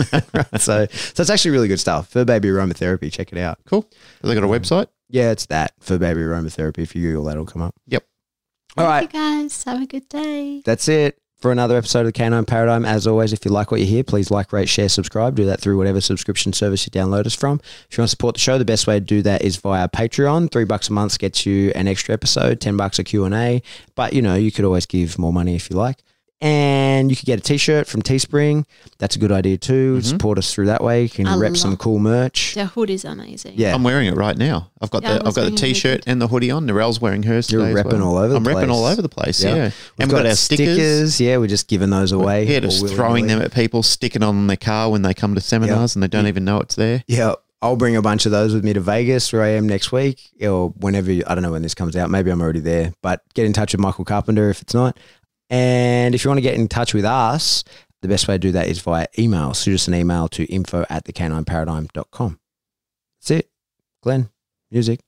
[0.59, 2.09] so, so it's actually really good stuff.
[2.09, 3.12] Fur Baby Aromatherapy.
[3.12, 3.59] Check it out.
[3.66, 3.89] Cool.
[4.20, 4.89] Have they got a website?
[5.09, 5.73] Yeah, it's that.
[5.81, 6.78] Fur Baby Aromatherapy.
[6.78, 7.74] If you Google that, it'll come up.
[7.87, 8.05] Yep.
[8.77, 9.11] All right.
[9.11, 9.65] Thank you guys.
[9.65, 10.62] Have a good day.
[10.65, 12.85] That's it for another episode of the Canine Paradigm.
[12.85, 15.37] As always, if you like what you hear, please like, rate, share, subscribe.
[15.37, 17.61] Do that through whatever subscription service you download us from.
[17.89, 19.89] If you want to support the show, the best way to do that is via
[19.89, 20.51] Patreon.
[20.53, 22.61] Three bucks a month gets you an extra episode.
[22.61, 23.62] Ten bucks a Q and A.
[23.95, 25.99] But you know, you could always give more money if you like.
[26.43, 28.65] And you could get a t-shirt from Teespring.
[28.99, 29.99] That's a good idea too.
[29.99, 30.05] Mhm.
[30.05, 31.03] Support us through that way.
[31.03, 32.55] You can I rep some love- cool merch.
[32.55, 33.55] The hood is amazing.
[33.57, 33.75] Yeah.
[33.75, 34.71] I'm wearing it right now.
[34.81, 36.67] I've got Yeah, I the I've got the wearing a t-shirt and the hoodie on.
[36.67, 37.51] Narelle's wearing hers.
[37.51, 38.09] You're today as repping well.
[38.09, 39.43] all over the I'm repping all over the place.
[39.45, 39.55] Yeah.
[39.55, 41.21] Yeah, We've and got, got, our stickers.
[41.21, 42.47] Yeah, we're just giving those away.
[42.47, 42.97] Here all just willy-nilly.
[42.97, 46.09] throwing them at people, sticking on their car when they come to seminars and they
[46.09, 47.05] don't even know it's there.
[47.07, 49.93] Yeah, I'll bring a bunch of those with me to Vegas, where I am next
[49.93, 51.12] week, or whenever.
[51.12, 52.09] You, I don't know when this comes out.
[52.09, 52.95] Maybe I'm already there.
[53.03, 54.97] But get in touch with Michael Carpenter if it's not.
[55.51, 57.65] And if you want to get in touch with us,
[58.03, 59.53] the best way to do that is via email.
[59.53, 62.41] Shoot us an email to info at the canineparadigm.com.
[63.21, 63.51] That's it.
[64.03, 64.31] Glenn,
[64.71, 65.01] music.